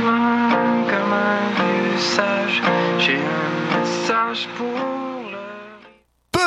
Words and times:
comme 0.00 1.12
un 1.12 1.42
vieux 1.56 1.98
sage. 1.98 2.62
J'ai 2.98 3.16
un 3.16 3.80
message 3.80 4.48
pour. 4.56 4.79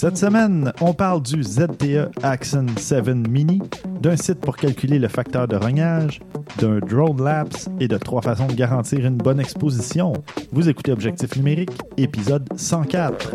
Cette 0.00 0.16
semaine, 0.16 0.72
on 0.80 0.94
parle 0.94 1.20
du 1.20 1.42
ZTE 1.42 2.08
Axon 2.22 2.64
7 2.74 3.28
Mini, 3.28 3.60
d'un 4.00 4.16
site 4.16 4.40
pour 4.40 4.56
calculer 4.56 4.98
le 4.98 5.08
facteur 5.08 5.46
de 5.46 5.56
rognage, 5.56 6.20
d'un 6.56 6.78
drone 6.78 7.22
lapse 7.22 7.68
et 7.80 7.86
de 7.86 7.98
trois 7.98 8.22
façons 8.22 8.46
de 8.46 8.54
garantir 8.54 9.04
une 9.04 9.18
bonne 9.18 9.38
exposition. 9.38 10.14
Vous 10.52 10.70
écoutez 10.70 10.90
Objectif 10.90 11.36
numérique, 11.36 11.72
épisode 11.98 12.48
104. 12.56 13.34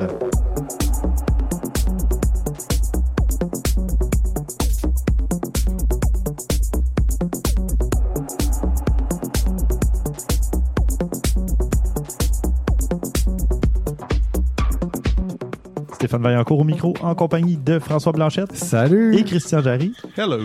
Stéphane 16.05 16.21
Vaillancourt 16.21 16.59
au 16.59 16.63
micro 16.63 16.93
en 17.01 17.15
compagnie 17.15 17.57
de 17.57 17.79
François 17.79 18.11
Blanchette. 18.11 18.55
Salut! 18.55 19.15
Et 19.17 19.23
Christian 19.23 19.63
Jarry. 19.63 19.91
Hello! 20.15 20.37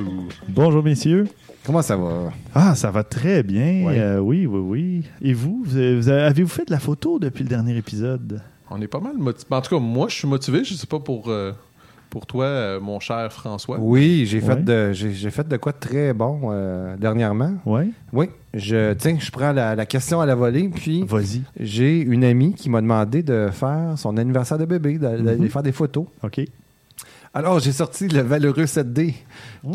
Bonjour 0.49 0.83
messieurs. 0.83 1.29
Comment 1.67 1.83
ça 1.83 1.99
va? 1.99 2.31
Ah, 2.55 2.75
ça 2.75 2.91
va 2.91 3.05
très 3.05 3.43
bien. 3.43 3.85
Ouais. 3.85 3.99
Euh, 3.99 4.21
oui, 4.21 4.47
oui, 4.47 4.59
oui. 4.59 5.03
Et 5.21 5.35
vous, 5.35 5.63
vous 5.67 5.77
avez- 5.77 5.97
vous 5.97 6.09
avez- 6.09 6.23
avez-vous 6.23 6.49
fait 6.49 6.65
de 6.65 6.71
la 6.73 6.79
photo 6.79 7.19
depuis 7.19 7.43
le 7.43 7.51
dernier 7.51 7.77
épisode? 7.77 8.41
On 8.71 8.81
est 8.81 8.87
pas 8.87 9.01
mal 9.01 9.19
motivé. 9.19 9.47
En 9.51 9.61
tout 9.61 9.69
cas, 9.77 9.79
moi, 9.83 10.07
je 10.09 10.15
suis 10.15 10.27
motivé. 10.29 10.65
Je 10.65 10.73
sais 10.73 10.87
pas 10.87 10.99
pour, 10.99 11.29
euh, 11.29 11.53
pour 12.11 12.27
toi, 12.27 12.45
euh, 12.45 12.81
mon 12.81 13.01
cher 13.01 13.33
François? 13.33 13.79
Oui, 13.81 14.27
j'ai 14.27 14.41
fait 14.41 14.63
de 14.65 14.93
j'ai 14.93 15.13
j'ai 15.13 15.31
fait 15.31 15.47
de 15.49 15.57
quoi 15.57 15.73
de 15.73 15.79
très 15.79 16.13
bon 16.13 16.41
euh, 16.51 16.97
dernièrement. 16.99 17.55
Oui. 17.65 17.93
Oui, 18.13 18.29
je 18.53 18.93
tiens, 18.95 19.17
je 19.19 19.31
prends 19.31 19.53
la, 19.53 19.75
la 19.77 19.87
question 19.87 20.21
à 20.21 20.27
la 20.27 20.35
volée, 20.35 20.69
puis 20.69 21.05
Vas-y. 21.07 21.43
j'ai 21.59 22.01
une 22.01 22.25
amie 22.25 22.53
qui 22.55 22.69
m'a 22.69 22.81
demandé 22.81 23.23
de 23.23 23.49
faire 23.53 23.95
son 23.97 24.17
anniversaire 24.17 24.59
de 24.59 24.65
bébé, 24.65 24.99
d'a- 24.99 25.17
d'aller 25.17 25.39
Mhm. 25.45 25.49
faire 25.49 25.63
des 25.63 25.73
photos. 25.73 26.07
OK. 26.23 26.41
Alors, 27.33 27.61
j'ai 27.61 27.71
sorti 27.71 28.09
le 28.09 28.23
valeureux 28.23 28.67
7D 28.67 29.13
qui, 29.13 29.17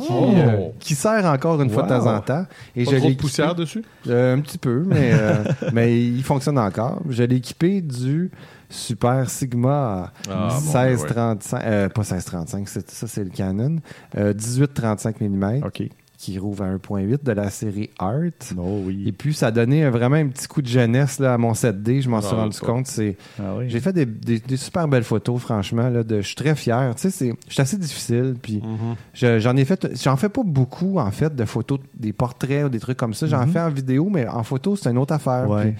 Oh! 0.09 0.33
euh, 0.35 0.57
qui 0.77 0.93
sert 0.93 1.23
encore 1.25 1.61
une 1.61 1.69
fois 1.69 1.83
de 1.83 1.87
temps 1.87 2.05
en 2.13 2.19
temps. 2.19 2.45
Et 2.75 2.83
Pas 2.83 2.91
je 2.91 2.97
trop 2.97 3.09
de 3.09 3.13
poussière 3.15 3.55
dessus? 3.55 3.81
Euh, 4.09 4.35
un 4.35 4.41
petit 4.41 4.57
peu, 4.57 4.83
mais, 4.85 5.11
euh, 5.13 5.41
mais 5.71 5.97
il 6.05 6.21
fonctionne 6.21 6.59
encore. 6.59 7.01
Je 7.09 7.23
l'ai 7.23 7.37
équipé 7.37 7.79
du 7.79 8.29
Super 8.75 9.29
Sigma 9.29 10.11
Ah, 10.29 10.49
bon, 10.49 10.55
1635, 10.61 11.61
euh, 11.63 11.89
pas 11.89 12.01
1635, 12.03 12.67
c'est- 12.69 12.89
ça 12.91 13.07
c'est 13.07 13.23
le 13.23 13.29
Canon, 13.29 13.77
euh, 14.17 14.33
18-35 14.33 15.21
mm 15.21 15.63
OK. 15.65 15.83
qui 16.17 16.39
rouvre 16.39 16.63
à 16.63 16.67
1.8 16.67 17.23
de 17.23 17.31
la 17.33 17.49
série 17.49 17.89
Art. 17.99 18.15
Oh 18.57 18.79
Et 18.79 18.85
oui. 18.85 19.11
puis 19.11 19.33
ça 19.33 19.47
a 19.47 19.51
donné 19.51 19.87
vraiment 19.89 20.15
un 20.15 20.27
petit 20.27 20.47
coup 20.47 20.61
de 20.61 20.67
jeunesse 20.67 21.19
là, 21.19 21.33
à 21.33 21.37
mon 21.37 21.53
7D, 21.53 22.01
je 22.01 22.09
m'en 22.09 22.21
suis 22.21 22.33
Ah, 22.33 22.41
rendu 22.41 22.57
pas. 22.59 22.65
compte. 22.65 22.87
C'est, 22.87 23.17
Ah 23.37 23.55
oui. 23.57 23.65
j'ai 23.69 23.79
fait 23.79 23.93
des, 23.93 24.05
des- 24.05 24.39
des 24.39 24.57
super 24.57 24.87
belles 24.87 25.03
photos, 25.03 25.39
franchement. 25.41 25.89
Là, 25.89 26.03
de, 26.03 26.21
je 26.21 26.25
suis 26.27 26.35
très 26.35 26.55
fier. 26.55 26.93
Tu 26.95 27.01
sais, 27.01 27.09
c'est, 27.11 27.33
je 27.47 27.53
suis 27.53 27.61
assez 27.61 27.77
difficile. 27.77 28.35
Puis 28.41 28.61
Mhm. 28.63 28.95
je- 29.13 29.39
j'en 29.39 29.55
ai 29.57 29.65
fait, 29.65 29.87
j'en 30.01 30.15
fais 30.15 30.29
pas 30.29 30.43
beaucoup 30.43 30.99
en 30.99 31.11
fait 31.11 31.35
de 31.35 31.45
photos, 31.45 31.79
des 31.93 32.13
portraits 32.13 32.65
ou 32.65 32.69
des 32.69 32.79
trucs 32.79 32.97
comme 32.97 33.13
ça. 33.13 33.27
J'en 33.27 33.45
Mhm. 33.45 33.51
fais 33.51 33.59
en 33.59 33.69
vidéo, 33.69 34.09
mais 34.11 34.27
en 34.27 34.43
photo 34.43 34.75
c'est 34.75 34.89
une 34.89 34.97
autre 34.97 35.13
affaire. 35.13 35.47
Ouais. 35.49 35.71
Puis, 35.71 35.73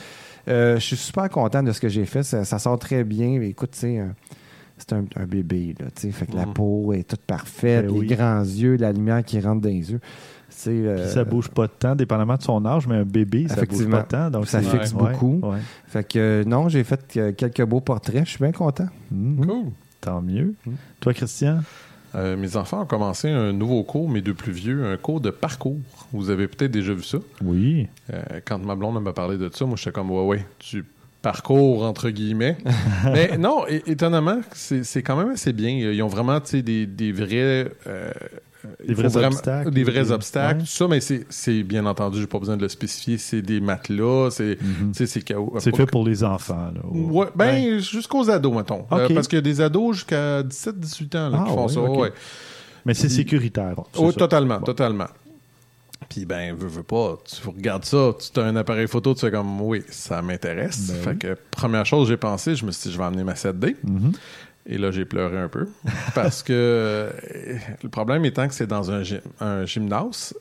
je 0.47 0.78
suis 0.79 0.95
super 0.97 1.29
content 1.29 1.63
de 1.63 1.72
ce 1.72 1.79
que 1.79 1.89
j'ai 1.89 2.06
fait. 2.06 2.23
Ça, 2.23 2.45
ça 2.45 2.59
sort 2.59 2.78
très 2.79 3.03
bien. 3.03 3.41
Écoute, 3.41 3.72
tu 3.72 3.79
sais. 3.79 4.00
euh, 4.00 4.06
c'est 4.78 4.91
un, 4.94 5.06
un 5.16 5.25
bébé, 5.25 5.73
là, 5.79 5.85
tu. 5.95 6.11
Fait 6.11 6.25
que 6.25 6.35
la 6.35 6.45
Mhm. 6.45 6.53
peau 6.53 6.91
est 6.94 7.07
toute 7.07 7.22
parfaite, 7.22 7.88
Ben 7.88 8.01
les 8.01 8.07
grands 8.16 8.41
yeux, 8.44 8.75
la 8.75 8.91
lumière 8.91 9.23
qui 9.23 9.39
rentre 9.39 9.61
dans 9.61 9.69
les 9.69 9.89
yeux. 9.91 10.01
Euh, 10.68 11.07
ça 11.09 11.24
bouge 11.24 11.50
pas 11.50 11.68
de 11.68 11.71
temps, 11.77 11.95
dépendamment 11.95 12.36
de 12.36 12.42
son 12.42 12.65
âge, 12.65 12.88
mais 12.88 12.95
un 12.95 13.03
bébé, 13.03 13.47
ça 13.47 13.63
bouge 13.65 13.89
pas 13.89 14.01
de 14.03 14.07
temps. 14.07 14.30
Donc 14.30 14.47
Ça 14.47 14.62
fixe 14.62 14.94
ouais, 14.94 15.12
beaucoup. 15.12 15.39
ouais. 15.44 15.59
Fait 15.88 16.03
que 16.07 16.19
euh, 16.19 16.44
non, 16.45 16.69
j'ai 16.69 16.83
fait 16.83 17.01
euh, 17.18 17.31
quelques 17.33 17.63
beaux 17.63 17.81
portraits. 17.81 18.25
Je 18.25 18.30
suis 18.31 18.39
bien 18.39 18.51
content. 18.51 18.88
Cool. 19.09 19.71
Tant 20.01 20.21
mieux. 20.21 20.53
Mm. 20.65 20.71
Toi, 21.00 21.13
Christian? 21.13 21.59
Euh, 22.15 22.38
mes 22.38 22.56
enfants 22.56 22.81
ont 22.81 22.85
commencé 22.85 23.29
un 23.29 23.51
nouveau 23.51 23.83
cours, 23.83 24.09
mes 24.09 24.21
deux 24.21 24.33
plus 24.33 24.51
vieux, 24.51 24.85
un 24.85 24.97
cours 24.97 25.19
de 25.19 25.29
parcours. 25.29 25.77
Vous 26.13 26.29
avez 26.29 26.47
peut-être 26.47 26.71
déjà 26.71 26.94
vu 26.94 27.03
ça. 27.03 27.17
Oui. 27.44 27.88
Euh, 28.13 28.21
quand 28.45 28.59
ma 28.59 28.75
blonde 28.75 29.01
m'a 29.03 29.13
parlé 29.13 29.38
de 29.38 29.50
ça, 29.53 29.65
moi, 29.65 29.75
j'étais 29.75 29.91
comme, 29.91 30.12
ouais, 30.12 30.25
ouais, 30.25 30.45
tu 30.59 30.85
parcours, 31.21 31.83
entre 31.83 32.09
guillemets. 32.09 32.57
Mais 33.06 33.38
non, 33.38 33.65
étonnamment, 33.67 34.41
c'est 34.53 35.01
quand 35.01 35.17
même 35.17 35.31
assez 35.31 35.53
bien. 35.53 35.69
Ils 35.69 36.01
ont 36.03 36.07
vraiment, 36.07 36.39
des 36.39 37.12
vrais... 37.12 37.71
euh, 37.88 38.12
Des 38.88 38.94
vrais 38.94 39.07
vraiment- 39.07 39.27
obstacles. 39.27 39.71
Des 39.71 39.83
vrais 39.83 40.03
Des- 40.03 40.12
obstacles, 40.12 40.56
ouais. 40.57 40.62
tout 40.63 40.69
ça, 40.69 40.88
mais 40.88 41.00
c'est- 41.01 41.63
bien 41.63 41.85
entendu, 41.85 42.19
j'ai 42.19 42.27
pas 42.27 42.39
besoin 42.39 42.57
de 42.57 42.62
le 42.62 42.69
spécifier, 42.69 43.17
c'est 43.17 43.41
des 43.41 43.59
matelas, 43.62 44.29
c'est 44.31 44.57
sais, 44.94 45.06
c'est 45.07 45.21
chaos. 45.21 45.53
C'est 45.59 45.75
fait 45.75 45.85
pour 45.85 46.06
les 46.06 46.23
enfants. 46.23 46.71
Là. 46.73 46.81
Ouais, 46.91 47.27
ben, 47.35 47.79
jusqu'aux 47.79 48.29
ados, 48.29 48.56
mettons. 48.56 48.85
Euh, 48.91 49.07
parce 49.13 49.27
qu'il 49.27 49.38
y 49.38 49.39
a 49.39 49.41
des 49.41 49.62
ados 49.62 49.95
jusqu'à 49.97 50.44
17-18 50.44 51.15
ans 51.15 51.29
là, 51.29 51.39
Ah, 51.41 51.45
qui 51.47 51.53
font 51.53 51.67
ça. 51.67 51.81
Mais 52.85 52.94
c'est 52.94 53.09
sécuritaire. 53.09 53.73
ça. 53.94 54.13
totalement, 54.13 54.59
Bon. 54.59 54.65
totalement. 54.65 55.07
Puis 56.09 56.25
ben, 56.25 56.53
veux, 56.56 56.67
veux 56.67 56.83
pas, 56.83 57.17
tu 57.25 57.47
regardes 57.47 57.85
ça, 57.85 58.12
tu 58.33 58.39
as 58.39 58.44
un 58.44 58.56
appareil 58.57 58.88
photo, 58.88 59.15
tu 59.15 59.21
fais 59.21 59.31
comme, 59.31 59.59
oui, 59.62 59.81
ça 59.89 60.21
m'intéresse. 60.21 60.91
Ben 60.91 61.01
fait 61.01 61.09
oui. 61.12 61.17
que, 61.17 61.38
première 61.50 61.85
chose, 61.85 62.07
j'ai 62.09 62.17
pensé, 62.17 62.56
je 62.56 62.63
me 62.65 62.71
suis 62.71 62.89
dit, 62.89 62.94
je 62.94 63.00
vais 63.00 63.06
amener 63.06 63.23
ma 63.23 63.33
7D. 63.33 63.75
Mhm. 63.83 64.12
Et 64.67 64.77
là, 64.77 64.91
j'ai 64.91 65.06
pleuré 65.06 65.38
un 65.38 65.47
peu. 65.47 65.67
parce 66.15 66.41
que 66.44 66.53
euh, 66.53 67.09
le 67.83 67.89
problème 67.89 68.25
étant 68.25 68.47
que 68.47 68.53
c'est 68.53 68.67
dans 68.67 68.91
un, 68.91 69.03
gy- 69.03 69.21
un 69.39 69.65
gymnase, 69.65 70.33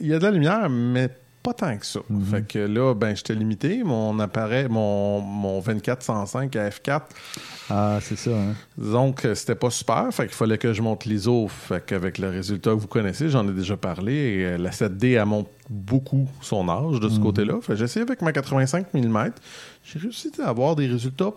il 0.00 0.06
y 0.08 0.14
a 0.14 0.18
de 0.18 0.24
la 0.24 0.30
lumière, 0.30 0.68
mais 0.68 1.08
pas 1.42 1.54
tant 1.54 1.74
que 1.78 1.86
ça. 1.86 2.00
Mhm. 2.10 2.24
Fait 2.26 2.46
que 2.46 2.58
là, 2.58 2.92
ben, 2.94 3.16
j'étais 3.16 3.34
limité. 3.34 3.82
Mon 3.82 4.18
appareil, 4.20 4.66
mon, 4.68 5.22
mon 5.22 5.60
2405 5.62 6.54
à 6.56 6.68
f4, 6.68 7.00
Ah, 7.70 7.98
c'est 8.02 8.16
ça. 8.18 8.30
Hein? 8.32 8.54
donc 8.76 9.24
euh, 9.24 9.34
c'était 9.34 9.54
pas 9.54 9.70
super. 9.70 10.08
Fait 10.12 10.26
qu'il 10.26 10.34
fallait 10.34 10.58
que 10.58 10.74
je 10.74 10.82
monte 10.82 11.06
l'ISO. 11.06 11.48
Fait 11.48 11.82
qu'avec 11.84 12.18
le 12.18 12.28
résultat 12.28 12.72
que 12.72 12.76
vous 12.76 12.88
connaissez, 12.88 13.30
j'en 13.30 13.48
ai 13.48 13.52
déjà 13.52 13.78
parlé. 13.78 14.12
Et 14.12 14.44
euh, 14.44 14.58
la 14.58 14.68
7D, 14.70 15.14
elle 15.18 15.24
monte 15.24 15.48
beaucoup 15.70 16.28
son 16.42 16.68
âge 16.68 17.00
de 17.00 17.08
ce 17.08 17.16
Mhm. 17.16 17.22
côté-là. 17.22 17.54
Fait 17.62 17.72
que 17.72 17.76
j'ai 17.78 17.84
essayé 17.86 18.04
avec 18.04 18.20
ma 18.20 18.32
85 18.32 18.92
mm. 18.92 19.30
J'ai 19.82 19.98
réussi 19.98 20.30
à 20.44 20.48
avoir 20.50 20.76
des 20.76 20.86
résultats 20.88 21.32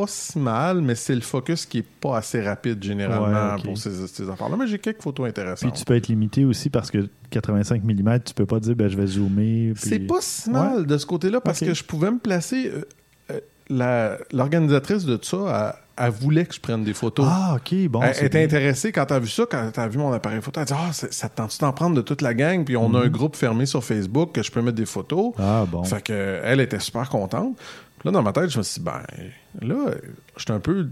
pas 0.00 0.04
si 0.08 0.38
mal, 0.38 0.82
mais 0.82 0.94
c'est 0.94 1.14
le 1.14 1.20
focus 1.22 1.64
qui 1.64 1.78
est 1.78 1.82
pas 2.00 2.18
assez 2.18 2.42
rapide 2.42 2.82
généralement 2.82 3.54
Ouais, 3.56 3.62
pour 3.62 3.78
ces, 3.78 4.06
ces 4.08 4.28
affaires-là. 4.28 4.56
Mais 4.58 4.66
j'ai 4.66 4.78
quelques 4.78 5.00
photos 5.02 5.24
Puis 5.24 5.30
intéressantes. 5.30 5.74
tu 5.74 5.84
peux 5.86 5.96
être 5.96 6.08
limité 6.08 6.44
aussi 6.44 6.68
parce 6.68 6.90
que 6.90 7.08
85 7.30 7.82
mm, 7.82 8.18
tu 8.24 8.34
peux 8.34 8.44
pas 8.46 8.60
dire 8.60 8.76
ben, 8.76 8.88
je 8.88 8.96
vais 8.96 9.06
zoomer. 9.06 9.72
puis- 9.74 9.88
C'est 9.88 10.00
pas 10.00 10.20
si 10.20 10.50
mal 10.50 10.84
de 10.86 10.98
ce 10.98 11.06
côté-là 11.06 11.40
parce 11.40 11.60
que 11.60 11.72
je 11.72 11.82
pouvais 11.84 12.10
me 12.10 12.18
placer. 12.18 12.70
euh, 12.74 12.84
euh, 13.30 14.16
L'organisatrice 14.32 15.04
de 15.04 15.16
tout 15.16 15.24
ça, 15.28 15.74
elle, 15.98 16.04
elle 16.06 16.12
voulait 16.12 16.44
que 16.44 16.54
je 16.54 16.60
prenne 16.60 16.84
des 16.84 16.92
photos. 16.94 17.26
Ah, 17.28 17.56
ok, 17.56 17.88
bon. 17.88 18.02
elle 18.02 18.26
était 18.26 18.44
intéressée 18.44 18.92
quand 18.92 19.06
t'as 19.06 19.18
vu 19.18 19.28
ça, 19.28 19.44
quand 19.50 19.70
t'as 19.72 19.88
vu 19.88 19.98
mon 19.98 20.12
appareil 20.12 20.40
photo. 20.42 20.60
Elle 20.60 20.66
dit 20.66 20.72
Ah, 20.76 20.92
ça 20.92 21.28
te 21.28 21.36
tente 21.36 21.58
d'en 21.60 21.72
prendre 21.72 21.96
de 21.96 22.02
toute 22.02 22.20
la 22.22 22.34
gang? 22.34 22.64
Puis 22.64 22.76
on 22.76 22.94
a 22.94 23.00
un 23.00 23.08
groupe 23.08 23.34
fermé 23.34 23.64
sur 23.66 23.82
Facebook 23.82 24.32
que 24.32 24.42
je 24.42 24.50
peux 24.52 24.60
mettre 24.62 24.76
des 24.76 24.86
photos. 24.86 25.28
Mhm. 25.38 25.44
Ah, 25.44 25.64
bon. 25.66 25.82
Fait 25.84 26.02
que 26.02 26.40
elle 26.44 26.60
était 26.60 26.78
super 26.80 27.08
contente. 27.08 27.56
Là, 28.06 28.12
dans 28.12 28.22
ma 28.22 28.32
tête, 28.32 28.50
je 28.50 28.58
me 28.58 28.62
suis 28.62 28.80
dit 28.80 28.84
Ben, 28.86 29.02
là, 29.60 29.90
j'étais 30.36 30.52
un 30.52 30.60
peu 30.60 30.88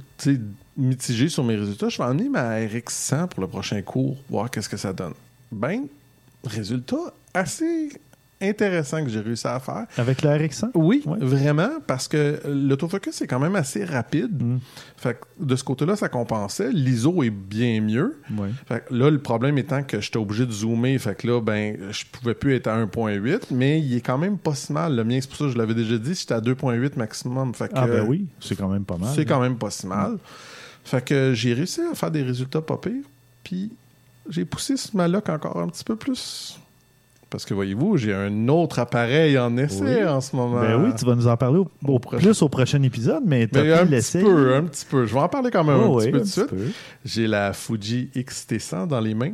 mitigé 0.76 1.28
sur 1.28 1.44
mes 1.44 1.54
résultats. 1.54 1.88
Je 1.88 1.96
vais 1.98 2.02
emmener 2.02 2.28
ma 2.28 2.58
RX100 2.58 3.28
pour 3.28 3.40
le 3.40 3.46
prochain 3.46 3.80
cours, 3.82 4.16
voir 4.28 4.50
qu'est-ce 4.50 4.68
que 4.68 4.76
ça 4.76 4.92
donne. 4.92 5.14
Ben, 5.52 5.86
résultat 6.42 7.14
assez 7.32 7.90
intéressant 8.42 9.02
que 9.02 9.08
j'ai 9.08 9.20
réussi 9.20 9.46
à 9.46 9.58
faire. 9.60 9.86
Avec 9.96 10.22
la 10.22 10.36
RX100? 10.38 10.70
Oui, 10.74 11.02
Ouais. 11.06 11.18
vraiment, 11.20 11.70
parce 11.86 12.08
que 12.08 12.40
l'autofocus 12.46 13.22
est 13.22 13.26
quand 13.26 13.38
même 13.38 13.56
assez 13.56 13.84
rapide. 13.84 14.42
Mm. 14.42 14.58
Fait 14.96 15.14
que 15.18 15.24
de 15.44 15.56
ce 15.56 15.64
côté-là, 15.64 15.96
ça 15.96 16.08
compensait. 16.08 16.70
L'ISO 16.72 17.22
est 17.22 17.30
bien 17.30 17.80
mieux. 17.80 18.20
Fait 18.68 18.84
que 18.86 18.94
là, 18.94 19.10
le 19.10 19.18
problème 19.18 19.56
étant 19.58 19.82
que 19.82 20.00
j'étais 20.00 20.18
obligé 20.18 20.46
de 20.46 20.52
zoomer, 20.52 20.98
fait 20.98 21.14
que 21.16 21.26
là, 21.26 21.40
ben, 21.40 21.76
je 21.90 22.04
pouvais 22.10 22.34
plus 22.34 22.54
être 22.54 22.66
à 22.66 22.76
1.8, 22.76 23.46
mais 23.50 23.80
il 23.80 23.94
est 23.96 24.00
quand 24.00 24.18
même 24.18 24.36
pas 24.38 24.54
si 24.54 24.72
mal. 24.72 24.94
Le 24.96 25.04
mien, 25.04 25.18
c'est 25.20 25.28
pour 25.28 25.38
ça 25.38 25.44
que 25.44 25.50
je 25.52 25.58
l'avais 25.58 25.74
déjà 25.74 25.96
dit, 25.96 26.14
j'étais 26.14 26.34
à 26.34 26.40
2.8 26.40 26.96
maximum. 26.98 27.54
Fait 27.54 27.68
que, 27.68 27.72
Ah, 27.76 27.86
ben 27.86 28.04
oui, 28.06 28.26
c'est 28.40 28.56
quand 28.56 28.68
même 28.68 28.84
pas 28.84 28.96
mal. 28.98 29.10
c'est 29.14 29.24
quand 29.24 29.40
même 29.40 29.56
pas 29.56 29.70
si 29.70 29.86
mal. 29.86 30.18
Fait 30.84 31.02
que 31.02 31.32
j'ai 31.34 31.54
réussi 31.54 31.80
à 31.80 31.94
faire 31.94 32.10
des 32.10 32.22
résultats 32.22 32.60
pas 32.60 32.76
pires, 32.76 33.04
puis 33.42 33.72
j'ai 34.28 34.44
poussé 34.44 34.76
ce 34.76 34.94
Maloc 34.96 35.28
encore 35.30 35.58
un 35.58 35.68
petit 35.68 35.84
peu 35.84 35.96
plus. 35.96 36.58
Parce 37.34 37.44
que 37.46 37.52
voyez-vous, 37.52 37.96
j'ai 37.96 38.14
un 38.14 38.46
autre 38.46 38.78
appareil 38.78 39.36
en 39.36 39.56
essai 39.56 39.82
Oui. 39.82 40.04
en 40.04 40.20
ce 40.20 40.36
moment. 40.36 40.60
Ben 40.60 40.80
oui, 40.80 40.92
tu 40.96 41.04
vas 41.04 41.16
nous 41.16 41.26
en 41.26 41.36
parler 41.36 41.58
au, 41.58 41.68
au- 41.84 41.98
prochain- 41.98 42.18
plus 42.22 42.42
au 42.42 42.48
prochain 42.48 42.80
épisode, 42.82 43.24
mais 43.26 43.48
t'as 43.48 43.60
Mais 43.64 43.72
pu 43.72 43.74
un 43.74 43.86
petit 43.86 44.18
peu, 44.18 44.54
un 44.54 44.62
petit 44.62 44.84
peu. 44.88 45.04
Je 45.04 45.14
vais 45.14 45.18
en 45.20 45.28
parler 45.28 45.50
quand 45.50 45.64
même 45.64 45.80
Oh 45.80 45.98
un 46.00 46.04
oui, 46.04 46.04
petit 46.04 46.10
peu 46.12 46.18
un 46.18 46.20
de 46.20 46.26
suite. 46.26 46.74
J'ai 47.04 47.26
la 47.26 47.52
Fuji 47.52 48.10
XT100 48.14 48.86
dans 48.86 49.00
les 49.00 49.14
mains 49.14 49.32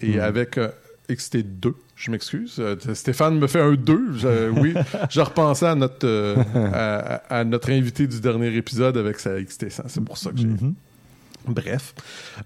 et 0.00 0.18
Hmm. 0.18 0.20
avec 0.20 0.56
euh, 0.56 0.68
XT2. 1.10 1.72
Je 1.96 2.10
m'excuse. 2.12 2.56
Euh, 2.60 2.76
Stéphane 2.94 3.36
me 3.40 3.48
fait 3.48 3.60
un 3.60 3.74
2. 3.74 4.12
Je- 4.14 4.48
oui, 4.50 4.74
je 5.10 5.20
repensais 5.20 5.66
à 5.66 5.74
notre, 5.74 6.06
euh, 6.06 6.36
à, 7.28 7.42
notre 7.42 7.70
invité 7.70 8.06
du 8.06 8.20
dernier 8.20 8.54
épisode 8.56 8.96
avec 8.96 9.18
sa 9.18 9.40
XT100. 9.40 9.82
C'est 9.88 10.04
pour 10.04 10.16
ça 10.16 10.30
que 10.30 10.38
j'ai. 10.38 10.46
Mhm. 10.46 10.74
Bref. 11.48 11.94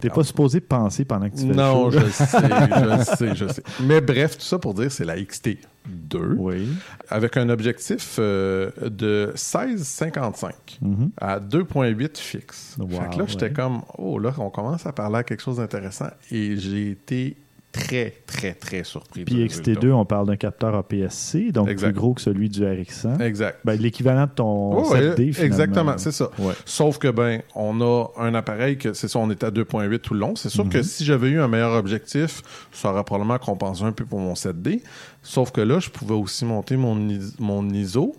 T'es 0.01 0.11
pas 0.11 0.25
supposé 0.25 0.61
penser 0.61 1.05
pendant 1.05 1.29
que 1.29 1.37
tu 1.37 1.47
fais 1.49 1.55
Non, 1.55 1.89
le 1.89 1.99
je 2.01 2.07
sais, 2.11 2.27
je 2.27 3.05
sais, 3.17 3.35
je 3.35 3.49
sais. 3.49 3.63
Mais 3.83 4.01
bref, 4.01 4.37
tout 4.39 4.45
ça 4.45 4.59
pour 4.59 4.75
dire, 4.75 4.91
c'est 4.91 5.05
la 5.05 5.17
XT2 5.17 6.35
Oui. 6.39 6.69
avec 7.09 7.37
un 7.37 7.49
objectif 7.49 8.17
euh, 8.19 8.71
de 8.87 9.33
16-55 9.35 10.53
Mhm. 10.81 11.11
à 11.21 11.39
2.8 11.41 12.19
fixe. 12.19 12.77
Wow, 12.79 12.89
fait 12.89 13.11
que 13.15 13.19
là, 13.21 13.25
j'étais 13.27 13.45
ouais. 13.47 13.53
comme, 13.53 13.83
oh 13.99 14.19
là, 14.19 14.33
on 14.39 14.51
commence 14.51 14.87
à 14.87 14.93
parler 14.93 15.17
à 15.19 15.25
quelque 15.25 15.43
chose 15.43 15.57
d'intéressant 15.59 16.09
et 16.31 16.57
j'ai 16.57 16.91
été 16.91 17.37
très, 17.77 18.15
très, 18.27 18.53
très 18.55 18.85
surpris. 18.85 19.25
Puis 19.25 19.35
du 19.35 19.47
XT2, 19.47 19.67
résultat. 19.77 19.89
on 19.97 20.05
parle 20.05 20.27
d'un 20.27 20.37
capteur 20.37 20.75
APS-C, 20.75 21.53
donc 21.53 21.69
Exact. 21.69 21.89
plus 21.89 21.95
gros 22.01 22.15
que 22.15 22.21
celui 22.21 22.49
du 22.49 22.63
RX100. 22.63 23.21
Exact. 23.21 23.59
Ben, 23.65 23.75
L'équivalent 23.79 24.25
de 24.27 24.31
ton 24.31 24.81
Ouais, 24.91 25.01
7D, 25.01 25.33
finalement. 25.33 25.45
exactement, 25.47 25.99
c'est 25.99 26.13
ça. 26.13 26.31
Ouais. 26.39 26.55
Sauf 26.65 26.99
que, 26.99 27.09
ben, 27.09 27.43
on 27.55 27.81
a 27.81 28.07
un 28.19 28.35
appareil 28.35 28.79
que, 28.79 28.93
c'est 28.93 29.09
ça, 29.09 29.19
on 29.19 29.31
est 29.31 29.45
à 29.45 29.51
2.8 29.51 29.99
tout 30.01 30.15
le 30.15 30.21
long. 30.21 30.35
C'est 30.37 30.49
sûr 30.49 30.65
Mhm. 30.65 30.71
que 30.71 30.83
si 30.83 31.05
j'avais 31.05 31.29
eu 31.29 31.41
un 31.41 31.49
meilleur 31.49 31.73
objectif, 31.75 32.43
ça 32.73 32.91
aurait 32.93 33.05
probablement 33.05 33.39
compensé 33.39 33.83
un 33.85 33.93
peu 33.93 34.05
pour 34.05 34.19
mon 34.21 34.35
7D. 34.35 34.83
Sauf 35.23 35.51
que 35.51 35.61
là, 35.61 35.79
je 35.81 35.91
pouvais 35.91 36.15
aussi 36.15 36.45
monter 36.45 36.77
mon, 36.77 36.97
mon 37.39 37.69
ISO. 37.71 38.15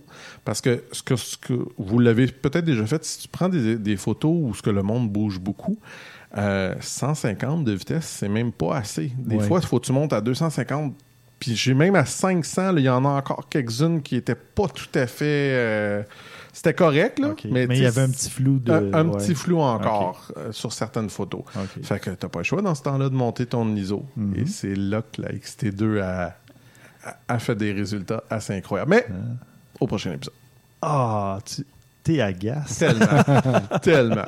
Parce 0.45 0.61
que 0.61 0.83
ce 0.91 1.03
que, 1.03 1.15
ce 1.15 1.37
que 1.37 1.53
vous 1.77 1.99
l'avez 1.99 2.27
peut-être 2.27 2.65
déjà 2.65 2.85
fait, 2.85 3.03
si 3.03 3.19
tu 3.19 3.27
prends 3.27 3.49
des, 3.49 3.75
des 3.77 3.97
photos 3.97 4.31
où 4.33 4.53
ce 4.55 4.61
que 4.61 4.69
le 4.69 4.81
monde 4.81 5.09
bouge 5.09 5.39
beaucoup, 5.39 5.77
euh, 6.37 6.73
150 6.79 7.63
de 7.63 7.71
vitesse, 7.73 8.05
c'est 8.05 8.29
même 8.29 8.51
pas 8.51 8.77
assez. 8.77 9.11
Des 9.17 9.37
Ouais. 9.37 9.47
fois, 9.47 9.59
il 9.61 9.67
faut 9.67 9.79
que 9.79 9.85
tu 9.85 9.91
montes 9.93 10.13
à 10.13 10.21
250. 10.21 10.93
Puis 11.39 11.55
j'ai 11.55 11.73
même 11.75 11.95
à 11.95 12.05
500, 12.05 12.71
là, 12.71 12.79
il 12.79 12.83
y 12.85 12.89
en 12.89 13.05
a 13.05 13.09
encore 13.09 13.47
quelques-unes 13.47 14.01
qui 14.01 14.15
étaient 14.15 14.35
pas 14.35 14.67
tout 14.67 14.89
à 14.95 15.05
fait. 15.07 15.25
euh, 15.53 16.03
c'était 16.51 16.73
correct, 16.73 17.19
là. 17.19 17.35
Mais, 17.51 17.65
il 17.69 17.77
y 17.77 17.85
avait 17.85 18.01
un 18.01 18.09
petit 18.09 18.31
flou 18.31 18.57
de. 18.57 18.71
un, 18.71 18.91
un 18.93 19.07
ouais. 19.09 19.17
petit 19.17 19.35
flou 19.35 19.59
encore 19.61 20.31
euh, 20.37 20.51
sur 20.51 20.73
certaines 20.73 21.11
photos. 21.11 21.43
Fait 21.83 21.99
que 21.99 22.09
t'as 22.09 22.29
pas 22.29 22.39
le 22.39 22.43
choix 22.45 22.63
dans 22.63 22.73
ce 22.73 22.81
temps-là 22.81 23.09
de 23.09 23.13
monter 23.13 23.45
ton 23.45 23.75
ISO. 23.75 24.03
Mhm. 24.15 24.35
Et 24.39 24.45
c'est 24.47 24.73
là 24.75 25.03
que 25.03 25.21
la 25.21 25.29
XT2 25.33 26.01
a, 26.01 27.39
fait 27.39 27.55
des 27.55 27.71
résultats 27.73 28.23
assez 28.31 28.53
incroyables. 28.55 28.89
Mais 28.89 29.05
au 29.79 29.85
prochain 29.85 30.13
épisode. 30.13 30.33
Ah, 30.81 31.37
tu 31.45 31.63
t'es 32.03 32.21
agace. 32.21 32.79
Tellement. 32.79 33.77
tellement. 33.83 34.25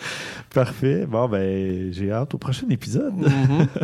Parfait. 0.54 1.06
Bon, 1.06 1.28
ben, 1.28 1.92
j'ai 1.92 2.12
hâte 2.12 2.34
au 2.34 2.38
prochain 2.38 2.68
épisode. 2.70 3.14
Mhm. 3.14 3.66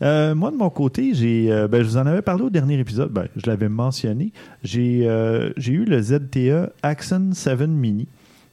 Euh, 0.00 0.32
moi, 0.36 0.52
de 0.52 0.56
mon 0.56 0.70
côté, 0.70 1.12
j'ai, 1.12 1.50
euh, 1.50 1.66
ben, 1.66 1.82
je 1.82 1.88
vous 1.88 1.96
en 1.96 2.06
avais 2.06 2.22
parlé 2.22 2.44
au 2.44 2.50
dernier 2.50 2.78
épisode. 2.78 3.10
Ben, 3.10 3.26
je 3.34 3.50
l'avais 3.50 3.68
mentionné. 3.68 4.32
J'ai, 4.62 5.08
euh, 5.08 5.50
j'ai 5.56 5.72
eu 5.72 5.84
le 5.84 6.00
ZTE 6.00 6.70
Axon 6.84 7.30
7 7.32 7.68
Mini, 7.68 8.06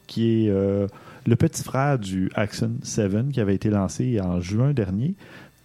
qui 0.07 0.47
est 0.47 0.49
le 0.49 1.35
petit 1.35 1.63
frère 1.63 1.99
du 1.99 2.31
Axon 2.33 2.71
7 2.81 3.29
qui 3.31 3.39
avait 3.39 3.53
été 3.53 3.69
lancé 3.69 4.19
en 4.19 4.41
juin 4.41 4.73
dernier. 4.73 5.13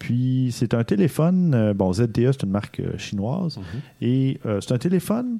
Puis, 0.01 0.49
c'est 0.51 0.73
un 0.73 0.83
téléphone. 0.83 1.73
bon, 1.75 1.93
ZTE, 1.93 2.31
c'est 2.31 2.43
une 2.43 2.51
marque 2.51 2.81
chinoise. 2.97 3.59
Et 4.01 4.39
euh, 4.45 4.59
c'est 4.61 4.73
un 4.73 4.77
téléphone 4.79 5.37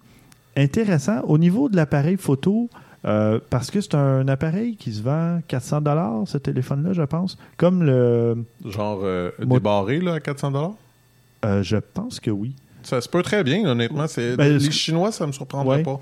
intéressant 0.56 1.22
au 1.22 1.38
niveau 1.38 1.70
de 1.70 1.76
l'appareil 1.76 2.18
photo. 2.18 2.70
Euh, 3.06 3.40
parce 3.50 3.72
que 3.72 3.82
c'est 3.82 3.96
un 3.96 4.28
appareil 4.28 4.76
qui 4.76 4.94
se 4.94 5.02
vend 5.02 5.42
400 5.48 5.82
dollars, 5.82 6.22
ce 6.26 6.38
téléphone-là, 6.38 6.94
je 6.94 7.02
pense. 7.04 7.38
Comme 7.58 7.84
le, 7.84 8.38
Genre 8.66 9.00
euh, 9.04 9.32
débarré 9.40 10.00
là, 10.00 10.16
à 10.16 10.20
400 10.20 10.78
euh, 11.44 11.64
je 11.64 11.78
pense 11.78 12.20
que 12.20 12.30
oui. 12.30 12.54
Ça 12.84 13.00
se 13.02 13.10
peut 13.10 13.22
très 13.22 13.44
bien, 13.44 13.68
honnêtement. 13.70 14.08
C'est... 14.08 14.36
Ben, 14.36 14.58
les 14.58 14.72
Chinois, 14.72 15.12
ça 15.12 15.26
me 15.28 15.32
surprendrait 15.32 15.78
Ouais. 15.78 15.84
pas. 15.84 16.00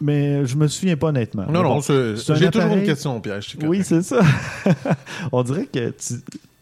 Mais 0.00 0.46
je 0.46 0.56
me 0.56 0.68
souviens 0.68 0.96
pas 0.96 1.08
honnêtement. 1.08 1.46
Non, 1.48 1.62
non, 1.62 1.80
c'est- 1.80 2.30
un 2.30 2.34
j'ai 2.34 2.50
toujours 2.50 2.72
une 2.74 2.84
question 2.84 3.16
au 3.16 3.20
piège. 3.20 3.56
Oui, 3.62 3.82
c'est 3.84 4.02
ça. 4.02 4.20
On 5.32 5.42
dirait 5.42 5.66
que 5.66 5.90
tu. 5.90 6.14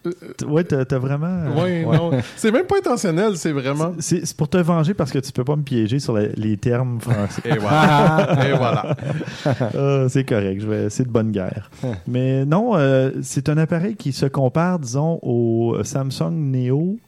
T- 0.03 0.45
Ouais, 0.45 0.65
t'as 0.65 0.85
t'as 0.85 0.99
vraiment. 0.99 1.45
Oui, 1.57 1.85
ouais. 1.85 1.97
non. 1.97 2.11
C'est 2.37 2.51
même 2.53 2.67
pas 2.67 2.77
intentionnel, 2.79 3.37
c'est 3.37 3.53
vraiment. 3.53 3.93
C'est 3.99 4.25
c'est 4.27 4.37
pour 4.37 4.49
te 4.49 4.57
venger 4.59 4.95
parce 4.95 5.11
que 5.11 5.19
tu 5.19 5.33
peux 5.33 5.45
pas 5.45 5.57
me 5.57 5.63
piéger 5.63 5.99
sur 5.99 6.15
la- 6.15 6.29
les 6.29 6.57
termes 6.57 7.01
français. 7.01 7.43
Et 7.45 7.59
voilà. 7.59 8.47
Et 8.49 8.53
voilà. 8.57 8.97
Ah, 9.45 10.07
c'est 10.09 10.25
correct, 10.25 10.61
je 10.61 10.67
vais- 10.67 10.91
c'est 10.91 11.05
de 11.05 11.11
bonne 11.11 11.31
guerre. 11.33 11.71
Mais 12.07 12.45
non, 12.45 12.77
euh, 12.77 13.11
c'est 13.23 13.49
un 13.49 13.59
appareil 13.59 13.97
qui 13.97 14.13
se 14.13 14.27
compare, 14.27 14.79
disons, 14.79 15.19
au 15.23 15.77
Samsung 15.83 16.33
Neo. 16.33 16.99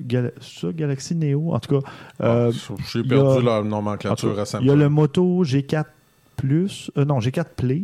Gal- 0.00 0.32
ça, 0.40 0.68
Galaxy 0.72 1.16
Neo, 1.16 1.52
en 1.52 1.58
tout 1.58 1.80
cas. 1.80 1.88
euh, 2.22 2.52
J'ai 2.92 3.00
a- 3.00 3.02
perdu 3.02 3.44
la 3.44 3.62
nomenclature 3.64 4.34
cas, 4.36 4.42
à 4.42 4.44
Samsung. 4.46 4.64
Il 4.64 4.68
y 4.68 4.70
a 4.70 4.76
le 4.76 4.88
Moto 4.88 5.42
G4 5.44 5.84
Plus, 6.36 6.88
euh, 6.96 7.04
non, 7.04 7.18
G4 7.18 7.46
Play. 7.56 7.82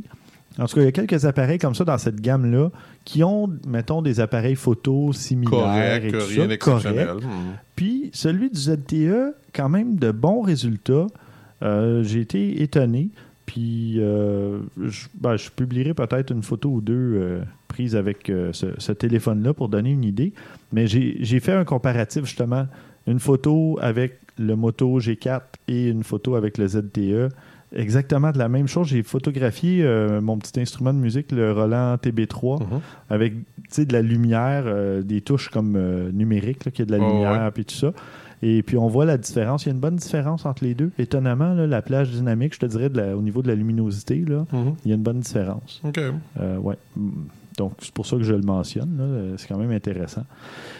En 0.59 0.67
tout 0.67 0.77
cas, 0.77 0.83
il 0.83 0.85
y 0.85 0.89
a 0.89 0.93
quelques 0.93 1.25
appareils 1.25 1.59
comme 1.59 1.75
ça 1.75 1.85
dans 1.85 1.99
cette 1.99 2.21
gamme-là 2.21 2.71
qui 3.05 3.25
ont, 3.25 3.51
mettons, 3.67 4.03
des 4.03 4.21
appareils 4.21 4.55
photo 4.55 5.13
similaires 5.13 6.01
Correct, 6.01 6.05
et 6.05 6.13
tout 6.13 6.25
rien 6.29 6.49
ça, 6.49 6.57
correct. 6.57 7.25
Hmm. 7.25 7.55
Puis 7.75 8.11
celui 8.13 8.51
du 8.51 8.61
ZTE, 8.61 9.35
quand 9.53 9.69
même 9.69 9.97
de 9.97 10.11
bons 10.11 10.43
résultats. 10.43 11.07
Euh, 11.63 12.03
J'ai 12.03 12.21
été 12.21 12.63
étonné. 12.63 13.11
Puis, 13.47 13.97
euh, 13.99 14.61
je, 14.83 15.07
ben, 15.15 15.37
je 15.37 15.51
publierai 15.51 15.95
peut-être 15.95 16.33
une 16.33 16.43
photo 16.43 16.71
ou 16.71 16.81
deux 16.81 16.95
euh, 16.95 17.43
prises 17.69 17.95
avec 17.95 18.31
euh, 18.31 18.53
ce, 18.53 18.67
ce 18.79 18.93
téléphone-là 18.93 19.53
pour 19.53 19.69
donner 19.69 19.91
une 19.91 20.05
idée. 20.05 20.33
Mais 20.73 20.87
j'ai 20.87 21.41
fait 21.41 21.53
un 21.53 21.65
comparatif, 21.65 22.25
justement. 22.25 22.67
Une 23.07 23.21
photo 23.21 23.79
avec 23.83 24.19
le 24.39 24.57
Moto 24.57 24.99
G4 24.99 25.43
et 25.69 25.89
une 25.89 26.03
photo 26.03 26.37
avec 26.37 26.59
le 26.59 26.67
ZTE. 26.67 27.35
Exactement 27.75 28.31
de 28.31 28.39
la 28.39 28.49
même 28.49 28.69
chose. 28.69 28.89
J'ai 28.89 29.03
photographié 29.03 29.83
euh, 29.83 30.21
mon 30.21 30.39
petit 30.39 30.61
instrument 30.61 30.93
de 30.95 30.99
musique, 30.99 31.33
le 31.33 31.53
Roland 31.53 31.97
TB3, 31.97 32.63
Mhm. 32.63 32.81
avec 33.11 33.35
de 33.77 33.93
la 33.93 34.03
lumière, 34.03 34.63
euh, 34.67 35.03
des 35.03 35.21
touches 35.21 35.49
comme 35.49 35.75
euh, 35.77 36.11
numériques, 36.13 36.71
qui 36.71 36.83
a 36.83 36.85
de 36.85 36.93
la 36.93 36.99
Ouais, 36.99 37.09
lumière, 37.13 37.51
puis 37.53 37.65
tout 37.65 37.75
ça. 37.75 37.93
Et 38.43 38.63
puis 38.63 38.77
on 38.77 38.89
voit 38.89 39.05
la 39.07 39.17
différence. 39.17 39.65
Il 39.65 39.69
y 39.69 39.73
a 39.73 39.75
une 39.75 39.81
bonne 39.81 39.97
différence 39.97 40.45
entre 40.47 40.65
les 40.65 40.75
deux. 40.75 40.91
Étonnamment, 40.99 41.55
là, 41.55 41.67
la 41.67 41.83
plage 41.83 42.11
dynamique, 42.11 42.55
je 42.55 42.61
te 42.61 42.67
dirais, 42.67 42.89
de 42.91 42.97
la- 42.99 43.17
au 43.17 43.23
niveau 43.23 43.43
de 43.43 43.49
la 43.49 43.55
luminosité, 43.55 44.17
là, 44.29 44.45
Mhm. 44.53 44.75
il 44.85 44.89
y 44.91 44.93
a 44.93 44.95
une 44.97 45.03
bonne 45.03 45.21
différence. 45.21 45.81
OK. 45.85 45.99
Euh, 46.41 46.59
ouais. 46.59 46.77
Donc, 47.57 47.73
c'est 47.81 47.93
pour 47.95 48.05
ça 48.07 48.17
que 48.17 48.23
je 48.25 48.35
le 48.35 48.43
mentionne. 48.43 49.35
C'est 49.39 49.47
quand 49.49 49.57
même 49.59 49.71
intéressant. 49.71 50.25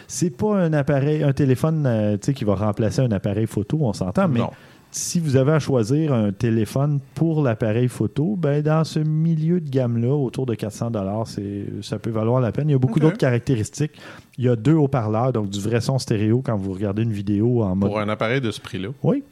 C'est 0.07 0.29
pas 0.35 0.57
un 0.57 0.73
appareil, 0.73 1.23
un 1.23 1.31
téléphone 1.33 2.17
qui 2.21 2.43
va 2.45 2.55
remplacer 2.55 3.01
un 3.01 3.11
appareil 3.11 3.47
photo, 3.47 3.79
on 3.81 3.93
s'entend, 3.93 4.27
mais 4.27 4.39
Non. 4.39 4.49
Si 4.95 5.19
vous 5.19 5.35
avez 5.35 5.51
à 5.51 5.59
choisir 5.59 6.13
un 6.13 6.31
téléphone 6.31 6.99
pour 7.15 7.43
l'appareil 7.43 7.89
photo, 7.89 8.37
ben 8.37 8.61
dans 8.61 8.85
ce 8.85 8.99
milieu 8.99 9.59
de 9.59 9.69
gamme-là, 9.69 10.13
autour 10.13 10.45
de 10.45 10.55
400 10.55 10.91
c'est 11.25 11.65
ça 11.81 11.99
peut 11.99 12.09
valoir 12.11 12.39
la 12.39 12.53
peine. 12.53 12.69
Il 12.69 12.71
y 12.71 12.75
a 12.75 12.79
beaucoup 12.79 13.01
d'autres 13.01 13.17
caractéristiques. 13.17 13.91
Il 14.37 14.45
y 14.45 14.49
a 14.49 14.55
deux 14.55 14.73
haut-parleurs, 14.73 15.33
donc 15.33 15.49
du 15.49 15.59
vrai 15.59 15.81
son 15.81 15.99
stéréo 15.99 16.41
quand 16.41 16.55
vous 16.55 16.71
regardez 16.71 17.03
une 17.03 17.11
vidéo 17.11 17.61
en 17.61 17.75
mode. 17.75 17.89
Pour 17.89 17.99
un 17.99 18.07
appareil 18.07 18.39
de 18.39 18.51
ce 18.51 18.61
prix-là. 18.61 18.89
Oui, 19.03 19.23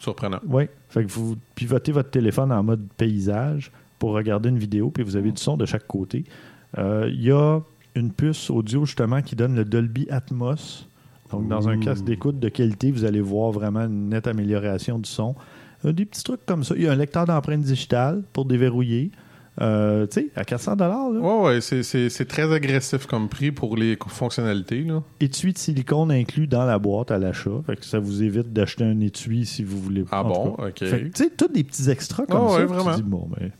Surprenant. 0.00 0.40
oui. 0.48 0.64
Fait 0.88 1.04
que 1.04 1.10
vous 1.12 1.36
pivotez 1.54 1.92
votre 1.92 2.10
téléphone 2.10 2.50
en 2.50 2.62
mode 2.64 2.82
paysage 2.96 3.70
pour 4.00 4.10
regarder 4.12 4.48
une 4.48 4.58
vidéo, 4.58 4.90
puis 4.90 5.04
vous 5.04 5.14
avez 5.16 5.30
du 5.30 5.40
son 5.40 5.56
de 5.56 5.64
chaque 5.64 5.86
côté. 5.86 6.24
Euh, 6.76 7.08
Il 7.08 7.22
y 7.22 7.30
a 7.30 7.60
une 7.94 8.10
puce 8.10 8.50
audio 8.50 8.84
justement 8.84 9.22
qui 9.22 9.36
donne 9.36 9.54
le 9.54 9.64
Dolby 9.64 10.08
Atmos. 10.10 10.88
Donc, 11.32 11.48
dans 11.48 11.68
un 11.68 11.78
casque 11.78 12.04
d'écoute 12.04 12.38
de 12.38 12.48
qualité, 12.48 12.90
vous 12.90 13.04
allez 13.04 13.20
voir 13.20 13.50
vraiment 13.50 13.80
une 13.86 14.08
nette 14.10 14.26
amélioration 14.26 14.98
du 14.98 15.08
son. 15.10 15.34
Euh, 15.84 15.92
des 15.92 16.04
petits 16.04 16.22
trucs 16.22 16.44
comme 16.46 16.62
ça. 16.64 16.74
Il 16.76 16.82
y 16.82 16.86
a 16.88 16.92
un 16.92 16.96
lecteur 16.96 17.24
d'empreintes 17.26 17.62
digitales 17.62 18.22
pour 18.32 18.44
déverrouiller. 18.44 19.10
Euh, 19.60 20.06
tu 20.08 20.20
sais, 20.20 20.28
à 20.34 20.44
400 20.44 20.74
là. 20.76 21.08
Ouais, 21.10 21.44
ouais, 21.44 21.60
c'est- 21.60 21.84
c'est 21.84 22.08
c'est 22.08 22.24
très 22.24 22.52
agressif 22.52 23.06
comme 23.06 23.28
prix 23.28 23.52
pour 23.52 23.76
les 23.76 23.96
fonctionnalités. 24.08 24.82
Là. 24.82 25.00
Étui 25.20 25.52
de 25.52 25.58
silicone 25.58 26.10
inclus 26.10 26.48
dans 26.48 26.64
la 26.64 26.78
boîte 26.80 27.12
à 27.12 27.18
l'achat. 27.18 27.62
Fait 27.66 27.76
que 27.76 27.84
ça 27.84 28.00
vous 28.00 28.22
évite 28.24 28.52
d'acheter 28.52 28.82
un 28.84 28.98
étui 29.00 29.46
si 29.46 29.62
vous 29.62 29.78
voulez. 29.78 30.04
Ah 30.10 30.24
En 30.24 30.28
bon? 30.28 30.46
OK. 30.58 30.74
Tu 30.74 31.10
sais, 31.14 31.30
tous 31.36 31.46
des 31.52 31.62
petits 31.62 31.88
extras 31.88 32.26
comme 32.26 32.42
Ah 32.46 32.48
ça. 32.48 32.54
ouais, 32.56 32.66
tu 32.66 32.72
vraiment. 32.72 32.96
dis, 32.96 33.02
bon, 33.04 33.28
ben, 33.38 33.50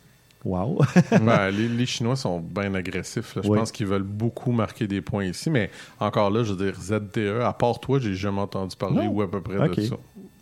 wow. 0.45 0.79
Ben, 1.11 1.51
les, 1.51 1.69
les 1.69 1.87
Chinois 1.87 2.17
sont 2.17 2.41
bien 2.41 2.73
agressifs. 2.75 3.35
là. 3.37 3.43
Je 3.45 3.49
Oui. 3.49 3.59
pense 3.59 3.73
qu'ils 3.73 3.87
veulent 3.87 4.03
beaucoup 4.03 4.53
marquer 4.53 4.87
des 4.87 5.01
points 5.01 5.25
ici. 5.25 5.51
Mais 5.51 5.71
encore 6.01 6.31
là, 6.31 6.43
je 6.45 6.53
veux 6.53 6.65
dire, 6.71 6.81
ZTE, 6.81 7.43
à 7.43 7.53
part 7.53 7.79
toi, 7.81 7.99
j'ai 7.99 8.15
jamais 8.15 8.41
entendu 8.41 8.77
parler 8.77 9.07
Non. 9.07 9.13
ou 9.13 9.23
à 9.23 9.31
peu 9.31 9.41
près 9.41 9.69
de 9.69 9.81
ça. 9.83 9.97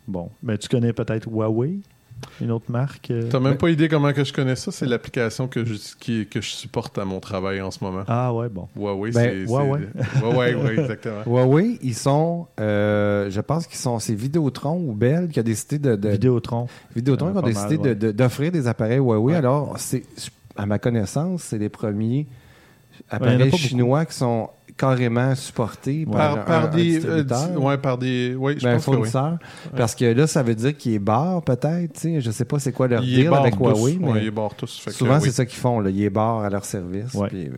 Bon, 0.09 0.30
mais 0.42 0.59
tu 0.59 0.68
connais 0.68 0.92
peut-être 0.92 1.28
Huawei, 1.28 1.78
une 2.41 2.50
autre 2.50 2.71
marque. 2.71 3.11
euh? 3.11 3.29
T'as 3.31 3.41
même 3.41 3.57
pas 3.57 3.69
idée 3.71 3.88
comment 3.88 4.12
que 4.12 4.25
je 4.25 4.33
connais 4.33 4.57
ça? 4.57 4.73
C'est 4.73 4.87
l'application 4.87 5.49
que 5.49 5.64
je, 5.64 5.75
qui- 6.00 6.26
que 6.26 6.41
je 6.41 6.49
supporte 6.50 6.99
à 6.99 7.05
mon 7.05 7.21
travail 7.21 7.61
en 7.61 7.71
ce 7.71 7.83
moment. 7.83 8.02
Ah 8.09 8.33
ouais, 8.35 8.49
bon. 8.49 8.69
Huawei, 8.76 9.11
Ben, 9.12 9.47
c'est... 9.47 9.52
Huawei. 9.52 9.81
Huawei, 10.23 10.55
oui, 10.55 10.71
exactement. 10.81 11.23
Huawei, 11.26 11.79
ils 11.83 11.95
sont, 11.95 12.47
euh, 12.61 13.31
je 13.31 13.41
pense 13.41 13.67
qu'ils 13.67 13.79
sont, 13.79 13.99
c'est 13.99 14.14
Vidéotron 14.14 14.76
ou 14.79 14.93
Bell 14.95 15.29
qui 15.29 15.41
a 15.41 15.43
décidé 15.43 15.79
de, 15.79 15.97
de 15.97 16.09
Vidéotron. 16.11 16.67
Vidéotron 16.97 17.29
Euh, 17.29 17.33
qui 17.33 17.38
a 17.38 17.43
décidé 17.43 17.76
mal, 17.79 17.87
ouais. 17.88 17.95
de- 17.95 18.07
de- 18.07 18.12
d'offrir 18.12 18.52
des 18.52 18.67
appareils 18.67 18.99
Huawei. 18.99 19.33
Ouais. 19.33 19.35
Alors, 19.35 19.75
c'est, 19.79 20.02
à 20.57 20.67
ma 20.67 20.79
connaissance, 20.79 21.43
c'est 21.45 21.59
les 21.59 21.69
premiers 21.69 22.26
appareils 23.11 23.52
chinois 23.56 24.04
qui 24.06 24.14
sont 24.14 24.49
carrément 24.76 25.35
supportés 25.35 26.06
par, 26.06 26.14
Par, 26.16 26.32
un- 26.32 26.37
par 26.44 26.64
un 26.64 26.68
des... 26.68 27.04
euh, 27.06 27.25
ouais, 27.56 27.76
par 27.78 27.99
des... 27.99 28.32
Je 28.32 28.64
Ben, 28.64 28.80
que 28.80 28.90
oui. 28.90 29.09
Parce 29.76 29.94
que 29.94 30.04
là, 30.06 30.26
ça 30.26 30.42
veut 30.42 30.54
dire 30.54 30.76
qu'il 30.76 30.94
est 30.94 30.99
barre, 30.99 31.42
peut-être. 31.42 31.92
tu 31.92 32.00
sais. 32.00 32.21
Je 32.21 32.30
sais 32.30 32.44
pas 32.47 32.59
c'est 32.59 32.73
quoi 32.73 32.88
leur 32.88 33.02
Ils 33.04 33.14
deal 33.16 33.35
avec 33.35 33.54
tous. 33.56 33.64
Huawei, 33.64 33.99
Ouais, 33.99 34.12
mais 34.14 34.30
barrent 34.30 34.54
tous. 34.54 34.78
Fait 34.80 34.90
souvent, 34.90 35.16
oui. 35.16 35.21
c'est 35.25 35.30
ça 35.30 35.44
qu'ils 35.44 35.59
font. 35.59 35.78
Là. 35.80 35.90
Ils 35.90 36.02
est 36.04 36.11
barrent 36.11 36.40
à 36.42 36.50
leur 36.50 36.64
service. 36.64 37.12
Ouais. 37.14 37.28
puis, 37.28 37.47
euh, 37.49 37.50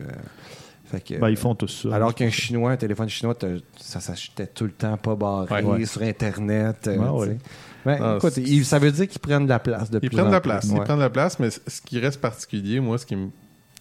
fait 0.85 0.99
que, 0.99 1.19
Ben, 1.19 1.29
ils 1.29 1.37
font 1.37 1.55
tout 1.55 1.67
ça. 1.69 1.95
alors 1.95 2.13
qu'un 2.13 2.29
chinois, 2.29 2.71
un 2.71 2.77
téléphone 2.77 3.07
chinois, 3.09 3.33
ça 3.79 3.99
s'achetait 4.01 4.47
tout 4.47 4.65
le 4.65 4.71
temps 4.71 4.97
pas 4.97 5.15
barré 5.15 5.63
Ouais. 5.63 5.85
sur 5.85 6.01
Internet. 6.01 6.87
euh, 6.87 6.97
Ouais, 6.97 7.27
ouais. 7.27 7.37
Ben, 7.85 7.97
Ah, 8.01 8.15
écoute, 8.17 8.33
c'est- 8.33 8.41
ils- 8.41 8.65
ça 8.65 8.77
veut 8.77 8.91
dire 8.91 9.07
qu'ils 9.07 9.21
prennent 9.21 9.45
de 9.45 9.49
la 9.49 9.59
place 9.59 9.89
de 9.89 9.99
Ils 10.01 10.09
plus 10.09 10.17
prennent 10.17 10.25
en 10.25 10.29
de 10.29 10.33
la 10.33 10.41
plus. 10.41 10.49
place. 10.49 10.65
Ouais. 10.65 10.75
Ils 10.77 10.83
prennent 10.83 10.97
de 10.97 11.01
la 11.03 11.09
place, 11.09 11.39
mais 11.39 11.49
ce 11.49 11.81
qui 11.81 11.99
reste 11.99 12.19
particulier, 12.19 12.79
moi, 12.79 12.97
ce 12.97 13.05
qui 13.05 13.15
me 13.15 13.29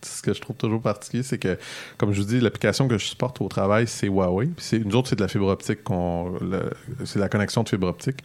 ce 0.04 0.22
que 0.22 0.32
je 0.34 0.40
trouve 0.40 0.56
toujours 0.56 0.80
particulier, 0.80 1.22
c'est 1.22 1.38
que, 1.38 1.58
comme 1.98 2.12
je 2.12 2.20
vous 2.20 2.26
dis, 2.28 2.40
l'application 2.40 2.88
que 2.88 2.98
je 2.98 3.04
supporte 3.06 3.40
au 3.40 3.48
travail, 3.48 3.86
c'est 3.86 4.06
Huawei. 4.08 4.46
Puis 4.46 4.64
c'est, 4.64 4.78
nous 4.78 4.94
autres, 4.96 5.08
c'est 5.08 5.16
de 5.16 5.22
la 5.22 5.28
fibre 5.28 5.48
optique, 5.48 5.82
qu'on, 5.84 6.32
le- 6.40 6.70
c'est 7.04 7.18
la 7.18 7.28
connexion 7.28 7.62
de 7.62 7.68
fibre 7.68 7.86
optique. 7.88 8.18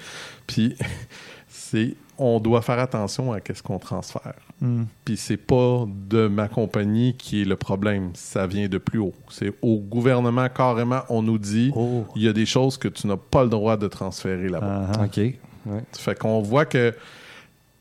Puis 0.48 0.76
c'est, 1.48 1.96
on 2.18 2.40
doit 2.40 2.62
faire 2.62 2.80
attention 2.80 3.32
à 3.32 3.40
qu'est-ce 3.40 3.64
qu'on 3.64 3.80
transfère. 3.80 4.34
Hmm. 4.62 4.84
Puis 5.06 5.16
c'est 5.18 5.38
pas 5.38 5.86
de 5.88 6.28
ma 6.28 6.48
compagnie 6.50 7.16
qui 7.16 7.42
est 7.42 7.46
le 7.46 7.56
problème, 7.56 8.12
ça 8.14 8.46
vient 8.46 8.68
de 8.68 8.78
plus 8.78 9.00
haut. 9.00 9.14
C'est 9.30 9.54
au 9.62 9.78
gouvernement 9.78 10.50
carrément, 10.50 11.02
on 11.10 11.22
nous 11.22 11.38
dit, 11.38 11.72
Oh. 11.76 12.06
il 12.16 12.24
y 12.24 12.28
a 12.28 12.34
des 12.34 12.46
choses 12.46 12.78
que 12.78 12.88
tu 12.90 13.08
n'as 13.08 13.16
pas 13.18 13.44
le 13.44 13.50
droit 13.50 13.78
de 13.78 13.88
transférer 13.88 14.50
là-bas. 14.50 14.88
Ah, 14.90 15.00
ah. 15.00 15.06
OK. 15.06 15.18
Ouais. 15.18 15.82
Fait 15.98 16.18
qu'on 16.18 16.42
voit 16.42 16.66
que 16.66 16.94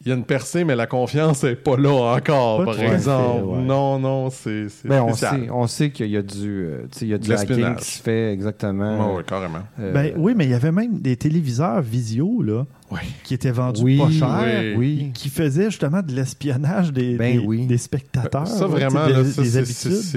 il 0.08 0.12
y 0.12 0.14
a 0.14 0.16
une 0.16 0.24
percée, 0.24 0.64
mais 0.64 0.74
la 0.74 0.86
confiance 0.86 1.42
n'est 1.42 1.54
pas 1.54 1.76
là 1.76 2.14
encore, 2.16 2.64
Pas 2.64 2.64
par 2.64 2.80
exemple. 2.82 3.40
fait, 3.40 3.44
ouais. 3.44 3.62
Non, 3.62 3.98
non, 3.98 4.30
c'est 4.30 4.66
Ben, 4.86 5.02
on, 5.02 5.12
sait, 5.12 5.50
on 5.52 5.66
sait 5.66 5.90
qu'il 5.90 6.08
y 6.08 6.16
a 6.16 6.22
du, 6.22 6.64
euh, 6.64 6.86
il 7.02 7.08
y 7.08 7.12
a 7.14 7.18
du 7.18 7.30
hacking 7.30 7.76
qui 7.76 7.84
se 7.84 8.02
fait 8.02 8.32
exactement. 8.32 9.16
Ouais, 9.16 9.22
carrément. 9.22 9.58
Euh, 9.78 9.92
Ben, 9.92 10.14
oui, 10.16 10.32
mais 10.34 10.46
il 10.46 10.50
y 10.50 10.54
avait 10.54 10.72
même 10.72 10.98
des 10.98 11.16
téléviseurs 11.16 11.82
visio 11.82 12.40
là, 12.42 12.64
Oui. 12.90 13.00
qui 13.24 13.34
étaient 13.34 13.50
vendus 13.50 13.82
Oui, 13.82 13.98
pas 13.98 14.10
cher, 14.10 14.62
oui. 14.76 14.98
oui. 15.04 15.10
qui 15.14 15.28
faisaient 15.28 15.66
justement 15.70 16.00
de 16.02 16.12
l'espionnage 16.12 16.92
des, 16.92 17.16
Ben 17.16 17.38
des, 17.40 17.46
oui. 17.46 17.66
des 17.66 17.78
spectateurs. 17.78 18.46
Ça, 18.46 18.66
vraiment, 18.66 19.00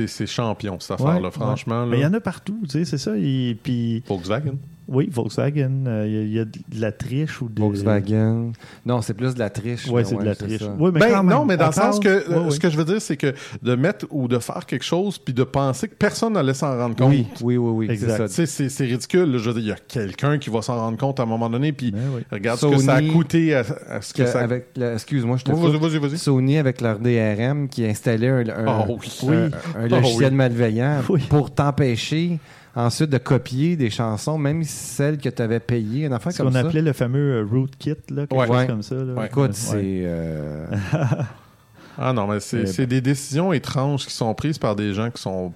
c'est- 0.07 0.25
champion, 0.27 0.77
cette 0.79 0.99
Ouais, 0.99 1.07
affaire-là. 1.07 1.27
ouais. 1.27 1.31
Franchement, 1.33 1.85
Mais 1.85 1.97
il 1.99 2.01
y 2.01 2.05
en 2.05 2.13
a 2.13 2.19
partout, 2.21 2.59
tu 2.63 2.69
sais, 2.69 2.85
c'est 2.85 2.97
ça. 2.97 3.11
Et 3.17 3.57
puis, 3.61 4.03
Volkswagen? 4.07 4.53
oui, 4.87 5.09
Volkswagen, 5.11 5.85
euh, 5.87 6.05
il 6.07 6.13
y 6.13 6.17
a- 6.17 6.21
il 6.23 6.33
y, 6.33 6.39
a 6.39 6.45
de 6.45 6.81
la 6.81 6.91
triche 6.91 7.41
ou 7.41 7.49
de. 7.49 7.59
Volkswagen. 7.61 8.51
Non, 8.85 9.01
c'est 9.01 9.13
plus 9.13 9.33
de 9.33 9.39
la 9.39 9.49
triche. 9.49 9.87
Ouais, 9.87 10.01
là, 10.03 10.07
c'est 10.07 10.15
de 10.17 10.23
la 10.23 10.35
triche. 10.35 10.61
Ouais, 10.61 10.91
mais 10.93 10.99
Ben, 10.99 11.09
quand 11.11 11.23
même, 11.23 11.35
non, 11.37 11.45
mais 11.45 11.57
dans 11.57 11.67
le 11.67 11.71
sens 11.73 11.99
que 11.99 12.07
euh, 12.09 12.49
ce 12.49 12.59
que 12.59 12.69
je 12.69 12.77
veux 12.77 12.85
dire, 12.85 13.01
c'est 13.01 13.17
que 13.17 13.33
de 13.61 13.75
mettre 13.75 14.05
ou 14.09 14.27
de 14.27 14.39
faire 14.39 14.65
quelque 14.65 14.83
chose 14.85 15.17
puis 15.17 15.33
de 15.33 15.43
penser 15.43 15.87
que 15.87 15.95
personne 15.95 16.33
n'allait 16.33 16.53
s'en 16.53 16.75
rendre 16.77 16.95
compte. 16.95 17.09
Oui, 17.09 17.25
oui, 17.41 17.57
oui, 17.57 17.87
oui. 17.87 17.91
Exact. 17.93 18.27
C'est 18.27 18.27
Tu 18.27 18.33
sais, 18.33 18.45
C'est 18.45 18.69
c'est 18.69 18.85
ridicule. 18.85 19.31
là. 19.31 19.37
Je 19.37 19.49
veux 19.49 19.53
dire, 19.53 19.63
il 19.63 19.67
y 19.69 19.71
a 19.71 19.75
quelqu'un 19.87 20.37
qui 20.37 20.49
va 20.49 20.61
s'en 20.61 20.75
rendre 20.77 20.97
compte 20.97 21.19
à 21.19 21.23
un 21.23 21.27
moment 21.27 21.49
donné, 21.49 21.71
puis 21.71 21.91
Ben 21.91 21.99
oui. 22.15 22.21
regarde 22.31 22.59
ce 22.61 22.75
que 22.75 22.77
ça 22.81 22.93
a 22.93 22.97
Sony, 22.99 23.09
coûté 23.11 23.55
à, 23.55 23.63
à 23.89 24.01
ce 24.01 24.13
que 24.13 24.25
ça. 24.25 24.31
ça... 24.33 24.39
Avec 24.41 24.67
le- 24.77 24.93
excuse-moi, 24.93 25.37
je 25.37 25.43
te 25.43 25.51
vas-y. 25.97 26.17
Sony 26.17 26.57
avec 26.57 26.81
leur 26.81 26.99
DRM 26.99 27.67
qui 27.69 27.85
installait 27.85 28.29
un, 28.29 28.47
un- 28.49 28.65
Ah 28.67 28.85
oui. 28.87 29.07
un- 29.75 29.79
un 29.83 29.87
logiciel 29.87 30.29
oui. 30.31 30.35
malveillant 30.35 31.01
Oui. 31.09 31.21
pour 31.29 31.51
t'empêcher 31.51 32.39
ensuite 32.75 33.09
de 33.09 33.17
copier 33.17 33.75
des 33.75 33.89
chansons, 33.89 34.37
même 34.37 34.63
si 34.63 34.71
celles 34.71 35.17
que 35.17 35.27
tu 35.29 35.41
avais 35.41 35.59
payées, 35.59 36.05
une 36.05 36.13
affaire 36.13 36.31
Ce 36.31 36.37
comme 36.37 36.47
qu'on 36.47 36.53
ça. 36.53 36.59
appelait 36.59 36.81
le 36.81 36.93
fameux 36.93 37.41
euh, 37.41 37.45
rootkit, 37.45 37.89
là, 38.09 38.25
quelque 38.27 38.33
Ouais. 38.35 38.47
chose 38.47 38.55
Ouais. 38.55 38.67
comme 38.67 38.81
ça. 38.83 38.95
là. 38.95 39.25
Écoute, 39.25 39.49
Ouais. 39.49 39.53
c'est... 39.53 40.01
euh, 40.05 40.65
Ah 41.97 42.13
non, 42.13 42.25
mais 42.27 42.39
c'est 42.39 42.61
Eh 42.61 42.65
c'est 42.67 42.85
des 42.87 43.01
décisions 43.01 43.51
étranges 43.51 44.05
qui 44.05 44.13
sont 44.13 44.33
prises 44.33 44.57
par 44.57 44.75
des 44.77 44.93
gens 44.93 45.11
qui 45.11 45.21
sont 45.21 45.51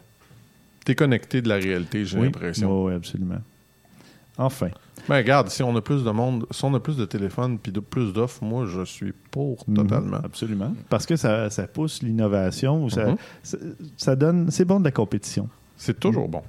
déconnectés 0.86 1.42
de 1.42 1.48
la 1.50 1.56
réalité, 1.56 2.06
j'ai 2.06 2.18
Oui, 2.18 2.26
l'impression. 2.26 2.86
oui, 2.86 2.94
absolument. 2.94 3.38
Enfin. 4.38 4.68
Ben 5.08 5.18
regarde, 5.18 5.50
si 5.50 5.62
on 5.64 5.76
a 5.76 5.82
plus 5.82 6.04
de 6.04 6.10
monde, 6.12 6.46
si 6.52 6.66
on 6.66 6.74
a 6.74 6.80
plus 6.80 6.98
de 6.98 7.06
téléphones 7.06 7.60
puis 7.60 7.72
de 7.72 7.80
plus 7.80 8.12
d'offres, 8.14 8.44
moi 8.44 8.66
je 8.66 8.84
suis 8.86 9.14
pour 9.32 9.64
Mhm, 9.68 9.76
totalement. 9.76 10.18
Absolument. 10.24 10.74
Parce 10.90 11.06
que 11.06 11.16
ça, 11.16 11.50
ça 11.50 11.68
pousse 11.68 12.02
l'innovation, 12.02 12.84
ou 12.86 12.90
ça, 12.90 13.06
Mhm. 13.08 13.16
ça, 13.44 13.58
ça 13.98 14.16
donne. 14.16 14.50
C'est 14.52 14.66
bon 14.66 14.80
de 14.80 14.86
la 14.86 14.92
compétition. 14.92 15.48
C'est 15.78 16.00
toujours 16.00 16.28
bon. 16.30 16.42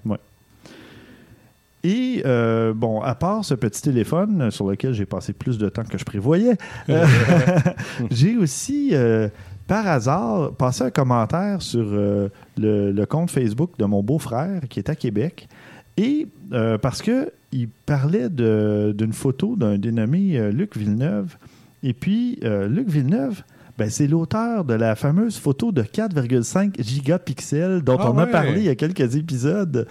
Et, 1.84 2.22
euh, 2.26 2.72
bon, 2.74 3.00
à 3.02 3.14
part 3.14 3.44
ce 3.44 3.54
petit 3.54 3.80
téléphone 3.82 4.50
sur 4.50 4.68
lequel 4.68 4.92
j'ai 4.92 5.06
passé 5.06 5.32
plus 5.32 5.56
de 5.58 5.68
temps 5.68 5.84
que 5.84 5.98
je 5.98 6.04
prévoyais, 6.04 6.56
euh, 6.88 7.06
j'ai 8.10 8.36
aussi, 8.36 8.90
euh, 8.92 9.28
par 9.68 9.86
hasard, 9.86 10.52
passé 10.52 10.82
un 10.84 10.90
commentaire 10.90 11.62
sur 11.62 11.84
le, 11.84 12.30
le 12.56 13.04
compte 13.04 13.30
Facebook 13.30 13.72
de 13.78 13.84
mon 13.84 14.02
beau-frère 14.02 14.62
qui 14.68 14.80
est 14.80 14.88
à 14.90 14.96
Québec. 14.96 15.48
Et 15.96 16.26
euh, 16.52 16.78
parce 16.78 17.02
que 17.02 17.30
il 17.52 17.68
parlait 17.68 18.28
d'une 18.28 19.12
photo 19.12 19.56
d'un 19.56 19.78
dénommé 19.78 20.36
euh, 20.38 20.50
Luc 20.50 20.76
Villeneuve. 20.76 21.36
Et 21.82 21.94
puis, 21.94 22.38
euh, 22.44 22.68
Luc 22.68 22.88
Villeneuve, 22.88 23.42
ben, 23.78 23.88
c'est 23.88 24.06
l'auteur 24.06 24.64
de 24.64 24.74
la 24.74 24.94
fameuse 24.94 25.38
photo 25.38 25.72
de 25.72 25.82
4,5 25.82 26.82
gigapixels 26.82 27.82
dont 27.82 27.96
Ah 28.00 28.10
on 28.12 28.18
a 28.18 28.26
parlé 28.26 28.60
il 28.60 28.64
y 28.64 28.68
a 28.68 28.74
quelques 28.74 29.16
épisodes. 29.16 29.86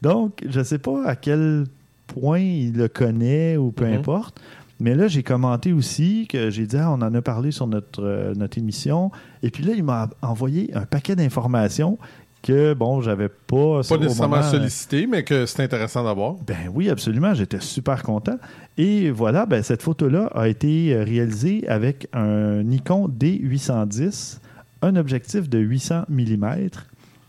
Donc, 0.00 0.42
je 0.48 0.58
ne 0.60 0.64
sais 0.64 0.78
pas 0.78 1.04
à 1.04 1.16
quel 1.16 1.64
point 2.06 2.38
il 2.40 2.74
le 2.76 2.88
connaît 2.88 3.56
ou 3.56 3.72
peu 3.72 3.86
Mhm. 3.86 3.94
importe, 3.98 4.40
Mais 4.80 4.96
là, 4.96 5.06
j'ai 5.06 5.22
commenté 5.22 5.72
aussi 5.72 6.26
que 6.28 6.50
j'ai 6.50 6.66
dit, 6.66 6.76
ah, 6.76 6.90
on 6.90 6.94
en 7.02 7.14
a 7.14 7.22
parlé 7.22 7.52
sur 7.52 7.68
notre, 7.68 8.02
euh, 8.02 8.34
notre 8.34 8.58
émission. 8.58 9.12
Et 9.44 9.50
puis 9.50 9.62
là, 9.62 9.74
il 9.76 9.84
m'a 9.84 10.10
envoyé 10.22 10.74
un 10.74 10.86
paquet 10.86 11.14
d'informations 11.14 11.98
que, 12.42 12.74
bon, 12.74 13.00
j'avais 13.00 13.28
pas... 13.28 13.82
Pas 13.88 13.96
nécessairement 13.98 14.36
moment- 14.36 14.50
sollicité, 14.50 15.06
mais 15.06 15.22
que 15.22 15.46
c'est 15.46 15.62
intéressant 15.62 16.02
d'avoir. 16.04 16.34
Ben 16.46 16.68
oui, 16.74 16.90
absolument. 16.90 17.34
J'étais 17.34 17.60
super 17.60 18.02
content. 18.02 18.36
Et 18.76 19.10
voilà, 19.10 19.46
ben, 19.46 19.62
cette 19.62 19.82
photo-là 19.82 20.30
a 20.34 20.48
été 20.48 20.92
euh, 20.94 21.04
réalisée 21.04 21.64
avec 21.68 22.08
un 22.12 22.62
Nikon 22.62 23.08
D810, 23.08 24.38
un 24.82 24.96
objectif 24.96 25.48
de 25.48 25.58
800 25.58 26.02
mm. 26.08 26.44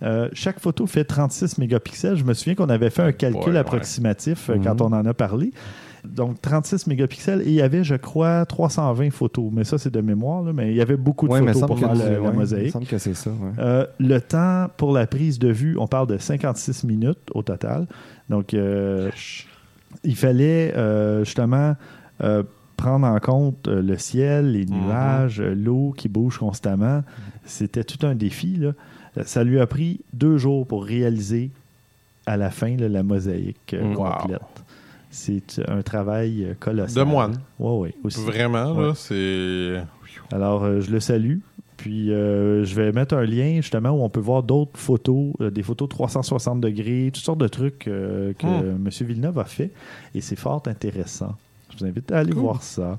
Euh, 0.01 0.27
chaque 0.33 0.59
photo 0.59 0.85
fait 0.85 1.05
36 1.05 1.59
mégapixels. 1.59 2.17
Je 2.17 2.25
me 2.25 2.33
souviens 2.33 2.55
qu'on 2.55 2.67
avait 2.67 2.89
fait 2.89 3.03
un 3.03 3.11
calcul 3.13 3.39
Ouais, 3.41 3.49
ouais. 3.51 3.57
approximatif 3.57 4.49
euh, 4.49 4.55
Mhm. 4.57 4.63
quand 4.65 4.81
on 4.81 4.87
en 4.91 5.05
a 5.05 5.13
parlé. 5.13 5.53
Donc 6.05 6.41
36 6.41 6.87
mégapixels 6.87 7.41
et 7.41 7.45
il 7.47 7.53
y 7.53 7.61
avait, 7.61 7.83
je 7.83 7.95
crois, 7.95 8.45
320 8.45 9.09
photos. 9.11 9.49
Mais 9.53 9.63
ça, 9.63 9.77
c'est 9.77 9.91
de 9.93 10.01
mémoire, 10.01 10.43
là, 10.43 10.51
mais 10.53 10.71
il 10.71 10.75
y 10.75 10.81
avait 10.81 10.97
beaucoup 10.97 11.27
de 11.27 11.33
Ouais, 11.33 11.39
photos 11.53 11.65
pour 11.67 11.79
faire 11.79 11.95
la 11.95 12.05
ouais, 12.05 12.15
Il 12.21 12.21
me 12.29 12.31
mosaïque. 12.33 12.71
semble 12.71 12.85
que 12.85 12.97
c'est 12.97 13.13
ça. 13.13 13.29
ouais. 13.29 13.51
Euh, 13.59 13.85
le 13.99 14.19
temps 14.19 14.67
pour 14.77 14.91
la 14.91 15.07
prise 15.07 15.39
de 15.39 15.47
vue, 15.49 15.77
on 15.77 15.87
parle 15.87 16.07
de 16.07 16.17
56 16.17 16.83
minutes 16.83 17.19
au 17.33 17.41
total. 17.41 17.87
Donc, 18.29 18.53
euh, 18.53 19.09
il 20.03 20.15
fallait 20.15 20.73
euh, 20.75 21.23
justement 21.23 21.75
euh, 22.21 22.43
prendre 22.77 23.07
en 23.07 23.19
compte 23.19 23.67
euh, 23.67 23.81
le 23.81 23.97
ciel, 23.97 24.51
les 24.51 24.65
Mhm. 24.65 24.85
nuages, 24.85 25.41
l'eau 25.41 25.93
qui 25.95 26.09
bouge 26.09 26.37
constamment. 26.37 27.03
C'était 27.45 27.83
tout 27.83 28.05
un 28.05 28.15
défi. 28.15 28.55
là. 28.57 28.71
Ça 29.25 29.43
lui 29.43 29.59
a 29.59 29.67
pris 29.67 30.01
deux 30.11 30.37
jours 30.37 30.65
pour 30.67 30.83
réaliser 30.83 31.51
à 32.25 32.35
la 32.37 32.49
fin 32.49 32.75
là, 32.77 32.89
la 32.89 33.03
mosaïque 33.03 33.73
euh, 33.73 33.91
Mm. 33.91 33.93
complète. 33.95 34.41
C'est 35.15 35.61
un 35.67 35.83
travail 35.83 36.43
euh, 36.43 36.53
colossal. 36.59 36.95
De 37.05 37.09
moine. 37.09 37.35
Oui, 37.59 37.93
oui. 38.03 38.11
Vraiment, 38.25 38.73
Ouais. 38.73 38.87
là, 38.87 38.93
c'est. 38.95 39.83
Alors, 40.35 40.63
euh, 40.63 40.81
je 40.81 40.89
le 40.91 40.99
salue. 40.99 41.37
Puis, 41.77 42.11
euh, 42.11 42.63
je 42.65 42.73
vais 42.75 42.91
mettre 42.91 43.15
un 43.15 43.23
lien 43.25 43.57
justement 43.57 43.91
où 43.91 44.01
on 44.03 44.09
peut 44.09 44.19
voir 44.19 44.41
d'autres 44.41 44.79
photos, 44.79 45.33
euh, 45.41 45.51
des 45.51 45.61
photos 45.63 45.87
360 45.89 46.61
degrés, 46.61 47.11
toutes 47.13 47.23
sortes 47.23 47.39
de 47.39 47.47
trucs 47.47 47.79
que 47.79 48.33
Hmm. 48.41 48.87
M. 48.87 48.89
Villeneuve 49.01 49.37
a 49.37 49.45
fait. 49.45 49.71
Et 50.15 50.21
c'est 50.21 50.35
fort 50.37 50.63
intéressant. 50.65 51.35
Je 51.71 51.77
vous 51.77 51.85
invite 51.85 52.11
à 52.11 52.19
aller 52.19 52.31
Cool. 52.31 52.41
voir 52.41 52.63
ça. 52.63 52.97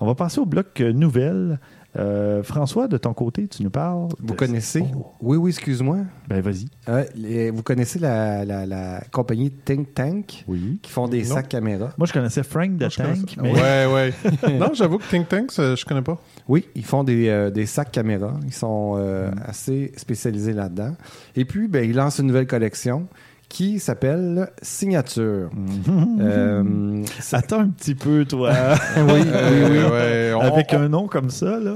On 0.00 0.06
va 0.06 0.14
passer 0.14 0.40
au 0.40 0.46
bloc 0.46 0.80
nouvelles. 0.80 1.58
Euh, 1.98 2.42
François, 2.42 2.88
de 2.88 2.96
ton 2.96 3.12
côté, 3.12 3.46
tu 3.48 3.62
nous 3.62 3.68
parles. 3.70 4.08
Vous 4.18 4.28
de- 4.28 4.32
connaissez? 4.32 4.82
Oh, 4.96 5.12
Oui, 5.20 5.36
oui, 5.36 5.50
excuse-moi. 5.50 5.98
ben, 6.26 6.40
vas-y. 6.40 6.68
Euh, 6.88 7.04
les- 7.14 7.50
vous 7.50 7.62
connaissez 7.62 7.98
la, 7.98 8.46
la- 8.46 8.64
la 8.64 9.02
compagnie 9.12 9.50
Think 9.50 9.92
Tank? 9.92 10.44
Oui. 10.48 10.78
qui 10.82 10.90
font 10.90 11.06
des 11.06 11.22
Non. 11.24 11.34
sacs 11.34 11.48
caméra 11.50 11.90
Moi, 11.98 12.06
je 12.06 12.12
connaissais 12.14 12.42
Frank 12.42 12.76
de 12.78 12.88
Tank. 12.88 13.36
mais- 13.42 13.52
Ouais, 13.52 13.86
ouais. 13.92 14.12
non, 14.58 14.70
j'avoue 14.72 14.96
que 14.98 15.04
Think 15.10 15.28
Tank, 15.28 15.52
ça, 15.52 15.74
je 15.74 15.84
connais 15.84 16.00
pas. 16.02 16.18
Oui, 16.48 16.66
ils 16.74 16.84
font 16.84 17.04
des, 17.04 17.28
euh, 17.28 17.50
des 17.50 17.66
sacs 17.66 17.92
caméra. 17.92 18.32
Ils 18.46 18.54
sont 18.54 18.94
euh, 18.96 19.30
Mm. 19.30 19.34
assez 19.44 19.92
spécialisés 19.96 20.54
là-dedans. 20.54 20.96
Et 21.36 21.44
puis, 21.44 21.68
ben, 21.68 21.84
ils 21.88 21.94
lancent 21.94 22.18
une 22.20 22.26
nouvelle 22.28 22.46
collection 22.46 23.06
qui 23.52 23.78
s'appelle 23.80 24.48
Signature. 24.62 25.50
Euh, 26.20 27.02
ça- 27.20 27.38
Attends 27.38 27.60
un 27.60 27.68
petit 27.68 27.94
peu, 27.94 28.24
toi. 28.24 28.50
oui, 28.96 29.02
oui, 29.06 29.18
oui. 29.24 29.28
Euh, 29.30 30.34
ouais, 30.34 30.44
Avec 30.44 30.68
on- 30.72 30.76
un 30.80 30.88
nom 30.88 31.06
comme 31.08 31.28
ça, 31.30 31.58
là. 31.58 31.74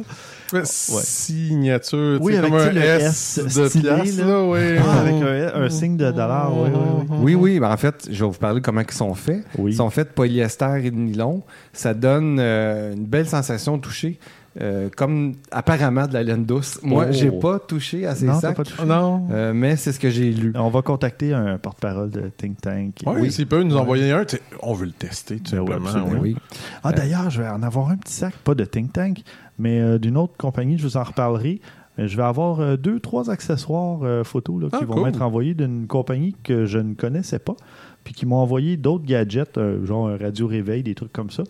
Ouais, 0.53 0.61
Signature, 0.65 2.19
Oui, 2.21 2.37
avec, 2.37 2.51
comme 2.51 2.61
un 2.61 2.71
le 2.73 2.81
S, 2.81 3.39
S 3.45 3.55
de 3.59 3.69
stylé, 3.69 3.83
piastres, 3.91 4.21
là. 4.21 4.27
là, 4.27 4.45
ouais. 4.45 4.77
Ah, 4.79 5.01
avec 5.01 5.15
un, 5.15 5.63
un 5.63 5.69
signe 5.69 5.97
de 5.97 6.11
dollar, 6.11 6.53
oui, 6.57 6.71
oui, 6.73 6.81
oui. 7.11 7.17
Oui, 7.21 7.35
oui, 7.35 7.61
ben 7.61 7.71
en 7.73 7.77
fait, 7.77 8.07
je 8.11 8.25
vais 8.25 8.31
vous 8.31 8.39
parler 8.39 8.61
de 8.61 8.65
comment 8.65 8.81
ils 8.81 8.91
sont 8.95 9.15
faits. 9.15 9.45
Oui. 9.59 9.73
Ils 9.73 9.77
sont 9.77 9.91
faits 9.91 10.09
de 10.09 10.13
polyester 10.15 10.81
et 10.85 10.91
de 10.91 10.97
nylon. 10.97 11.43
Ça 11.73 11.95
donne 11.95 12.39
euh, 12.41 12.95
une 12.95 13.05
belle 13.07 13.27
sensation 13.29 13.77
de 13.77 13.83
toucher, 13.83 14.19
euh, 14.61 14.89
comme 14.97 15.35
apparemment 15.51 16.07
de 16.07 16.13
la 16.15 16.23
laine 16.23 16.45
douce. 16.45 16.81
Moi, 16.83 17.07
Oh. 17.09 17.13
j'ai 17.13 17.31
pas 17.31 17.59
touché 17.59 18.07
à 18.07 18.15
ces 18.15 18.27
Non, 18.27 18.41
sacs, 18.41 18.57
pas 18.57 18.65
touché. 18.65 18.77
Ah, 18.81 18.85
Non. 18.87 19.27
euh, 19.31 19.53
mais 19.55 19.77
c'est 19.77 19.93
ce 19.93 20.01
que 20.01 20.09
j'ai 20.11 20.31
lu. 20.33 20.53
On 20.57 20.69
va 20.71 20.83
contacter 20.83 21.33
un 21.35 21.59
porte-parole 21.59 22.11
de 22.11 22.31
Think 22.37 22.61
Tank. 22.61 22.95
Ouais, 23.07 23.21
oui. 23.23 23.33
s'il 23.33 23.47
peut 23.47 23.63
nous 23.63 23.77
envoyer 23.77 24.13
un, 24.13 24.25
on 24.63 24.73
veut 24.73 24.87
le 24.87 24.93
tester, 24.93 25.41
tout 25.41 25.57
Ben 25.65 25.85
simplement. 25.85 26.09
ouais. 26.11 26.19
Oui. 26.21 26.37
Ah, 26.83 26.93
d'ailleurs, 26.93 27.29
je 27.31 27.43
vais 27.43 27.49
en 27.49 27.63
avoir 27.63 27.91
un 27.91 27.97
petit 27.97 28.15
sac, 28.15 28.35
pas 28.45 28.55
de 28.55 28.65
Think 28.65 28.93
Tank, 28.93 29.19
mais 29.59 29.81
euh, 29.81 29.99
d'une 29.99 30.17
autre 30.17 30.35
compagnie, 30.39 30.79
je 30.79 30.85
vous 30.85 30.97
en 30.97 31.03
reparlerai. 31.05 31.61
Je 31.99 32.15
vais 32.15 32.23
avoir 32.25 32.77
deux, 32.77 33.01
trois 33.01 33.31
accessoires 33.31 34.01
euh, 34.03 34.23
photos 34.23 34.63
là, 34.65 34.69
qui 34.69 34.77
Ah, 34.83 34.85
vont 34.85 34.95
cool. 34.97 35.05
m'être 35.05 35.23
envoyés 35.23 35.55
d'une 35.55 35.87
compagnie 35.87 36.35
que 36.45 36.67
je 36.67 36.79
ne 36.79 36.93
connaissais 36.93 37.39
pas, 37.39 37.57
puis 38.05 38.13
qui 38.13 38.27
m'ont 38.27 38.37
envoyé 38.37 38.77
d'autres 38.77 39.07
gadgets, 39.07 39.57
euh, 39.57 39.83
genre 39.87 40.09
un 40.09 40.19
radio 40.19 40.47
réveil, 40.47 40.83
des 40.83 40.95
trucs 40.95 41.13
comme 41.13 41.31
ça. 41.31 41.43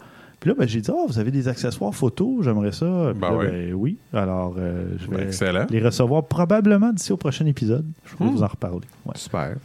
Puis 0.46 0.54
là, 0.54 0.60
ben, 0.60 0.68
j'ai 0.68 0.80
dit, 0.80 0.90
oh, 0.94 1.06
vous 1.08 1.18
avez 1.18 1.32
des 1.32 1.48
accessoires 1.48 1.92
photos, 1.92 2.44
j'aimerais 2.44 2.70
ça. 2.70 3.08
Puis 3.10 3.20
Ben 3.20 3.30
là, 3.32 3.36
ouais. 3.36 3.50
ben, 3.50 3.74
oui. 3.74 3.98
Alors, 4.12 4.54
euh, 4.58 4.90
je 4.96 5.10
vais 5.10 5.24
excellent. 5.24 5.66
les 5.68 5.80
recevoir 5.80 6.24
probablement 6.28 6.92
d'ici 6.92 7.10
au 7.12 7.16
prochain 7.16 7.46
épisode. 7.46 7.84
Je 8.04 8.16
vais 8.16 8.30
Hmm. 8.30 8.34
vous 8.36 8.42
en 8.44 8.46
reparler. 8.46 8.86
Ouais. 9.04 9.12
Super. 9.16 9.56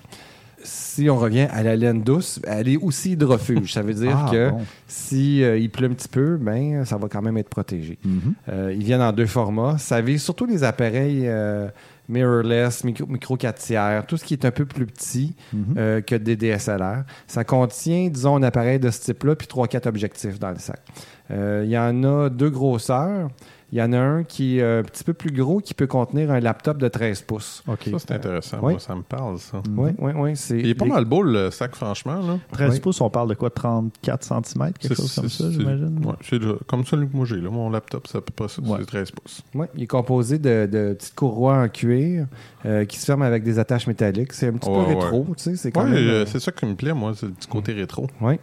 Si 0.64 1.08
on 1.10 1.18
revient 1.18 1.48
à 1.52 1.62
la 1.62 1.76
laine 1.76 2.02
douce, 2.02 2.40
elle 2.48 2.68
est 2.68 2.78
aussi 2.78 3.12
hydrofuge. 3.12 3.74
Ça 3.74 3.84
veut 3.84 3.94
dire 3.94 4.26
Ah, 4.28 4.32
que 4.32 4.50
bon. 4.50 4.62
si 4.88 5.44
euh, 5.44 5.58
il 5.60 5.70
pleut 5.70 5.88
un 5.88 5.94
petit 5.94 6.08
peu, 6.08 6.38
ben 6.38 6.84
ça 6.86 6.98
va 6.98 7.08
quand 7.08 7.22
même 7.22 7.38
être 7.38 7.50
protégé. 7.50 7.98
Mhm. 8.04 8.34
Euh, 8.50 8.74
ils 8.76 8.84
viennent 8.84 9.02
en 9.02 9.12
deux 9.12 9.26
formats. 9.28 9.78
Ça 9.78 10.02
vise 10.02 10.24
surtout 10.24 10.46
les 10.48 10.64
appareils 10.64 11.24
euh, 11.28 11.68
mirrorless, 12.12 12.84
micro, 12.84 13.06
micro 13.08 13.36
4 13.38 13.58
tiers, 13.58 14.06
tout 14.08 14.18
ce 14.18 14.24
qui 14.26 14.34
est 14.34 14.46
un 14.46 14.52
peu 14.52 14.66
plus 14.66 14.86
petit 14.86 15.36
Mhm. 15.54 15.76
euh, 15.78 16.02
que 16.02 16.16
des 16.16 16.36
DSLR. 16.36 17.04
Ça 17.28 17.44
contient, 17.44 18.10
disons, 18.10 18.36
un 18.36 18.44
appareil 18.44 18.80
de 18.80 18.90
ce 18.92 19.02
type-là, 19.02 19.36
puis 19.36 19.48
3-4 19.48 19.88
objectifs 19.88 20.38
dans 20.40 20.52
le 20.52 20.58
sac. 20.60 20.80
Euh, 21.32 21.64
Il 21.66 21.72
y 21.72 21.78
en 21.78 22.04
a 22.04 22.30
deux 22.30 22.50
grosseurs. 22.50 23.30
Il 23.74 23.78
y 23.80 23.82
en 23.82 23.94
a 23.94 23.98
un 24.00 24.24
qui 24.24 24.58
est 24.60 24.64
un 24.80 24.84
petit 24.84 25.04
peu 25.06 25.14
plus 25.14 25.32
gros, 25.32 25.60
qui 25.62 25.74
peut 25.74 25.88
contenir 25.88 26.30
un 26.32 26.40
laptop 26.42 26.78
de 26.78 26.88
13 26.90 27.22
pouces. 27.22 27.64
OK. 27.68 27.88
Ça, 27.92 28.00
c'est 28.00 28.12
intéressant. 28.12 28.58
Oui. 28.62 28.74
Moi, 28.74 28.80
ça 28.80 28.96
me 28.96 29.02
parle, 29.02 29.38
ça. 29.40 29.62
Oui, 29.78 29.92
oui, 29.98 30.12
oui. 30.16 30.36
c'est- 30.36 30.60
Il 30.60 30.68
est 30.68 30.76
pas 30.76 30.84
les- 30.86 30.92
mal 30.92 31.06
beau, 31.06 31.22
le 31.22 31.52
sac, 31.52 31.74
franchement. 31.76 32.16
Là. 32.20 32.38
13 32.52 32.74
Oui. 32.74 32.80
pouces, 32.82 33.00
on 33.00 33.10
parle 33.10 33.30
de 33.30 33.34
quoi 33.36 33.50
34 33.50 34.24
cm, 34.24 34.74
quelque 34.74 34.96
chose 34.96 35.16
comme 35.16 35.30
ça, 35.30 35.50
j'imagine? 35.52 36.02
ouais, 36.06 36.56
comme 36.68 36.86
celui 36.86 37.08
que 37.08 37.16
moi 37.16 37.26
j'ai. 37.26 37.38
Là. 37.40 37.50
Mon 37.50 37.70
laptop, 37.70 38.08
c'est 38.08 38.18
à 38.18 38.22
peu 38.22 38.34
près 38.36 38.50
ça. 38.50 38.62
Ouais. 38.62 38.78
C'est 38.82 38.86
13 38.88 39.12
pouces. 39.12 39.42
Oui, 39.56 39.68
il 39.76 39.84
est 39.84 39.88
composé 39.88 40.38
de, 40.38 40.66
de 40.70 40.94
petites 40.94 41.16
courroies 41.16 41.58
en 41.58 41.70
cuir 41.70 42.28
euh, 42.66 42.84
qui 42.86 43.00
se 43.00 43.06
ferment 43.06 43.26
avec 43.26 43.44
des 43.44 43.58
attaches 43.58 43.88
métalliques. 43.88 44.34
C'est 44.34 44.48
un 44.48 44.54
petit 44.54 44.70
Ouais, 44.70 44.84
peu 44.86 44.90
ouais. 44.92 45.00
rétro, 45.00 45.26
tu 45.38 45.44
sais. 45.44 45.56
C'est 45.56 45.76
même. 45.76 45.94
euh, 45.94 45.98
euh, 45.98 46.26
c'est 46.26 46.40
ça 46.40 46.52
qui 46.52 46.66
me 46.66 46.76
plaît, 46.76 46.94
moi, 46.94 47.14
c'est 47.16 47.26
le 47.28 47.32
petit 47.32 47.48
côté 47.48 47.72
rétro. 47.74 48.08
ouais. 48.20 48.40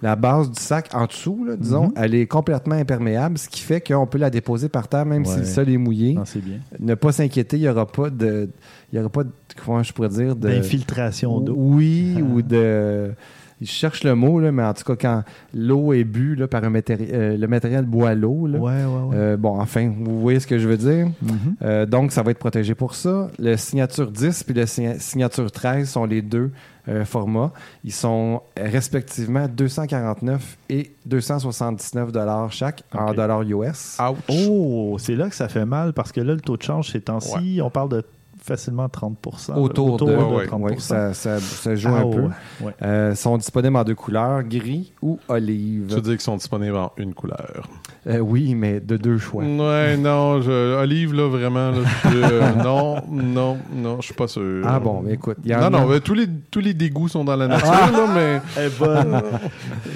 La 0.00 0.14
base 0.14 0.50
du 0.50 0.60
sac 0.60 0.90
en 0.94 1.06
dessous, 1.06 1.44
là, 1.44 1.56
disons, 1.56 1.86
Mhm. 1.88 1.92
elle 1.96 2.14
est 2.14 2.26
complètement 2.26 2.76
imperméable, 2.76 3.36
ce 3.36 3.48
qui 3.48 3.60
fait 3.62 3.80
qu'on 3.80 4.06
peut 4.06 4.18
la 4.18 4.30
déposer 4.30 4.68
par 4.68 4.86
terre 4.86 5.04
même 5.04 5.24
si 5.24 5.38
le 5.38 5.44
sol 5.44 5.68
est 5.68 5.76
mouillé. 5.76 6.14
Non, 6.14 6.24
c'est 6.24 6.40
bien. 6.40 6.58
Ne 6.78 6.94
pas 6.94 7.10
s'inquiéter, 7.10 7.56
il 7.56 7.62
n'y 7.62 7.68
aura 7.68 7.84
pas 7.86 8.08
de. 8.08 8.48
Il 8.92 8.96
y 8.96 9.00
aura 9.00 9.08
pas 9.08 9.24
de. 9.24 9.30
Comment 9.64 9.82
je 9.82 9.92
pourrais 9.92 10.08
dire 10.08 10.36
de. 10.36 10.48
D'infiltration 10.48 11.40
d'eau. 11.40 11.54
Oui, 11.56 12.14
Ah. 12.18 12.20
ou 12.32 12.42
de. 12.42 13.10
Je 13.60 13.66
cherche 13.66 14.04
le 14.04 14.14
mot, 14.14 14.38
là, 14.40 14.52
mais 14.52 14.62
en 14.62 14.72
tout 14.74 14.84
cas, 14.84 14.94
quand 14.96 15.22
l'eau 15.52 15.92
est 15.92 16.04
bue 16.04 16.36
là, 16.36 16.46
par 16.46 16.62
un 16.64 16.70
matériel. 16.70 17.08
euh, 17.12 17.36
le 17.36 17.46
matériel 17.48 17.84
boit 17.84 18.14
l'eau. 18.14 18.46
là. 18.46 18.58
Ouais, 18.58 18.84
ouais, 18.84 18.84
ouais. 18.84 19.16
Euh, 19.16 19.36
bon, 19.36 19.58
enfin, 19.60 19.92
vous 19.98 20.20
voyez 20.20 20.38
ce 20.40 20.46
que 20.46 20.58
je 20.58 20.68
veux 20.68 20.76
dire. 20.76 21.08
Mhm. 21.22 21.36
Euh, 21.62 21.84
donc, 21.86 22.12
ça 22.12 22.22
va 22.22 22.30
être 22.30 22.38
protégé 22.38 22.74
pour 22.74 22.94
ça. 22.94 23.30
Le 23.38 23.56
signature 23.56 24.10
10 24.10 24.44
puis 24.44 24.54
le 24.54 24.64
signa- 24.66 24.98
signature 24.98 25.50
13 25.50 25.88
sont 25.88 26.04
les 26.04 26.22
deux 26.22 26.50
euh, 26.88 27.04
formats. 27.04 27.52
Ils 27.84 27.92
sont 27.92 28.40
respectivement 28.56 29.46
249 29.48 30.56
et 30.70 30.92
279 31.06 32.12
dollars 32.12 32.50
chaque 32.52 32.82
en 32.94 33.12
dollars 33.12 33.42
US. 33.42 33.98
Ouch! 34.00 34.16
Oh, 34.48 34.96
c'est 34.98 35.14
là 35.16 35.28
que 35.28 35.34
ça 35.34 35.48
fait 35.48 35.66
mal 35.66 35.92
parce 35.92 36.12
que 36.12 36.20
là, 36.20 36.34
le 36.34 36.40
taux 36.40 36.56
de 36.56 36.62
change 36.62 36.90
ces 36.92 37.00
temps-ci, 37.00 37.60
on 37.62 37.70
parle 37.70 37.88
de 37.90 38.04
facilement 38.48 38.88
30 38.88 39.18
Autour, 39.56 39.98
de, 39.98 40.04
Ouais, 40.16 40.36
ouais. 40.36 40.46
30 40.46 40.62
Oui, 40.62 40.80
ça, 40.80 41.14
ça- 41.14 41.38
ça 41.38 41.76
joue 41.76 41.90
Ah, 41.94 42.00
un 42.00 42.10
peu. 42.10 42.20
ouais, 42.22 42.28
ouais. 42.62 42.74
Euh, 42.82 43.14
sont 43.14 43.36
disponibles 43.36 43.76
en 43.76 43.84
deux 43.84 43.94
couleurs, 43.94 44.42
gris 44.42 44.92
ou 45.02 45.18
olive? 45.28 45.86
Tu 45.88 45.94
veux 45.94 46.00
dire 46.00 46.12
qu'ils 46.12 46.20
sont 46.20 46.36
disponibles 46.36 46.76
en 46.76 46.92
une 46.96 47.14
couleur. 47.14 47.68
Euh, 48.08 48.20
oui, 48.20 48.54
mais 48.54 48.80
de 48.80 48.96
deux 48.96 49.18
choix. 49.18 49.44
Ouais, 49.44 49.96
non, 49.98 50.40
je, 50.40 50.80
Olive, 50.80 51.12
là, 51.14 51.28
vraiment, 51.28 51.70
là, 51.72 51.78
je- 52.10 52.16
euh, 52.16 52.52
non, 52.64 53.02
non, 53.10 53.58
non, 53.70 53.96
je 54.00 54.06
suis 54.06 54.14
pas 54.14 54.26
sûr. 54.28 54.62
Ah 54.64 54.80
bon, 54.80 55.02
mais 55.04 55.12
écoute, 55.14 55.36
il 55.44 55.50
y 55.50 55.54
Non, 55.54 55.64
a- 55.64 55.70
non, 55.70 55.86
mais 55.86 56.00
tous 56.00 56.14
les, 56.14 56.26
tous 56.50 56.60
les 56.60 56.72
dégoûts 56.72 57.08
sont 57.08 57.22
dans 57.22 57.36
la 57.36 57.46
nature, 57.48 57.68
Ah! 57.70 57.90
là, 57.90 58.06
mais... 58.14 58.40
Elle 58.56 58.66
est 58.72 58.78
bonne. 58.78 59.20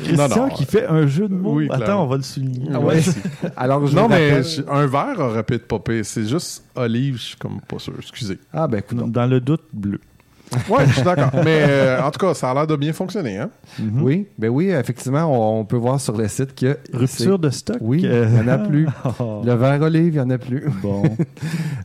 Christian 0.04 0.28
Non, 0.36 0.36
non. 0.48 0.48
qui 0.50 0.64
fait 0.66 0.86
un 0.86 1.06
jeu 1.06 1.26
de 1.26 1.34
mots. 1.34 1.54
Oui, 1.54 1.68
Attends, 1.70 1.84
clairement. 1.84 2.04
on 2.04 2.06
va 2.08 2.16
le 2.16 2.22
souligner. 2.22 2.68
Ah 2.74 2.80
ouais. 2.80 3.00
Alors, 3.56 3.86
je 3.86 3.96
Non, 3.96 4.08
mais 4.08 4.42
un 4.68 4.86
verre 4.86 5.18
aurait 5.18 5.42
pu 5.42 5.54
être 5.54 5.78
pire. 5.82 6.04
C'est 6.04 6.26
juste 6.26 6.64
Olive, 6.76 7.16
je 7.16 7.22
suis 7.22 7.36
comme 7.36 7.60
pas 7.66 7.78
sûr, 7.78 7.94
excusez. 7.98 8.38
Ah 8.52 8.68
ben, 8.68 8.78
écoute. 8.78 9.10
Dans 9.10 9.26
le 9.26 9.40
doute, 9.40 9.62
bleu. 9.72 10.00
Ouais, 10.68 10.86
je 10.86 10.92
suis 10.92 11.02
d'accord. 11.02 11.30
Mais 11.44 11.64
euh, 11.68 12.02
en 12.02 12.10
tout 12.10 12.18
cas, 12.18 12.34
ça 12.34 12.50
a 12.50 12.54
l'air 12.54 12.66
de 12.66 12.76
bien 12.76 12.92
fonctionner, 12.92 13.38
hein? 13.38 13.50
Mhm. 13.78 14.02
Oui, 14.02 14.26
ben 14.38 14.48
oui, 14.48 14.68
effectivement, 14.70 15.24
on, 15.24 15.60
on 15.60 15.64
peut 15.64 15.76
voir 15.76 16.00
sur 16.00 16.16
le 16.16 16.28
site 16.28 16.54
que 16.54 16.78
Rupture 16.92 17.38
de 17.38 17.50
stock. 17.50 17.78
Oui, 17.80 18.02
euh, 18.04 18.26
il 18.28 18.34
n'y 18.34 18.40
en 18.40 18.48
a 18.48 18.58
plus. 18.58 18.88
oh, 19.20 19.42
Le 19.46 19.54
verre 19.54 19.80
olive, 19.82 20.06
il 20.06 20.12
n'y 20.12 20.20
en 20.20 20.30
a 20.30 20.38
plus. 20.38 20.68
Bon. 20.82 21.02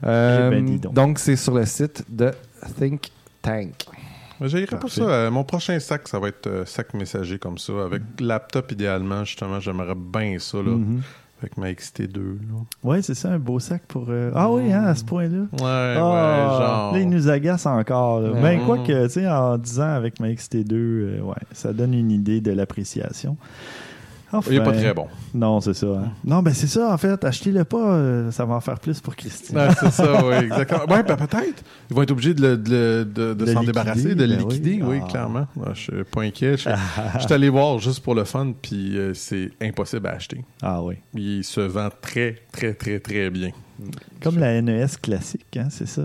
Euh, 0.06 0.48
Eh 0.52 0.56
ben, 0.56 0.66
dis 0.66 0.80
donc. 0.80 0.94
donc, 0.94 1.20
c'est 1.20 1.36
sur 1.36 1.54
le 1.54 1.66
site 1.66 2.04
de 2.10 2.32
Think 2.80 3.10
Tank. 3.42 3.86
J'irai 4.40 4.68
pas 4.68 4.78
Parfait. 4.78 5.02
ça. 5.02 5.08
Euh, 5.10 5.32
mon 5.32 5.44
prochain 5.44 5.80
sac, 5.80 6.08
ça 6.08 6.20
va 6.20 6.28
être 6.28 6.46
euh, 6.46 6.66
sac 6.66 6.94
messager 6.94 7.40
comme 7.40 7.58
ça. 7.58 7.74
Avec 7.86 8.02
laptop, 8.20 8.72
idéalement, 8.72 9.24
justement, 9.24 9.60
j'aimerais 9.60 9.96
bien 9.96 10.38
ça, 10.40 10.58
là. 10.60 10.76
Avec 11.39 11.56
ma 11.58 11.69
XT2, 11.71 12.15
là. 12.17 12.56
Ouais, 12.84 13.02
c'est 13.04 13.13
ça, 13.13 13.30
un 13.30 13.38
beau 13.38 13.60
sac 13.60 13.84
pour. 13.88 14.08
euh, 14.10 14.32
Ah 14.34 14.52
oui, 14.52 14.73
hein, 14.73 14.86
à 14.86 14.95
ce 14.95 15.04
point-là. 15.06 15.38
Ouais, 15.38 15.60
Ah, 15.62 15.93
ouais, 15.93 16.58
genre. 16.60 16.93
Là, 16.93 17.00
il 17.00 17.10
nous 17.10 17.30
agace 17.30 17.65
encore. 17.67 18.21
là. 18.21 18.32
Ben, 18.41 18.60
quoi 18.65 18.80
que, 18.80 19.06
tu 19.06 19.13
sais, 19.13 19.30
en 19.30 19.58
10 19.60 19.80
ans 19.80 19.84
avec 19.93 20.19
ma 20.19 20.30
XT2, 20.30 20.73
euh, 20.73 21.21
ouais, 21.21 21.36
ça 21.52 21.73
donne 21.73 21.93
une 21.93 22.10
idée 22.12 22.41
de 22.41 22.52
l'appréciation. 22.52 23.38
Enfin, 24.34 24.52
Il 24.52 24.58
est 24.58 24.63
pas 24.63 24.74
très 24.74 24.94
bon. 24.94 25.08
Non, 25.34 25.62
c'est 25.62 25.74
ça. 25.74 25.88
hein. 25.88 26.12
Non, 26.26 26.42
ben 26.42 26.54
c'est 26.54 26.68
ça, 26.68 26.92
en 26.94 26.98
fait. 26.98 27.24
Achetez-le 27.24 27.63
pas, 27.63 27.94
euh, 27.94 28.30
ça 28.32 28.44
va 28.44 28.56
en 28.56 28.60
faire 28.60 28.78
plus 28.80 29.00
pour 29.00 29.16
Christine. 29.16 29.58
C'est 29.80 29.92
ça, 29.92 30.26
oui, 30.26 30.36
exactement. 30.36 30.86
Ouais, 30.94 31.02
ben, 31.04 31.16
peut-être. 31.16 31.63
Ils 31.90 31.96
vont 31.96 32.02
être 32.04 32.12
obligés 32.12 32.34
de, 32.34 32.42
le- 32.46 32.58
de 32.58 33.08
le- 33.16 33.36
de- 33.36 33.46
s'en 33.46 33.63
débarrasser, 33.63 34.16
de 34.16 34.26
le 34.26 34.36
ben 34.36 34.44
oui. 34.44 34.54
liquider, 34.60 34.82
oui, 34.84 35.00
Ah. 35.02 35.08
clairement. 35.10 35.48
Ouais, 35.56 35.68
je 35.74 35.80
suis 35.82 36.04
pas 36.04 36.22
inquiet. 36.24 36.58
Je 36.58 36.70
je 37.16 37.20
suis 37.24 37.34
allé 37.34 37.48
voir 37.50 37.80
juste 37.80 38.02
pour 38.04 38.16
le 38.16 38.26
fun, 38.26 38.52
puis 38.62 38.98
euh, 38.98 39.13
c'est 39.13 39.52
impossible 39.62 40.08
à 40.08 40.12
acheter. 40.12 40.44
Ah 40.62 40.82
oui. 40.84 40.96
Il 41.13 41.44
se 41.46 41.62
vend 41.62 41.90
très, 42.02 42.36
très, 42.52 42.74
très, 42.74 43.00
très 43.00 43.30
bien. 43.30 43.52
Comme 44.24 44.40
la 44.40 44.60
NES 44.62 44.88
classique, 45.02 45.56
hein, 45.56 45.68
c'est 45.70 45.88
ça? 45.88 46.02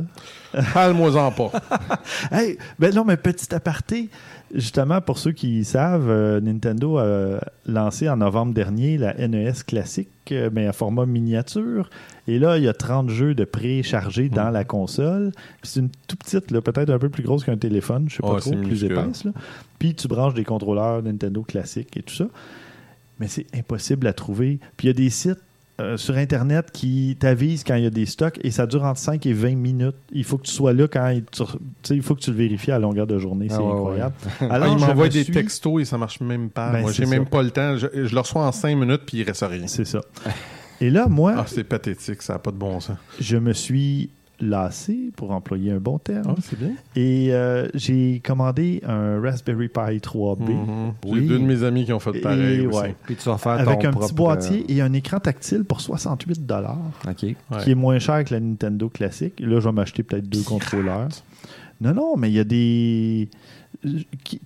Parle-moi-en 0.75 1.31
pas. 1.33 1.51
Hey, 2.31 2.59
ben 2.79 2.95
non, 2.95 3.05
mais 3.05 3.17
petit 3.17 3.53
aparté, 3.55 4.11
justement, 4.55 5.01
pour 5.01 5.19
ceux 5.19 5.33
qui 5.33 5.65
savent, 5.65 6.09
euh, 6.09 6.41
Nintendo 6.41 6.99
a 6.99 7.41
lancé 7.67 8.09
en 8.09 8.17
novembre 8.19 8.53
dernier 8.55 8.99
la 8.99 9.15
NES 9.29 9.53
classique, 9.67 10.09
euh, 10.33 10.51
mais 10.53 10.67
à 10.67 10.73
format 10.73 11.07
miniature. 11.07 11.91
Et 12.29 12.39
là, 12.39 12.59
il 12.59 12.65
y 12.65 12.69
a 12.69 12.73
30 12.75 13.11
jeux 13.11 13.35
de 13.35 13.45
préchargés 13.45 14.29
dans 14.29 14.51
Mm. 14.51 14.55
la 14.55 14.65
console. 14.65 15.33
C'est 15.63 15.81
une 15.81 15.91
toute 16.07 16.21
petite, 16.21 16.47
peut-être 16.61 16.91
un 16.91 16.99
peu 16.99 17.09
plus 17.09 17.23
grosse 17.23 17.45
qu'un 17.45 17.57
téléphone, 17.57 18.07
je 18.09 18.17
sais 18.17 18.23
pas 18.23 18.41
trop, 18.41 18.53
plus 18.53 18.85
épaisse. 18.85 19.25
là. 19.25 19.33
Puis 19.79 19.95
tu 19.95 20.07
branches 20.09 20.35
des 20.35 20.45
contrôleurs 20.45 21.03
Nintendo 21.03 21.43
classiques 21.43 21.97
et 21.97 22.03
tout 22.03 22.15
ça. 22.15 22.27
Mais 23.21 23.29
c'est 23.29 23.47
impossible 23.55 24.07
à 24.07 24.13
trouver. 24.13 24.59
Puis 24.77 24.87
il 24.87 24.91
y 24.91 24.91
a 24.91 24.95
des 24.95 25.11
sites 25.11 25.39
euh, 25.81 25.97
sur 25.97 26.17
Internet 26.17 26.71
qui 26.73 27.17
t'avisent 27.19 27.65
quand 27.65 27.75
il 27.77 27.85
y 27.85 27.87
a 27.87 27.91
des 27.91 28.05
stocks 28.07 28.39
et 28.45 28.51
ça 28.51 28.67
dure 28.67 28.85
entre 28.85 29.01
5 29.01 29.25
et 29.27 29.33
20 29.33 29.57
minutes. 29.57 29.97
Il 30.13 30.23
faut 30.25 30.37
que 30.39 30.45
tu 30.47 30.53
sois 30.53 30.73
là 30.75 30.87
quand 30.87 31.09
il, 31.09 31.25
tu, 31.25 31.95
il 31.95 32.03
faut 32.03 32.15
que 32.15 32.21
tu 32.21 32.31
le 32.31 32.37
vérifies 32.37 32.73
à 32.73 32.79
longueur 32.79 33.07
de 33.07 33.19
journée. 33.19 33.47
C'est 33.49 33.57
Ah 33.57 33.63
ouais, 33.63 33.73
incroyable. 33.73 34.15
Ah, 34.41 34.47
Alors, 34.51 34.75
il 34.75 34.79
je 34.79 34.87
m'envoie 34.87 35.05
me 35.07 35.11
des 35.11 35.25
suis- 35.25 35.33
textos 35.33 35.81
et 35.81 35.85
ça 35.87 35.97
marche 35.99 36.21
même 36.21 36.51
pas. 36.51 36.71
Ben, 36.73 36.83
Moi, 36.83 36.93
j'ai 36.93 37.05
c'est 37.07 37.11
même 37.11 37.27
pas 37.27 37.43
le 37.43 37.51
temps. 37.51 37.77
Je, 37.79 37.87
je 38.07 38.15
le 38.15 38.21
reçois 38.21 38.47
en 38.47 38.53
cinq 38.53 38.77
minutes, 38.77 39.03
puis 39.07 39.19
il 39.19 39.23
reste 39.25 39.45
rien. 39.49 39.67
C'est 39.67 39.87
ça. 39.87 40.01
Et 40.81 40.91
là, 40.91 41.07
moi, 41.09 41.35
Ah, 41.39 41.45
c'est 41.47 41.65
pathétique, 41.65 42.21
ça 42.23 42.35
n'a 42.35 42.39
pas 42.39 42.51
de 42.51 42.57
bon 42.57 42.79
sens. 42.81 42.97
je 43.21 43.37
me 43.37 43.53
suis 43.53 44.11
lassé, 44.43 45.11
pour 45.17 45.31
employer 45.31 45.71
un 45.73 45.79
bon 45.79 45.99
terme, 45.99 46.35
Ah, 46.37 46.41
c'est 46.43 46.59
bien. 46.59 46.73
et 46.97 47.29
euh, 47.33 47.69
j'ai 47.75 48.21
commandé 48.25 48.83
un 48.87 49.21
Raspberry 49.21 49.69
Pi 49.69 49.99
3B. 50.01 50.41
Mhm. 50.51 50.93
J'ai 51.05 51.11
Oui. 51.13 51.27
deux 51.29 51.39
de 51.39 51.45
mes 51.45 51.63
amis 51.63 51.85
qui 51.85 51.93
ont 51.93 52.01
fait 52.01 52.17
Et- 52.17 52.21
pareil 52.21 52.67
aussi. 52.67 52.79
ouais. 52.81 52.95
Puis 53.05 53.17
tu 53.17 53.29
vas 53.29 53.39
faire 53.39 53.53
Avec 53.53 53.81
ton 53.81 53.89
un 53.89 53.91
propre, 53.93 54.07
petit 54.09 54.15
boîtier 54.15 54.65
et 54.73 54.81
un 54.83 54.93
écran 54.93 55.21
tactile 55.21 55.65
pour 55.65 55.81
68 55.81 56.41
euh, 56.51 56.65
OK. 57.09 57.23
Ouais. 57.23 57.37
qui 57.63 57.71
est 57.71 57.75
moins 57.77 57.99
cher 57.99 58.25
que 58.25 58.35
la 58.35 58.41
Nintendo 58.41 58.89
classique. 58.89 59.39
Là, 59.41 59.61
je 59.61 59.65
vais 59.69 59.73
m'acheter 59.73 60.03
peut-être 60.03 60.29
deux 60.29 60.43
contrôleurs. 60.43 61.09
Non, 61.81 61.95
non, 61.95 62.17
mais 62.17 62.29
il 62.31 62.35
y 62.35 62.41
a 62.41 62.45
des. 62.45 63.29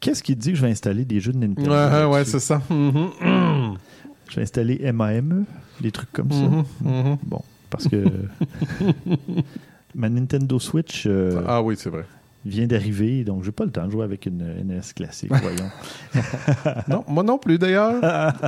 Qu'est-ce 0.01 0.23
qui 0.23 0.35
dit 0.37 0.51
que 0.51 0.57
je 0.57 0.63
vais 0.63 0.71
installer 0.71 1.05
des 1.05 1.21
jeux 1.21 1.33
de 1.33 1.39
Nintendo? 1.39 1.71
Ouais, 1.71 2.05
ouais, 2.05 2.25
c'est 2.25 2.39
ça. 2.41 2.63
Je 2.71 4.37
vais 4.37 4.43
installer 4.43 4.93
MAME, 4.93 5.45
des 5.81 5.91
trucs 5.91 6.13
comme 6.13 6.31
ça. 6.33 6.39
Mhm, 6.41 6.65
mhm. 6.83 7.17
Bon, 7.27 7.41
parce 7.71 7.89
que 7.89 8.05
ma 9.97 10.09
Nintendo 10.09 10.59
Switch 10.61 11.05
euh, 11.07 11.43
Ah 11.49 11.61
oui, 11.63 11.75
c'est 11.77 11.91
vrai. 11.91 12.05
vient 12.45 12.67
d'arriver, 12.69 13.25
donc 13.25 13.43
j'ai 13.43 13.51
pas 13.51 13.65
le 13.65 13.73
temps 13.73 13.87
de 13.87 13.91
jouer 13.91 14.05
avec 14.05 14.27
une 14.27 14.39
NES 14.65 14.81
classique, 14.95 15.33
voyons. 15.43 15.69
Non, 16.89 17.05
moi 17.09 17.23
non 17.25 17.39
plus 17.39 17.59
d'ailleurs. 17.59 17.95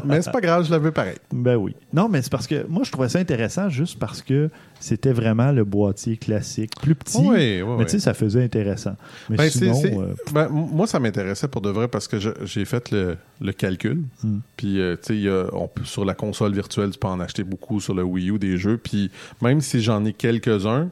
mais 0.04 0.22
c'est 0.22 0.30
pas 0.30 0.40
grave, 0.40 0.64
je 0.66 0.70
l'avais 0.70 0.92
pareil. 0.92 1.16
ben 1.32 1.56
oui. 1.56 1.74
Non, 1.92 2.08
mais 2.08 2.22
c'est 2.22 2.30
parce 2.30 2.46
que 2.46 2.66
moi, 2.68 2.82
je 2.84 2.92
trouvais 2.92 3.08
ça 3.08 3.18
intéressant 3.18 3.68
juste 3.68 3.98
parce 3.98 4.22
que 4.22 4.50
c'était 4.80 5.12
vraiment 5.12 5.50
le 5.50 5.64
boîtier 5.64 6.16
classique, 6.16 6.72
plus 6.80 6.94
petit. 6.94 7.18
Oui, 7.18 7.62
oui, 7.62 7.74
mais 7.78 7.84
tu 7.86 7.92
sais, 7.92 7.98
ça 7.98 8.14
faisait 8.14 8.44
intéressant. 8.44 8.94
Mais 9.30 9.36
Ben, 9.36 9.50
c'est- 9.50 9.72
sinon, 9.74 10.02
euh, 10.02 10.14
ben, 10.32 10.48
moi, 10.48 10.86
ça 10.86 11.00
m'intéressait 11.00 11.48
pour 11.48 11.60
de 11.62 11.70
vrai 11.70 11.88
parce 11.88 12.06
que 12.06 12.18
je- 12.20 12.30
j'ai 12.44 12.64
fait 12.64 12.90
le, 12.92 13.16
le 13.40 13.52
calcul. 13.52 14.02
Hmm. 14.22 14.38
Puis, 14.56 14.80
euh, 14.80 14.96
tu 15.02 15.24
sais, 15.24 15.30
on 15.52 15.68
sur 15.84 16.04
la 16.04 16.14
console 16.14 16.52
virtuelle, 16.54 16.90
tu 16.90 16.98
peux 16.98 17.08
en 17.08 17.18
acheter 17.20 17.42
beaucoup 17.42 17.80
sur 17.80 17.94
le 17.94 18.02
Wii 18.04 18.30
U 18.30 18.38
des 18.38 18.56
jeux. 18.58 18.76
Puis, 18.78 19.10
même 19.42 19.60
si 19.60 19.80
j'en 19.80 20.04
ai 20.04 20.12
quelques-uns, 20.12 20.88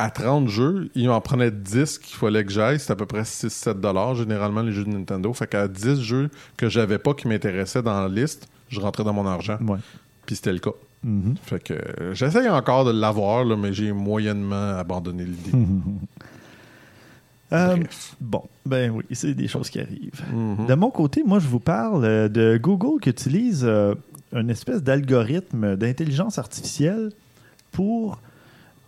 à 0.00 0.08
30 0.10 0.48
jeux, 0.48 0.90
il 0.94 1.10
en 1.10 1.20
prenait 1.20 1.50
10 1.50 1.98
qu'il 1.98 2.16
fallait 2.16 2.42
que 2.44 2.50
j'aille. 2.50 2.80
C'est 2.80 2.90
à 2.90 2.96
peu 2.96 3.04
près 3.04 3.20
6-7 3.22 3.80
dollars 3.80 4.14
généralement 4.14 4.62
les 4.62 4.72
jeux 4.72 4.84
de 4.84 4.88
Nintendo. 4.88 5.30
Fait 5.34 5.46
qu'à 5.46 5.68
10 5.68 6.00
jeux 6.00 6.30
que 6.56 6.70
j'avais 6.70 6.98
pas 6.98 7.12
qui 7.12 7.28
m'intéressaient 7.28 7.82
dans 7.82 8.00
la 8.00 8.08
liste, 8.08 8.48
je 8.70 8.80
rentrais 8.80 9.04
dans 9.04 9.12
mon 9.12 9.26
argent. 9.26 9.58
ouais. 9.60 9.78
Puis 10.24 10.36
c'était 10.36 10.52
le 10.52 10.58
cas. 10.58 10.70
Mhm. 11.04 11.34
Fait 11.42 11.62
que 11.62 11.74
euh, 11.74 12.14
j'essaye 12.14 12.48
encore 12.48 12.86
de 12.86 12.92
l'avoir, 12.92 13.44
mais 13.44 13.72
j'ai 13.74 13.92
moyennement 13.92 14.78
abandonné 14.78 15.24
l'idée. 15.24 15.52
Euh, 17.52 17.76
bon, 18.20 18.44
ben 18.64 18.92
oui, 18.92 19.02
c'est 19.10 19.34
des 19.34 19.48
choses 19.48 19.70
qui 19.70 19.80
arrivent. 19.80 20.22
Mhm. 20.32 20.66
De 20.66 20.74
mon 20.74 20.88
côté, 20.90 21.24
moi, 21.26 21.40
je 21.40 21.48
vous 21.48 21.58
parle 21.58 22.04
euh, 22.04 22.28
de 22.28 22.56
Google 22.62 23.00
qui 23.00 23.10
utilise 23.10 23.64
euh, 23.64 23.92
une 24.32 24.50
espèce 24.50 24.84
d'algorithme 24.84 25.74
d'intelligence 25.74 26.38
artificielle 26.38 27.10
pour 27.72 28.20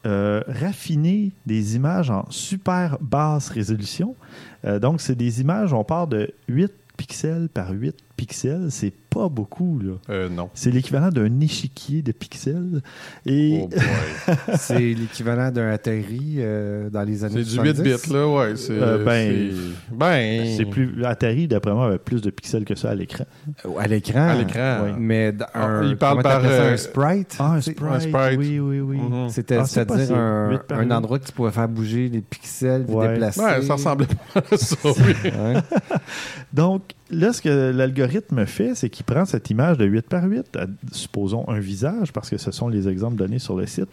euh, 0.05 0.43
raffiner 0.49 1.31
des 1.47 1.77
images 1.77 2.11
en 2.11 2.29
super 2.31 2.99
basse 3.01 3.49
résolution. 3.49 4.17
Euh, 4.65 4.79
donc, 4.79 5.01
c'est 5.01 5.15
des 5.15 5.41
images, 5.41 5.73
on 5.73 5.85
part 5.85 6.07
de 6.07 6.33
8 6.49 6.73
pixels 6.97 7.49
par 7.49 7.71
8 7.71 7.95
pixels. 8.27 8.69
C'est 8.71 8.93
pas 9.11 9.29
beaucoup, 9.29 9.79
là. 9.83 9.93
Euh, 10.11 10.29
non. 10.29 10.49
C'est 10.55 10.71
l'équivalent 10.71 11.11
d'un 11.11 11.41
échiquier 11.41 12.01
de 12.03 12.13
pixels. 12.13 12.81
Et 13.27 13.61
Oh 13.65 13.69
boy. 13.69 14.37
C'est 14.59 14.79
l'équivalent 14.79 15.51
d'un 15.51 15.71
Atari 15.71 16.37
euh, 16.39 16.89
dans 16.89 17.03
les 17.03 17.23
années 17.25 17.45
C'est 17.45 17.59
du 17.61 17.69
8 17.69 17.77
70. 17.77 17.83
bits, 17.83 18.13
là, 18.15 18.29
ouais. 18.29 18.57
C'est, 18.57 18.73
Euh, 18.73 19.05
ben, 19.05 19.51
ben, 19.93 20.47
c'est 20.57 20.65
plus. 20.65 21.05
Atari, 21.05 21.47
d'après 21.49 21.73
moi, 21.75 21.87
avait 21.89 21.99
plus 21.99 22.23
de 22.23 22.31
pixels 22.31 22.65
que 22.65 22.75
ça 22.75 22.91
à 22.91 22.95
l'écran. 22.95 23.25
Euh, 23.67 23.71
À 23.79 23.87
l'écran. 23.87 24.29
à 24.29 24.35
l'écran. 24.35 24.79
oui. 24.85 24.91
Mais 24.99 25.35
Ah, 25.53 25.67
un, 25.67 25.85
il 25.85 25.97
parle 25.99 26.23
par, 26.23 26.41
ça, 26.41 26.49
euh, 26.49 26.73
un 26.75 26.77
sprite? 26.77 27.37
Ah, 27.39 27.53
un 27.55 27.61
sprite. 27.61 27.83
un 27.83 28.01
sprite. 28.01 28.39
Oui, 28.39 28.61
oui, 28.61 28.81
oui. 28.81 28.97
Mhm. 28.99 29.29
C'était, 29.29 29.57
Ah, 29.57 29.65
c'est 29.67 29.75
c'est-à-dire 29.75 29.97
possible. 29.97 30.19
un, 30.19 30.61
un 30.79 30.91
endroit 30.91 31.19
que 31.19 31.27
tu 31.27 31.33
pouvais 31.33 31.51
faire 31.51 31.69
bouger 31.69 32.09
les 32.09 32.21
pixels, 32.23 32.85
puis 32.87 32.95
Ouais. 32.95 33.09
déplacer. 33.13 33.41
Ouais, 33.43 33.63
ça 33.63 33.75
ressemblait 33.75 34.07
pas 34.07 34.41
à 34.51 34.57
ça, 34.57 34.77
oui. 34.85 34.93
Ouais. 35.25 35.61
Donc, 36.53 36.83
là, 37.13 37.33
ce 37.33 37.41
que 37.43 37.71
l'algorithme 37.71 38.45
fait, 38.47 38.75
c'est 38.75 38.91
qu'il 38.91 39.05
prend 39.05 39.25
cette 39.25 39.49
image 39.51 39.79
de 39.79 39.85
8 39.85 40.07
par 40.09 40.25
8, 40.25 40.57
à- 40.57 40.67
supposons 40.91 41.49
un 41.49 41.61
visage, 41.61 42.13
parce 42.13 42.29
que 42.31 42.39
ce 42.39 42.51
sont 42.51 42.69
les 42.69 42.89
exemples 42.89 43.17
donnés 43.17 43.39
sur 43.39 43.57
le 43.57 43.67
site, 43.67 43.89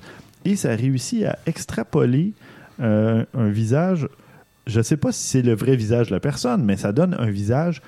et 0.45 0.55
ça 0.55 0.69
réussit 0.75 1.25
à 1.25 1.37
extrapoler 1.45 2.33
euh, 2.81 3.25
un 3.37 3.49
visage. 3.49 4.07
Je 4.67 4.77
ne 4.79 4.83
sais 4.83 4.97
pas 4.97 5.11
si 5.11 5.23
c'est 5.27 5.41
le 5.41 5.53
vrai 5.53 5.75
visage 5.75 6.07
de 6.07 6.13
la 6.13 6.19
personne, 6.19 6.63
mais 6.63 6.77
ça 6.77 6.91
donne 6.93 7.15
un 7.19 7.29
visage 7.29 7.81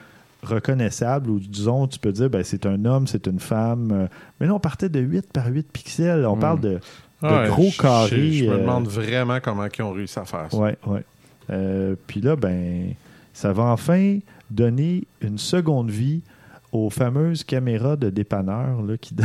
reconnaissable, 0.43 1.29
ou 1.29 1.39
disons, 1.39 1.87
tu 1.87 1.99
peux 1.99 2.11
dire, 2.11 2.29
ben, 2.29 2.43
c'est 2.43 2.65
un 2.65 2.83
homme, 2.85 3.07
c'est 3.07 3.27
une 3.27 3.39
femme. 3.39 3.91
euh, 3.91 4.07
mais 4.39 4.47
là, 4.47 4.53
on 4.55 4.59
partait 4.59 4.89
de 4.89 4.99
8 4.99 5.31
par 5.31 5.47
8 5.47 5.71
pixels. 5.71 6.25
On 6.25 6.35
Hmm. 6.35 6.39
parle 6.39 6.59
de, 6.61 6.69
de 7.21 7.27
Ouais, 7.27 7.47
gros 7.47 7.69
carrés. 7.79 8.31
Je, 8.33 8.45
me 8.45 8.51
euh, 8.53 8.57
demande 8.57 8.87
vraiment 8.87 9.37
comment 9.41 9.65
ils 9.67 9.81
ont 9.83 9.91
réussi 9.91 10.17
à 10.19 10.25
faire 10.25 10.47
ça. 10.49 10.57
Ouais. 10.57 10.75
Euh, 11.51 11.95
Puis 12.07 12.21
là, 12.21 12.35
ben, 12.35 12.93
ça 13.33 13.53
va 13.53 13.63
enfin 13.65 14.17
donner 14.51 15.07
une 15.21 15.37
seconde 15.37 15.89
vie 15.89 16.21
aux 16.71 16.89
fameuses 16.89 17.43
caméras 17.43 17.95
de 17.95 18.09
dépanneurs 18.09 18.81
là, 18.81 18.97
qui, 18.97 19.15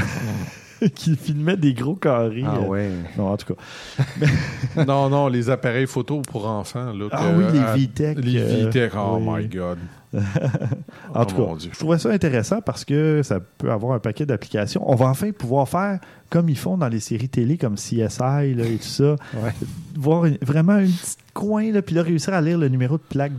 qui 0.95 1.17
filmaient 1.17 1.57
des 1.57 1.75
gros 1.75 1.95
carrés. 1.95 2.45
Ah 2.45 2.57
euh, 2.57 2.67
ouais. 2.67 2.91
Non, 3.17 3.29
en 3.33 3.37
tout 3.37 3.55
cas. 3.55 4.85
non, 4.87 5.09
non, 5.09 5.29
les 5.29 5.49
appareils 5.51 5.87
photo 5.87 6.23
pour 6.23 6.47
enfants. 6.47 6.93
Là, 6.93 7.09
Ah 7.13 7.31
oui, 7.37 7.45
les 7.53 7.87
VTech, 7.87 8.19
Les 8.19 8.41
euh, 8.41 8.67
VTech, 8.69 8.93
oh 8.97 9.19
oui. 9.21 9.43
my 9.43 9.49
God. 9.49 9.79
En 11.15 11.23
Oh 11.23 11.25
tout 11.25 11.37
cas, 11.37 11.53
je 11.73 11.79
trouvais 11.79 11.99
ça 11.99 12.11
intéressant 12.11 12.61
parce 12.61 12.85
que 12.85 13.23
ça 13.23 13.41
peut 13.59 13.71
avoir 13.71 13.95
un 13.95 13.99
paquet 13.99 14.27
d'applications. 14.27 14.83
On 14.91 14.95
va 14.97 15.07
enfin 15.07 15.31
pouvoir 15.33 15.69
faire 15.69 16.01
comme 16.31 16.49
ils 16.49 16.59
font 16.59 16.77
dans 16.77 16.89
les 16.89 16.99
séries 17.01 17.29
télé 17.29 17.57
comme 17.57 17.77
CSI 17.77 17.99
là, 18.19 18.65
et 18.65 18.77
tout 18.79 18.83
ça. 18.89 19.13
Ouais. 19.35 19.53
Voir 19.97 20.25
une- 20.27 20.39
vraiment 20.43 20.73
un 20.73 20.85
petit 20.87 21.17
coin, 21.33 21.71
là, 21.71 21.81
puis 21.83 21.95
là, 21.95 22.03
réussir 22.03 22.35
à 22.35 22.41
lire 22.41 22.59
le 22.59 22.69
numéro 22.69 22.97
de 22.99 23.03
plaque 23.09 23.33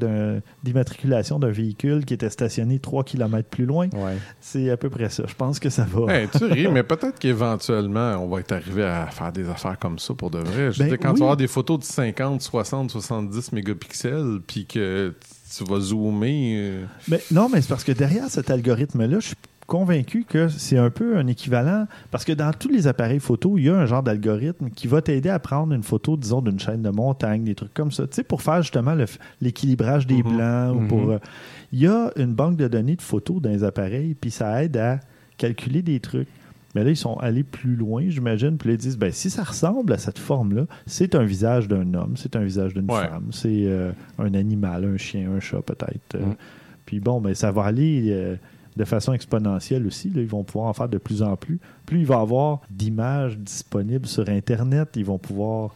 d'immatriculation 0.63 1.39
d'un 1.39 1.49
véhicule 1.51 2.05
qui 2.05 2.13
était 2.13 2.29
stationné 2.29 2.79
3 2.79 3.03
km 3.03 3.47
plus 3.49 3.65
loin. 3.65 3.87
Ouais. 3.93 4.17
C'est 4.39 4.69
à 4.69 4.77
peu 4.77 4.89
près 4.89 5.09
ça. 5.09 5.23
Je 5.27 5.33
pense 5.33 5.59
que 5.59 5.69
ça 5.69 5.85
va. 5.91 6.13
Hey, 6.13 6.27
tu 6.29 6.45
ris, 6.45 6.67
mais 6.71 6.83
peut-être 6.83 7.19
qu'éventuellement, 7.19 8.17
on 8.23 8.27
va 8.27 8.39
être 8.39 8.53
arrivé 8.53 8.83
à 8.85 9.07
faire 9.07 9.31
des 9.31 9.47
affaires 9.49 9.77
comme 9.79 9.99
ça 9.99 10.13
pour 10.13 10.29
de 10.31 10.39
vrai. 10.39 10.71
Je 10.71 10.79
Ben 10.79 10.97
quand 10.97 11.09
oui. 11.09 11.13
tu 11.15 11.19
vas 11.19 11.25
avoir 11.25 11.37
des 11.37 11.47
photos 11.47 11.79
de 11.79 11.83
50, 11.83 12.41
60, 12.41 12.91
70 12.91 13.51
mégapixels, 13.51 14.39
puis 14.47 14.65
que 14.65 15.13
tu 15.55 15.63
vas 15.63 15.79
zoomer. 15.79 16.53
euh, 16.57 16.86
Mais 17.07 17.21
non, 17.31 17.49
mais 17.49 17.62
c'est 17.62 17.69
parce 17.69 17.83
que 17.83 17.91
derrière 17.91 18.29
cet 18.29 18.49
algorithme-là, 18.49 19.19
je 19.19 19.27
suis 19.27 19.36
convaincu 19.65 20.23
que 20.27 20.47
c'est 20.47 20.77
un 20.77 20.89
peu 20.89 21.17
un 21.17 21.27
équivalent, 21.27 21.88
parce 22.10 22.23
que 22.23 22.31
dans 22.31 22.53
tous 22.53 22.69
les 22.69 22.88
appareils 22.88 23.19
photo, 23.19 23.57
il 23.57 23.65
y 23.65 23.69
a 23.69 23.75
un 23.75 23.86
genre 23.86 24.01
d'algorithme 24.01 24.69
qui 24.69 24.88
va 24.88 25.01
t'aider 25.01 25.27
à 25.29 25.39
prendre 25.39 25.73
une 25.73 25.83
photo, 25.83 26.15
disons, 26.15 26.41
d'une 26.41 26.57
chaîne 26.60 26.81
de 26.81 26.89
montagne, 26.89 27.43
des 27.43 27.53
trucs 27.55 27.73
comme 27.73 27.91
ça, 27.91 28.07
tu 28.07 28.15
sais, 28.15 28.23
pour 28.23 28.41
faire 28.41 28.62
justement 28.62 28.95
l'équilibrage 29.41 30.07
des 30.07 30.23
Mhm. 30.23 30.36
blancs. 30.36 30.75
ou 30.77 30.88
pour, 30.88 31.01
Mhm. 31.01 31.12
euh, 31.12 31.19
Il 31.73 31.79
y 31.79 31.88
a 31.88 32.12
une 32.15 32.33
banque 32.33 32.55
de 32.55 32.69
données 32.69 32.95
de 32.95 33.01
photos 33.01 33.41
dans 33.41 33.49
les 33.49 33.65
appareils, 33.65 34.15
puis 34.15 34.31
ça 34.31 34.63
aide 34.63 34.77
à 34.77 35.01
calculer 35.38 35.81
des 35.81 35.99
trucs. 35.99 36.29
Mais 36.75 36.84
là, 36.84 36.89
ils 36.91 36.97
sont 36.97 37.15
allés 37.17 37.43
plus 37.43 37.75
loin, 37.75 38.03
j'imagine. 38.08 38.58
Puis 38.58 38.69
là, 38.69 38.75
ils 38.75 38.80
disent, 38.80 38.97
ben, 38.97 39.12
si 39.12 39.30
ça 39.30 39.43
ressemble 39.43 39.93
à 39.93 39.97
cette 39.97 40.19
forme-là, 40.19 40.65
c'est 40.86 41.15
un 41.15 41.23
visage 41.23 41.67
d'un 41.67 41.93
homme, 41.93 42.15
c'est 42.17 42.36
un 42.36 42.43
visage 42.43 42.73
d'une 42.73 42.91
Ouais. 42.91 43.08
femme, 43.08 43.27
c'est 43.32 43.65
euh, 43.65 43.91
un 44.19 44.34
animal, 44.34 44.86
un 44.86 44.97
chien, 44.97 45.32
un 45.32 45.39
chat 45.39 45.62
peut-être. 45.62 46.15
Euh, 46.15 46.19
Mm. 46.25 46.36
Puis 46.86 46.99
bon, 46.99 47.19
ben, 47.19 47.34
ça 47.34 47.51
va 47.51 47.63
aller 47.63 48.06
euh, 48.12 48.36
de 48.77 48.86
façon 48.86 49.12
exponentielle 49.13 49.86
aussi. 49.88 50.10
Là. 50.10 50.21
Ils 50.21 50.27
vont 50.27 50.43
pouvoir 50.43 50.67
en 50.69 50.73
faire 50.73 50.88
de 50.88 50.97
plus 50.97 51.21
en 51.23 51.36
plus. 51.36 51.60
Plus 51.86 51.99
il 51.99 52.06
va 52.06 52.15
y 52.15 52.19
avoir 52.19 52.62
d'images 52.69 53.38
disponibles 53.38 54.06
sur 54.06 54.30
Internet, 54.30 54.89
ils 54.95 55.03
vont 55.06 55.17
pouvoir 55.17 55.73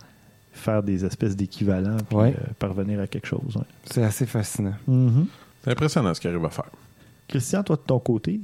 faire 0.54 0.84
des 0.84 1.04
espèces 1.06 1.36
d'équivalents 1.36 1.97
puis 2.08 2.17
Ouais. 2.17 2.36
euh, 2.38 2.51
parvenir 2.60 2.99
à 2.99 3.08
quelque 3.08 3.25
chose. 3.27 3.56
ouais. 3.56 3.63
C'est 3.86 4.04
assez 4.04 4.25
fascinant. 4.25 4.73
Mhm. 4.88 5.25
C'est 5.63 5.71
impressionnant 5.71 6.13
ce 6.13 6.21
qu'il 6.21 6.30
arrive 6.30 6.45
à 6.45 6.49
faire. 6.49 6.69
Christian, 7.27 7.63
toi 7.63 7.75
de 7.77 7.82
ton 7.82 7.99
côté? 7.99 8.39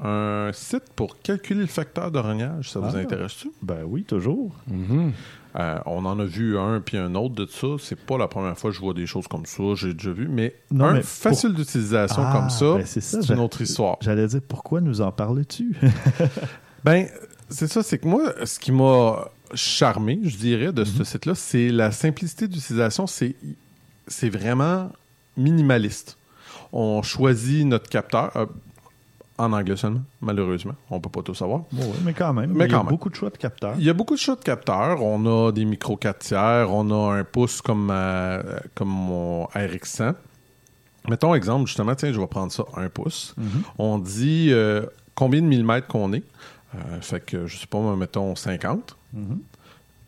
Un 0.00 0.50
site 0.52 0.84
pour 0.96 1.20
calculer 1.20 1.60
le 1.60 1.66
facteur 1.66 2.10
de 2.10 2.18
rognage, 2.18 2.70
ça 2.70 2.80
vous 2.80 2.96
Ah. 2.96 2.98
intéresse-tu? 2.98 3.50
Ben 3.62 3.84
oui, 3.86 4.02
toujours. 4.02 4.52
Mhm. 4.66 5.12
Euh, 5.56 5.78
on 5.86 6.04
en 6.04 6.18
a 6.18 6.24
vu 6.24 6.58
un 6.58 6.80
puis 6.80 6.96
un 6.96 7.14
autre 7.14 7.36
de 7.36 7.46
ça. 7.46 7.68
C'est 7.78 7.94
pas 7.98 8.18
la 8.18 8.26
première 8.26 8.58
fois 8.58 8.70
que 8.70 8.76
je 8.76 8.80
vois 8.80 8.92
des 8.92 9.06
choses 9.06 9.28
comme 9.28 9.46
ça. 9.46 9.62
J'ai 9.76 9.94
déjà 9.94 10.10
vu. 10.10 10.26
Mais 10.28 10.56
Non, 10.72 10.86
un 10.86 10.92
mais 10.94 11.02
facile 11.02 11.54
d'utilisation 11.54 12.24
Ah, 12.26 12.32
comme 12.36 12.50
ça, 12.50 12.74
ben 12.78 12.84
c'est 12.86 13.00
ça, 13.00 13.22
c'est 13.22 13.32
une 13.34 13.38
autre 13.38 13.60
histoire. 13.60 13.96
J'allais 14.00 14.26
dire, 14.26 14.40
pourquoi 14.46 14.80
nous 14.80 15.00
en 15.00 15.12
parles-tu? 15.12 15.76
Ben, 16.84 17.06
c'est 17.48 17.66
ça, 17.68 17.82
c'est 17.82 17.98
que 17.98 18.06
moi, 18.08 18.34
ce 18.44 18.58
qui 18.58 18.70
m'a 18.72 19.28
charmé, 19.54 20.18
je 20.24 20.36
dirais, 20.36 20.72
de 20.72 20.84
ce 20.84 21.02
site-là, 21.04 21.34
c'est 21.34 21.68
la 21.70 21.92
simplicité 21.92 22.46
d'utilisation. 22.48 23.06
C'est, 23.06 23.36
c'est 24.06 24.28
vraiment 24.28 24.90
minimaliste. 25.38 26.18
On 26.72 27.00
choisit 27.02 27.64
notre 27.64 27.88
capteur, 27.88 28.36
euh, 28.36 28.46
en 29.38 29.52
anglais 29.52 29.76
seulement, 29.76 30.02
malheureusement. 30.20 30.74
On 30.90 31.00
peut 31.00 31.08
pas 31.08 31.22
tout 31.22 31.34
savoir. 31.34 31.62
Bon, 31.72 31.82
ouais, 31.82 31.96
mais 32.04 32.12
quand 32.12 32.32
même, 32.32 32.52
Mais 32.54 32.66
il 32.66 32.70
y 32.70 32.74
a 32.74 32.78
même. 32.78 32.86
beaucoup 32.86 33.10
de 33.10 33.14
choix 33.16 33.30
de 33.30 33.36
capteurs. 33.36 33.74
Il 33.78 33.84
y 33.84 33.90
a 33.90 33.92
beaucoup 33.92 34.14
de 34.14 34.20
choix 34.20 34.36
de 34.36 34.42
capteurs. 34.42 35.02
On 35.02 35.24
a 35.48 35.50
des 35.52 35.64
micro 35.64 35.96
4 35.96 36.18
tiers, 36.20 36.66
on 36.70 36.90
a 36.90 37.14
un 37.18 37.24
pouce 37.24 37.60
comme, 37.60 37.88
euh, 37.92 38.42
comme 38.74 38.88
mon 38.90 39.44
RX100. 39.46 40.14
Mettons 41.08 41.34
exemple, 41.34 41.66
justement, 41.66 41.94
tiens, 41.94 42.12
je 42.12 42.20
vais 42.20 42.26
prendre 42.26 42.52
ça, 42.52 42.64
un 42.76 42.88
pouce. 42.88 43.34
Mhm. 43.36 43.62
On 43.78 43.98
dit 43.98 44.48
euh, 44.52 44.86
combien 45.14 45.42
de 45.42 45.46
millimètres 45.46 45.86
qu'on 45.88 46.12
est? 46.12 46.22
Euh, 46.74 47.00
fait 47.00 47.20
que, 47.20 47.46
je 47.46 47.56
sais 47.58 47.66
pas, 47.66 47.78
mettons 47.96 48.34
50. 48.36 48.96
Mhm. 49.12 49.40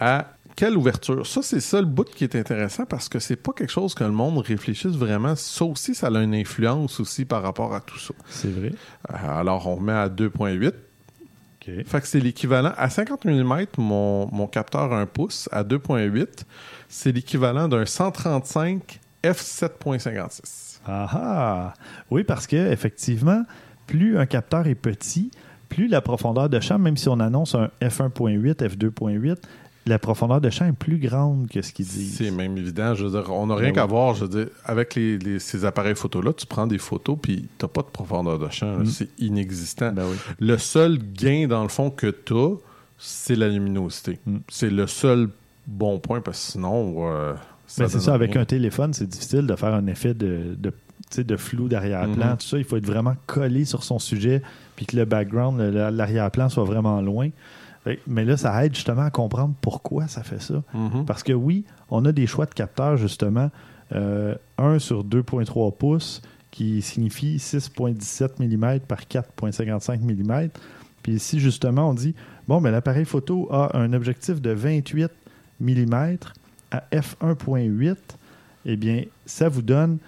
À 0.01 0.27
quelle 0.57 0.77
ouverture? 0.77 1.27
Ça, 1.27 1.43
c'est 1.43 1.61
ça 1.61 1.81
le 1.81 1.87
bout 1.87 2.09
qui 2.09 2.25
est 2.25 2.35
intéressant 2.35 2.87
parce 2.87 3.11
que 3.11 3.19
c'est 3.19 3.37
pas 3.37 3.53
quelque 3.53 3.71
chose 3.71 3.95
que 3.95 4.05
le 4.05 4.11
monde 4.11 4.39
réfléchisse 4.39 4.97
vraiment. 4.97 5.37
Ça 5.37 5.67
aussi, 5.67 5.95
ça 5.95 6.07
a 6.07 6.23
une 6.23 6.35
influence 6.35 6.99
aussi 6.99 7.27
par 7.27 7.43
rapport 7.43 7.75
à 7.75 7.81
tout 7.83 7.99
ça. 7.99 8.15
C'est 8.31 8.51
vrai. 8.51 8.73
Euh, 9.11 9.15
alors, 9.41 9.67
on 9.67 9.79
met 9.79 9.93
à 9.93 10.09
2.8. 10.09 10.69
OK. 10.69 10.73
Fait 11.87 12.01
que 12.01 12.07
c'est 12.07 12.21
l'équivalent. 12.21 12.73
À 12.79 12.89
50 12.89 13.27
mm, 13.27 13.67
mon, 13.77 14.29
mon 14.33 14.47
capteur 14.47 14.95
1 14.95 15.05
pouce, 15.05 15.47
à 15.53 15.63
2.8, 15.63 16.27
c'est 16.89 17.13
l'équivalent 17.13 17.69
d'un 17.69 17.85
135 17.85 18.99
f7.56. 19.23 20.79
Ah 20.87 21.09
ah! 21.13 21.75
Oui, 22.11 22.25
parce 22.25 22.47
que 22.47 22.57
effectivement, 22.73 23.43
plus 23.87 24.17
un 24.17 24.25
capteur 24.25 24.67
est 24.67 24.75
petit, 24.75 25.31
plus 25.69 25.89
la 25.89 26.01
profondeur 26.01 26.49
de 26.49 26.61
champ, 26.61 26.79
même 26.79 26.97
si 26.97 27.09
on 27.09 27.21
annonce 27.21 27.55
un 27.55 27.71
f1.8, 27.83 28.55
f2.8, 28.55 29.37
la 29.87 29.99
profondeur 29.99 30.41
de 30.41 30.51
champ 30.51 30.67
est 30.67 30.73
plus 30.73 30.99
grande 30.99 31.49
que 31.49 31.63
ce 31.63 31.73
qu'ils 31.73 31.87
disent. 31.87 32.17
C'est 32.17 32.31
même 32.31 32.57
évident. 32.59 32.95
Je 32.95 33.05
veux 33.07 33.11
dire, 33.23 33.33
on 33.33 33.47
n'a 33.47 33.55
rien 33.55 33.69
Ben 33.69 33.75
qu'à 33.77 33.87
voir. 33.87 34.15
Je 34.15 34.25
veux 34.25 34.45
dire, 34.45 34.49
avec 34.65 34.95
les, 34.97 35.17
les- 35.19 35.39
ces 35.39 35.65
appareils 35.65 35.95
photo-là, 35.95 36.33
tu 36.33 36.45
prends 36.47 36.67
des 36.67 36.79
photos, 36.79 37.17
puis 37.21 37.49
t'as 37.59 37.69
pas 37.69 37.83
de 37.83 37.87
profondeur 37.89 38.39
de 38.39 38.49
champ. 38.51 38.79
Mm. 38.79 38.87
C'est 38.87 39.09
inexistant. 39.21 39.93
Ben 39.93 40.05
oui. 40.11 40.17
Le 40.41 40.59
seul 40.59 40.99
gain, 40.99 41.47
dans 41.49 41.63
le 41.63 41.69
fond, 41.69 41.91
que 41.91 42.09
tu 42.09 42.35
as, 42.35 42.57
c'est 42.99 43.37
la 43.37 43.49
luminosité. 43.49 44.19
Mm. 44.27 44.37
C'est 44.49 44.71
le 44.71 44.87
seul 44.87 45.29
bon 45.67 45.99
point, 45.99 46.21
parce 46.21 46.45
que 46.47 46.53
sinon, 46.53 47.09
euh, 47.09 47.33
Ben, 47.79 47.89
c'est 47.89 48.01
ça, 48.01 48.15
avec 48.15 48.33
rien. 48.33 48.43
un 48.43 48.45
téléphone, 48.45 48.93
c'est 48.93 49.09
difficile 49.09 49.47
de 49.47 49.55
faire 49.57 49.75
un 49.75 49.87
effet 49.87 50.15
de, 50.15 50.57
de, 50.59 50.73
tu 51.11 51.25
flou 51.39 51.69
d'arrière-plan. 51.69 52.31
Mhm. 52.31 52.37
Tout 52.39 52.47
ça, 52.47 52.59
il 52.59 52.65
faut 52.65 52.77
être 52.77 52.87
vraiment 52.87 53.15
collé 53.27 53.65
sur 53.65 53.85
son 53.85 53.99
sujet, 53.99 54.43
puis 54.75 54.87
que 54.87 54.97
le 54.97 55.05
background, 55.05 55.61
l'arrière-plan 55.61 56.49
soit 56.49 56.65
vraiment 56.65 57.01
loin. 57.01 57.31
Fait- 57.87 58.01
Mais 58.09 58.25
là, 58.25 58.37
ça 58.37 58.65
aide 58.65 58.75
justement 58.75 59.03
à 59.03 59.11
comprendre 59.11 59.55
pourquoi 59.61 60.09
ça 60.09 60.25
fait 60.25 60.43
ça. 60.43 60.63
Mhm. 60.75 61.05
Parce 61.07 61.23
que 61.23 61.33
oui, 61.33 61.65
on 61.89 62.05
a 62.05 62.11
des 62.11 62.27
choix 62.27 62.45
de 62.47 62.53
capteurs, 62.55 62.97
justement. 62.97 63.51
Euh, 63.95 64.35
1 64.59 64.81
sur 64.81 65.05
2,3 65.05 65.71
pouces, 65.71 66.21
qui 66.51 66.83
signifie 66.83 67.39
6,17 67.39 68.41
mm 68.41 68.81
par 68.81 69.03
4,55 69.07 70.01
mm. 70.01 70.49
Puis 71.05 71.13
ici, 71.13 71.39
justement, 71.39 71.91
on 71.91 71.95
dit, 71.95 72.15
bon, 72.49 72.61
ben, 72.61 72.73
l'appareil 72.73 73.05
photo 73.05 73.47
a 73.53 73.77
un 73.79 73.93
objectif 73.93 74.41
de 74.43 74.51
28 74.51 75.09
mm 75.61 76.17
à 76.73 76.83
f1.8. 76.93 77.95
Eh 78.65 78.77
bien, 78.77 79.05
ça 79.27 79.49
vous 79.49 79.63
donne 79.63 79.99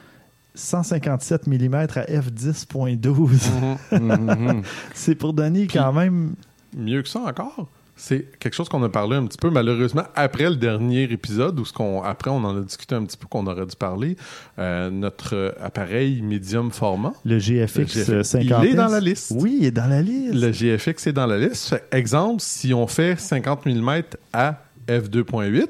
157 0.56 1.46
mm 1.46 1.74
à 1.74 1.86
f10.12. 1.86 3.50
Mhm. 3.92 4.62
C'est 4.94 5.14
pour 5.14 5.32
donner 5.32 5.68
quand 5.68 5.92
même... 5.92 6.34
Mieux 6.76 7.02
que 7.02 7.08
ça 7.08 7.20
encore, 7.20 7.68
c'est 7.96 8.38
quelque 8.38 8.54
chose 8.54 8.68
qu'on 8.68 8.82
a 8.84 8.88
parlé 8.88 9.16
un 9.16 9.26
petit 9.26 9.38
peu 9.38 9.50
malheureusement 9.50 10.04
après 10.14 10.48
le 10.48 10.56
dernier 10.56 11.02
épisode 11.02 11.58
où 11.58 11.64
ce 11.64 11.72
qu'on 11.72 12.02
après 12.02 12.30
on 12.30 12.44
en 12.44 12.56
a 12.56 12.60
discuté 12.60 12.94
un 12.94 13.04
petit 13.04 13.16
peu 13.16 13.26
qu'on 13.26 13.46
aurait 13.46 13.66
dû 13.66 13.74
parler. 13.76 14.16
Euh, 14.58 14.88
notre 14.90 15.54
appareil 15.60 16.22
médium 16.22 16.70
format, 16.70 17.12
Le 17.24 17.38
GFX, 17.38 17.76
Le 17.78 17.84
GFX, 17.84 18.10
euh, 18.10 18.22
50 18.22 18.62
il 18.62 18.70
est 18.70 18.74
dans 18.74 18.86
la 18.88 19.00
liste. 19.00 19.32
Oui, 19.34 19.58
il 19.60 19.66
est 19.66 19.70
dans 19.72 19.88
la 19.88 20.00
liste. 20.00 20.34
le 20.34 20.52
GFX 20.52 21.06
est 21.08 21.12
dans 21.12 21.26
la 21.26 21.38
liste. 21.38 21.74
Exemple, 21.90 22.40
si 22.40 22.72
on 22.72 22.86
fait 22.86 23.18
50 23.18 23.66
mm 23.66 24.02
à 24.32 24.62
f2.8, 24.86 25.66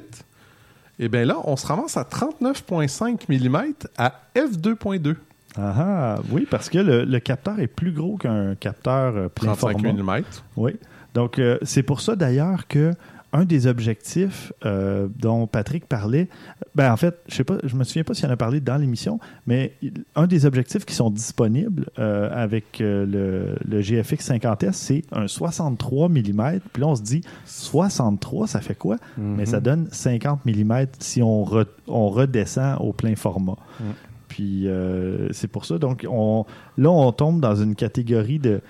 eh 1.01 1.09
bien 1.09 1.25
là, 1.25 1.37
on 1.45 1.57
se 1.57 1.67
ramasse 1.67 1.97
à 1.97 2.03
39.5 2.03 3.21
mm 3.29 3.73
à 3.97 4.21
f2.2. 4.35 5.15
Ah 5.57 5.75
ah, 5.77 6.21
oui, 6.31 6.47
parce 6.51 6.69
que 6.69 6.79
le, 6.79 7.05
le 7.05 7.21
capteur 7.21 7.59
est 7.59 7.67
plus 7.67 7.93
gros 7.93 8.17
qu'un 8.17 8.55
capteur 8.55 9.15
euh, 9.17 9.29
plein 9.29 9.55
35 9.55 9.61
format. 9.73 9.89
mm. 9.93 10.23
Oui. 10.57 10.73
Donc, 11.15 11.39
euh, 11.39 11.59
c'est 11.63 11.83
pour 11.83 12.01
ça 12.01 12.17
d'ailleurs 12.17 12.67
que 12.69 12.93
un 13.35 13.45
des 13.45 13.67
objectifs 13.67 14.55
euh, 14.65 15.07
dont 15.19 15.47
Patrick 15.47 15.85
parlait, 15.87 16.29
ben 16.75 16.91
en 16.91 16.97
fait, 16.97 17.15
je 17.29 17.35
sais 17.35 17.45
pas, 17.45 17.57
je 17.63 17.77
me 17.77 17.85
souviens 17.85 18.03
pas 18.05 18.15
s'il 18.15 18.27
en 18.27 18.31
a 18.31 18.37
parlé 18.39 18.59
dans 18.61 18.79
l'émission, 18.79 19.21
mais 19.47 19.75
un 20.17 20.27
des 20.27 20.47
objectifs 20.47 20.87
qui 20.87 20.95
sont 20.95 21.11
disponibles 21.11 21.91
euh, 21.99 22.31
avec 22.33 22.79
le, 22.81 23.55
le 23.67 23.81
GFX 23.83 24.31
50S, 24.31 24.73
c'est 24.73 25.03
un 25.13 25.29
63 25.29 26.09
mm. 26.09 26.61
Puis 26.73 26.81
là, 26.81 26.87
on 26.89 26.95
se 26.97 27.03
dit 27.03 27.21
63, 27.45 28.47
ça 28.47 28.61
fait 28.61 28.75
quoi? 28.75 28.97
Mais 29.19 29.45
ça 29.45 29.61
donne 29.61 29.89
50 29.93 30.47
mm 30.47 30.87
si 30.99 31.23
on, 31.23 31.45
re- 31.45 31.67
on 31.87 32.09
redescend 32.09 32.79
au 32.81 32.93
plein 32.95 33.15
format. 33.15 33.57
Mm. 33.81 33.85
Puis 34.29 34.69
euh, 34.69 35.29
c'est 35.33 35.49
pour 35.49 35.65
ça. 35.65 35.79
Donc, 35.79 36.07
on, 36.09 36.45
là, 36.77 36.91
on 36.91 37.13
tombe 37.13 37.41
dans 37.41 37.57
une 37.57 37.75
catégorie 37.75 38.39
de, 38.39 38.61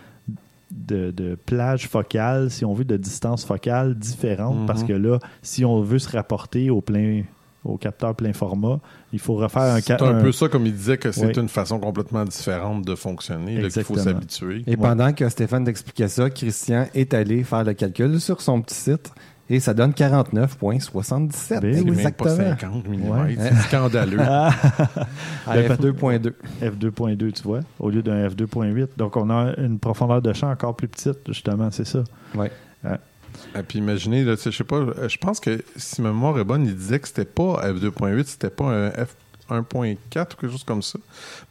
de, 0.71 1.11
de 1.11 1.37
plage 1.47 1.89
focale, 1.89 2.51
si 2.51 2.65
on 2.65 2.75
veut, 2.75 2.85
de 2.85 2.97
distance 2.97 3.45
focale 3.45 3.95
différente. 3.95 4.61
Mhm. 4.61 4.67
Parce 4.67 4.85
que 4.85 4.93
là, 4.93 5.19
si 5.43 5.65
on 5.65 5.81
veut 5.83 5.99
se 5.99 6.11
rapporter 6.11 6.71
au 6.71 6.81
plein 6.81 7.23
au 7.65 7.77
capteur 7.77 8.15
plein 8.15 8.33
format, 8.33 8.79
il 9.13 9.19
faut 9.19 9.35
refaire 9.35 9.63
un... 9.63 9.81
C'est 9.81 10.01
un 10.01 10.23
peu 10.23 10.33
ça, 10.33 10.49
comme 10.49 10.65
il 10.65 10.73
disait, 10.73 10.97
que 10.97 11.11
c'est 11.13 11.27
Oui. 11.27 11.33
une 11.43 11.49
façon 11.49 11.79
complètement 11.79 12.25
différente 12.25 12.83
de 12.85 12.95
fonctionner, 12.95 13.69
qu'il 13.69 13.85
faut 13.85 13.99
s'habituer. 13.99 14.63
Et 14.67 14.77
pendant 14.77 15.13
que 15.13 15.29
Stéphane 15.29 15.65
t'expliquait 15.65 16.09
ça, 16.09 16.31
Christian 16.31 16.87
est 16.95 17.13
allé 17.13 17.43
faire 17.43 17.65
le 17.65 17.75
calcul 17.75 18.21
sur 18.21 18.41
son 18.41 18.63
petit 18.63 18.77
site 18.77 19.13
et 19.51 19.61
ça 19.61 19.75
donne 19.75 19.93
49,77. 19.93 21.61
Ben 21.61 21.75
C'est 21.75 21.81
oui. 21.83 21.85
pas 21.85 21.93
Exactement. 21.93 22.57
50 22.83 22.89
mm. 22.89 23.09
Ouais. 23.11 23.37
C'est 23.39 23.55
scandaleux. 23.69 24.19
Ah, 24.29 24.53
À 25.47 25.55
Ben, 25.55 25.73
F2.2. 25.73 26.33
F2.2, 26.63 27.33
tu 27.33 27.43
vois, 27.43 27.61
au 27.79 27.91
lieu 27.91 28.03
d'un 28.03 28.29
F2.8. 28.29 28.89
Donc, 28.97 29.17
on 29.17 29.31
a 29.31 29.55
une 29.59 29.79
profondeur 29.79 30.21
de 30.23 30.33
champ 30.33 30.51
encore 30.51 30.77
plus 30.77 30.89
petite, 30.89 31.19
justement, 31.27 31.71
c'est 31.71 31.87
ça. 31.87 32.05
Ouais. 32.35 32.51
Et 33.57 33.63
puis 33.63 33.79
imaginez, 33.79 34.25
là, 34.25 34.37
tu 34.37 34.43
sais, 34.43 34.51
je 34.51 34.57
sais 34.57 34.65
pas, 34.65 34.77
euh, 34.77 35.09
je 35.09 35.17
pense 35.19 35.39
que 35.39 35.63
si 35.77 36.03
ma 36.03 36.09
mémoire 36.11 36.39
est 36.39 36.45
bonne, 36.45 36.65
il 36.67 36.75
disait 36.75 36.99
que 36.99 37.07
c'était 37.07 37.25
pas 37.25 37.63
F2.8, 37.71 38.25
c'était 38.27 38.51
pas 38.51 38.65
un 38.65 38.91
F 38.91 39.15
1.4 39.49 39.95
ou 39.95 39.97
quelque 40.15 40.49
chose 40.51 40.65
comme 40.65 40.83
ça. 40.83 40.99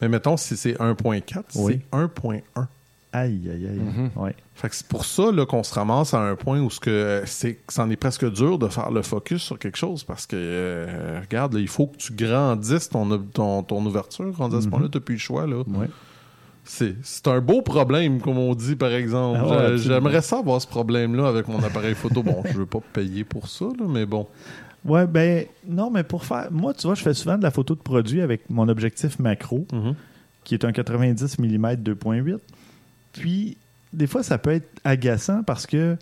Mais 0.02 0.10
mettons, 0.10 0.38
si 0.38 0.56
c'est 0.58 0.74
1.4, 0.74 1.44
Oui. 1.56 1.82
c'est 1.92 1.98
1.1. 1.98 2.42
Aïe, 3.14 3.50
aïe, 3.52 3.68
aïe. 3.68 3.80
Mhm. 3.80 4.10
Ouais. 4.16 4.36
Fait 4.54 4.70
que 4.70 4.76
c'est 4.76 4.88
pour 4.88 5.06
ça 5.06 5.32
là, 5.32 5.46
qu'on 5.46 5.64
se 5.64 5.74
ramasse 5.74 6.14
à 6.14 6.20
un 6.20 6.36
point 6.36 6.60
où 6.60 6.70
ce 6.70 6.80
que 6.80 6.90
euh, 6.90 7.26
c'en 7.70 7.90
est 7.90 7.96
presque 7.96 8.30
dur 8.32 8.60
de 8.60 8.68
faire 8.68 8.92
le 8.92 9.02
focus 9.02 9.42
sur 9.42 9.58
quelque 9.58 9.78
chose 9.78 10.04
parce 10.04 10.26
que 10.26 10.36
euh, 10.38 11.20
regarde, 11.22 11.54
là, 11.54 11.60
il 11.62 11.68
faut 11.70 11.88
que 11.88 11.98
tu 11.98 12.14
grandisses 12.14 12.90
ton, 12.90 13.18
ton, 13.20 13.64
ton 13.64 13.86
ouverture. 13.86 14.36
Rendu 14.36 14.58
à 14.58 14.62
ce 14.62 14.66
Mhm. 14.66 14.72
point-là, 14.72 14.90
tu 14.92 14.98
n'as 14.98 15.02
plus 15.04 15.16
le 15.16 15.20
choix. 15.20 15.48
Là. 15.48 15.58
Ouais. 15.68 15.88
C'est 16.66 16.96
c'est 17.02 17.28
un 17.30 17.40
beau 17.40 17.62
problème, 17.62 18.20
comme 18.20 18.38
on 18.38 18.54
dit, 18.54 18.76
par 18.76 18.92
exemple. 18.92 19.40
Ah 19.42 19.70
ouais. 19.72 19.78
J'aimerais 19.78 20.22
ça 20.22 20.40
avoir 20.40 20.62
ce 20.62 20.68
problème-là 20.68 21.28
avec 21.30 21.48
mon 21.48 21.64
appareil 21.64 21.96
photo. 21.96 22.22
Bon, 22.24 22.44
je 22.46 22.58
veux 22.58 22.66
pas 22.66 22.82
payer 22.92 23.24
pour 23.24 23.48
ça, 23.48 23.66
là, 23.66 23.86
mais 23.88 24.06
bon. 24.06 24.28
Ouais, 24.84 25.08
ben 25.08 25.46
non, 25.66 25.90
mais 25.90 26.04
pour 26.04 26.26
faire. 26.26 26.50
Moi, 26.52 26.74
tu 26.74 26.88
vois, 26.88 26.96
je 26.96 27.02
fais 27.04 27.14
souvent 27.14 27.38
de 27.38 27.44
la 27.44 27.52
photo 27.52 27.74
de 27.74 27.80
produit 27.80 28.20
avec 28.22 28.50
mon 28.50 28.68
objectif 28.68 29.18
macro, 29.18 29.66
Mhm. 29.72 29.96
qui 30.44 30.56
est 30.56 30.66
un 30.66 30.74
90 30.74 31.40
mm 31.40 31.76
2.8. 31.78 32.40
Puis, 33.20 33.58
des 33.94 34.08
fois, 34.08 34.24
ça 34.24 34.38
peut 34.38 34.52
être 34.52 34.70
agaçant 34.84 35.44
parce 35.44 35.66
que 35.68 35.98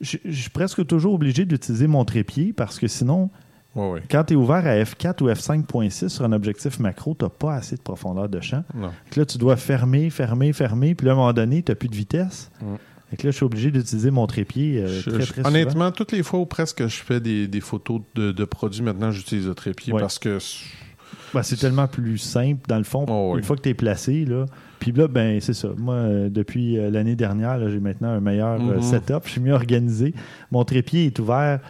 je 0.00 0.16
je 0.24 0.40
suis 0.42 0.50
presque 0.50 0.86
toujours 0.86 1.14
obligé 1.14 1.44
d'utiliser 1.44 1.86
mon 1.86 2.04
trépied 2.04 2.52
parce 2.52 2.78
que 2.78 2.86
sinon, 2.88 3.30
Ouais, 3.74 3.90
ouais. 3.90 4.02
quand 4.10 4.24
tu 4.24 4.32
es 4.32 4.36
ouvert 4.36 4.66
à 4.66 4.76
F4 4.82 5.22
ou 5.22 5.28
F5.6 5.28 6.08
sur 6.08 6.24
un 6.24 6.32
objectif 6.32 6.78
macro, 6.80 7.14
tu 7.18 7.24
pas 7.38 7.54
assez 7.54 7.76
de 7.76 7.82
profondeur 7.82 8.28
de 8.28 8.40
champ. 8.40 8.64
Non. 8.74 8.90
Là, 9.16 9.26
tu 9.26 9.38
dois 9.38 9.56
fermer, 9.56 10.08
fermer, 10.10 10.52
fermer. 10.52 10.94
Puis 10.94 11.04
là, 11.06 11.12
à 11.12 11.14
un 11.14 11.18
moment 11.18 11.32
donné, 11.32 11.62
tu 11.62 11.70
n'as 11.70 11.76
plus 11.76 11.88
de 11.88 11.94
vitesse. 11.96 12.50
Mm. 12.60 13.16
Que 13.16 13.26
là, 13.26 13.30
je 13.30 13.36
suis 13.36 13.44
obligé 13.44 13.70
d'utiliser 13.70 14.10
mon 14.10 14.26
trépied 14.26 14.78
euh, 14.82 14.88
Je- 15.00 15.10
très, 15.10 15.20
je- 15.20 15.26
très 15.26 15.34
souvent. 15.42 15.48
honnêtement, 15.48 15.90
toutes 15.92 16.12
les 16.12 16.22
fois 16.22 16.40
où 16.40 16.46
presque 16.46 16.86
je 16.86 16.96
fais 16.96 17.20
des, 17.20 17.46
des 17.48 17.60
photos 17.60 18.02
de, 18.14 18.32
de 18.32 18.44
produits, 18.44 18.82
maintenant, 18.82 19.10
j'utilise 19.10 19.46
le 19.46 19.54
trépied 19.54 19.92
Ouais. 19.92 20.00
parce 20.00 20.18
que. 20.18 20.38
Ben, 21.34 21.42
c'est 21.42 21.56
tellement 21.56 21.88
plus 21.88 22.18
simple, 22.18 22.60
dans 22.68 22.78
le 22.78 22.84
fond, 22.84 23.04
Oh, 23.08 23.30
oui. 23.32 23.38
une 23.38 23.44
fois 23.44 23.56
que 23.56 23.62
tu 23.62 23.68
es 23.70 23.74
placé. 23.74 24.24
Là. 24.24 24.44
Puis 24.80 24.92
là, 24.92 25.08
ben, 25.08 25.40
c'est 25.40 25.54
ça. 25.54 25.68
Moi, 25.76 25.94
euh, 25.94 26.28
depuis 26.28 26.78
euh, 26.78 26.90
l'année 26.90 27.16
dernière, 27.16 27.68
j'ai 27.68 27.80
maintenant 27.80 28.08
un 28.10 28.20
meilleur 28.20 28.60
euh, 28.60 28.76
Mhm. 28.76 28.82
setup. 28.82 29.22
Je 29.24 29.30
suis 29.30 29.40
mieux 29.40 29.52
organisé. 29.54 30.14
Mon 30.50 30.64
trépied 30.64 31.06
est 31.06 31.18
ouvert 31.18 31.60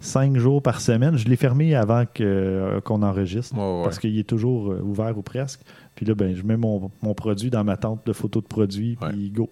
cinq 0.00 0.36
jours 0.36 0.62
par 0.62 0.80
semaine. 0.80 1.16
Je 1.16 1.26
l'ai 1.28 1.36
fermé 1.36 1.74
avant 1.74 2.04
que, 2.12 2.80
qu'on 2.84 3.02
enregistre 3.02 3.56
ouais. 3.56 3.82
parce 3.84 3.98
qu'il 3.98 4.18
est 4.18 4.28
toujours 4.28 4.74
ouvert 4.82 5.16
ou 5.18 5.22
presque. 5.22 5.60
Puis 5.94 6.06
là, 6.06 6.14
ben, 6.14 6.36
je 6.36 6.42
mets 6.42 6.56
mon, 6.56 6.90
mon 7.02 7.14
produit 7.14 7.50
dans 7.50 7.64
ma 7.64 7.76
tente 7.76 8.06
de 8.06 8.12
photos 8.12 8.42
de 8.42 8.48
produits, 8.48 8.96
puis 9.00 9.30
go. 9.30 9.48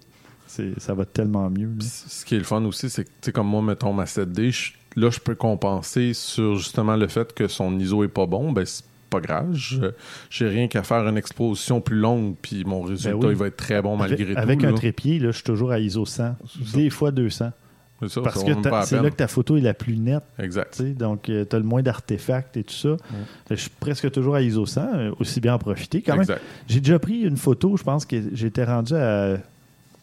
Ça 0.79 0.94
va 0.94 1.05
tellement 1.05 1.50
mieux. 1.50 1.70
ce 1.81 2.24
qui 2.24 2.37
est 2.37 2.38
le 2.38 2.44
fun 2.44 2.64
aussi, 2.64 2.88
c'est 2.88 3.02
que, 3.05 3.09
tu 3.09 3.14
sais, 3.22 3.33
comme 3.33 3.48
moi, 3.48 3.61
mettons 3.62 3.92
ma 3.92 4.05
7D, 4.07 4.50
je- 4.52 4.72
là, 4.94 5.11
je 5.11 5.18
peux 5.18 5.35
compenser 5.35 6.14
sur 6.14 6.55
justement 6.57 6.94
le 6.96 7.09
fait 7.09 7.33
que 7.35 7.48
son 7.48 7.76
ISO 7.81 8.05
est 8.05 8.09
pas 8.09 8.26
bon. 8.26 8.52
Ben, 8.52 8.64
pas 9.11 9.21
grave. 9.21 9.55
J'ai 10.31 10.49
rien 10.49 10.69
qu'à 10.69 10.83
faire 10.83 11.07
une 11.07 11.16
exposition 11.16 11.81
plus 11.81 11.97
longue, 11.97 12.35
puis 12.40 12.64
mon 12.64 12.83
résultat, 12.83 13.16
Ben 13.16 13.27
oui. 13.27 13.33
il 13.33 13.37
va 13.37 13.47
être 13.49 13.57
très 13.57 13.81
bon 13.83 13.97
malgré 13.97 14.23
avec, 14.23 14.35
tout. 14.37 14.40
avec 14.42 14.64
un 14.64 14.73
trépied, 14.73 15.19
là, 15.19 15.29
je 15.31 15.37
suis 15.37 15.45
toujours 15.45 15.71
à 15.73 15.79
ISO 15.79 16.05
100, 16.05 16.14
ça. 16.16 16.37
des 16.75 16.90
fois 16.90 17.11
200. 17.11 17.51
C'est 18.03 18.11
ça, 18.11 18.21
Parce 18.21 18.40
ça 18.40 18.45
que 18.45 18.85
c'est 18.85 19.03
là 19.03 19.09
que 19.09 19.16
ta 19.16 19.27
photo 19.27 19.57
est 19.57 19.62
la 19.62 19.73
plus 19.73 19.97
nette. 19.97 20.23
Exact. 20.38 20.83
Donc, 20.83 21.23
tu 21.23 21.33
as 21.51 21.59
le 21.59 21.64
moins 21.64 21.83
d'artefacts 21.83 22.57
et 22.59 22.62
tout 22.64 22.75
ça. 22.75 22.97
Que 23.49 23.57
Je 23.57 23.61
suis 23.62 23.71
presque 23.81 24.11
toujours 24.11 24.35
à 24.35 24.42
ISO 24.42 24.66
100, 24.66 24.81
euh, 24.83 25.11
aussi 25.19 25.40
bien 25.40 25.55
en 25.55 25.59
profiter. 25.59 26.03
Quand 26.03 26.12
même, 26.12 26.21
Exact. 26.23 26.42
j'ai 26.69 26.81
déjà 26.81 26.99
pris 26.99 27.21
une 27.23 27.38
photo, 27.38 27.77
je 27.79 27.83
pense 27.83 28.05
que 28.05 28.16
j'étais 28.35 28.64
rendu 28.64 28.95
à 28.95 29.38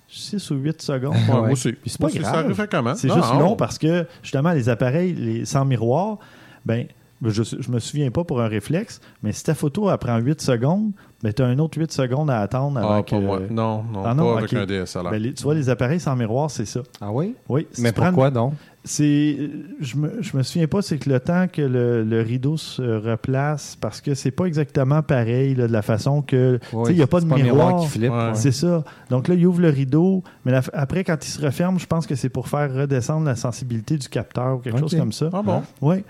6 0.09 0.49
ou 0.49 0.55
8 0.55 0.81
secondes. 0.81 1.13
Ouais, 1.27 1.33
moi 1.33 1.51
aussi. 1.51 1.75
C'est 1.85 1.99
pas 2.01 2.09
grave. 2.09 2.95
C'est 2.97 3.09
juste 3.13 3.33
non. 3.33 3.39
long 3.39 3.55
parce 3.55 3.77
que, 3.77 4.07
justement, 4.23 4.53
les 4.53 4.69
appareils 4.69 5.13
les, 5.13 5.45
sans 5.45 5.63
miroir, 5.63 6.17
ben, 6.65 6.87
je, 7.29 7.43
je 7.43 7.71
me 7.71 7.79
souviens 7.79 8.09
pas 8.11 8.23
pour 8.23 8.41
un 8.41 8.47
réflexe, 8.47 8.99
mais 9.21 9.31
si 9.31 9.43
ta 9.43 9.53
photo 9.55 9.89
elle 9.89 9.97
prend 9.97 10.17
8 10.17 10.41
secondes, 10.41 10.91
ben, 11.21 11.31
tu 11.31 11.41
as 11.41 11.45
un 11.45 11.57
autre 11.59 11.77
8 11.79 11.91
secondes 11.91 12.29
à 12.29 12.39
attendre 12.41 12.77
avant 12.79 12.95
Ah, 12.97 13.03
que... 13.03 13.11
pas 13.11 13.19
moi. 13.19 13.39
Non, 13.49 13.83
non, 13.83 14.03
Ah 14.05 14.13
pas 14.15 14.37
avec 14.39 14.53
un 14.53 14.65
DSLR. 14.65 15.09
Ben, 15.11 15.21
les- 15.21 15.33
tu 15.33 15.43
vois, 15.43 15.53
les 15.55 15.69
appareils 15.69 15.99
sans 16.01 16.15
miroir, 16.15 16.51
c'est 16.51 16.65
ça. 16.65 16.81
Ah 16.99 17.11
oui? 17.11 17.35
Oui. 17.47 17.67
si 17.71 17.81
Mais 17.81 17.91
prends- 17.91 18.07
pourquoi 18.07 18.29
donc? 18.31 18.53
C'est, 18.85 19.49
je 19.79 19.95
me, 19.95 20.21
je 20.21 20.35
me 20.35 20.43
souviens 20.43 20.67
pas, 20.67 20.81
c'est 20.81 20.97
que 20.97 21.09
le 21.09 21.21
temps 21.21 21.47
que 21.47 21.61
le, 21.61 22.03
le 22.03 22.19
rideau 22.21 22.57
se 22.57 22.81
replace, 22.81 23.77
parce 23.79 24.01
que 24.01 24.13
c'est 24.13 24.31
pas 24.31 24.43
exactement 24.43 25.01
pareil 25.01 25.55
là, 25.55 25.67
de 25.67 25.71
la 25.71 25.81
façon 25.81 26.21
que, 26.21 26.57
tu 26.69 26.77
sais, 26.85 26.91
il 26.91 26.97
n'y 26.97 27.01
a 27.01 27.07
pas 27.07 27.21
de 27.21 27.29
c'est 27.29 27.37
le 27.37 27.43
miroir. 27.43 27.79
qui 27.79 27.87
flippe. 27.87 28.11
Ouais. 28.11 28.31
C'est 28.33 28.51
ça. 28.51 28.83
Donc 29.09 29.29
là, 29.29 29.35
il 29.35 29.47
ouvre 29.47 29.61
le 29.61 29.69
rideau, 29.69 30.21
mais 30.43 30.51
la- 30.51 30.61
après, 30.73 31.05
quand 31.05 31.15
il 31.25 31.29
se 31.29 31.41
referme, 31.41 31.79
je 31.79 31.85
pense 31.87 32.05
que 32.05 32.15
c'est 32.15 32.27
pour 32.27 32.49
faire 32.49 32.73
redescendre 32.73 33.25
la 33.25 33.37
sensibilité 33.37 33.95
du 33.97 34.09
capteur 34.09 34.57
ou 34.57 34.59
quelque 34.59 34.79
chose 34.79 34.97
comme 34.97 35.13
ça. 35.13 35.29
Ah 35.31 35.41
bon? 35.41 35.61
Oui. 35.81 36.03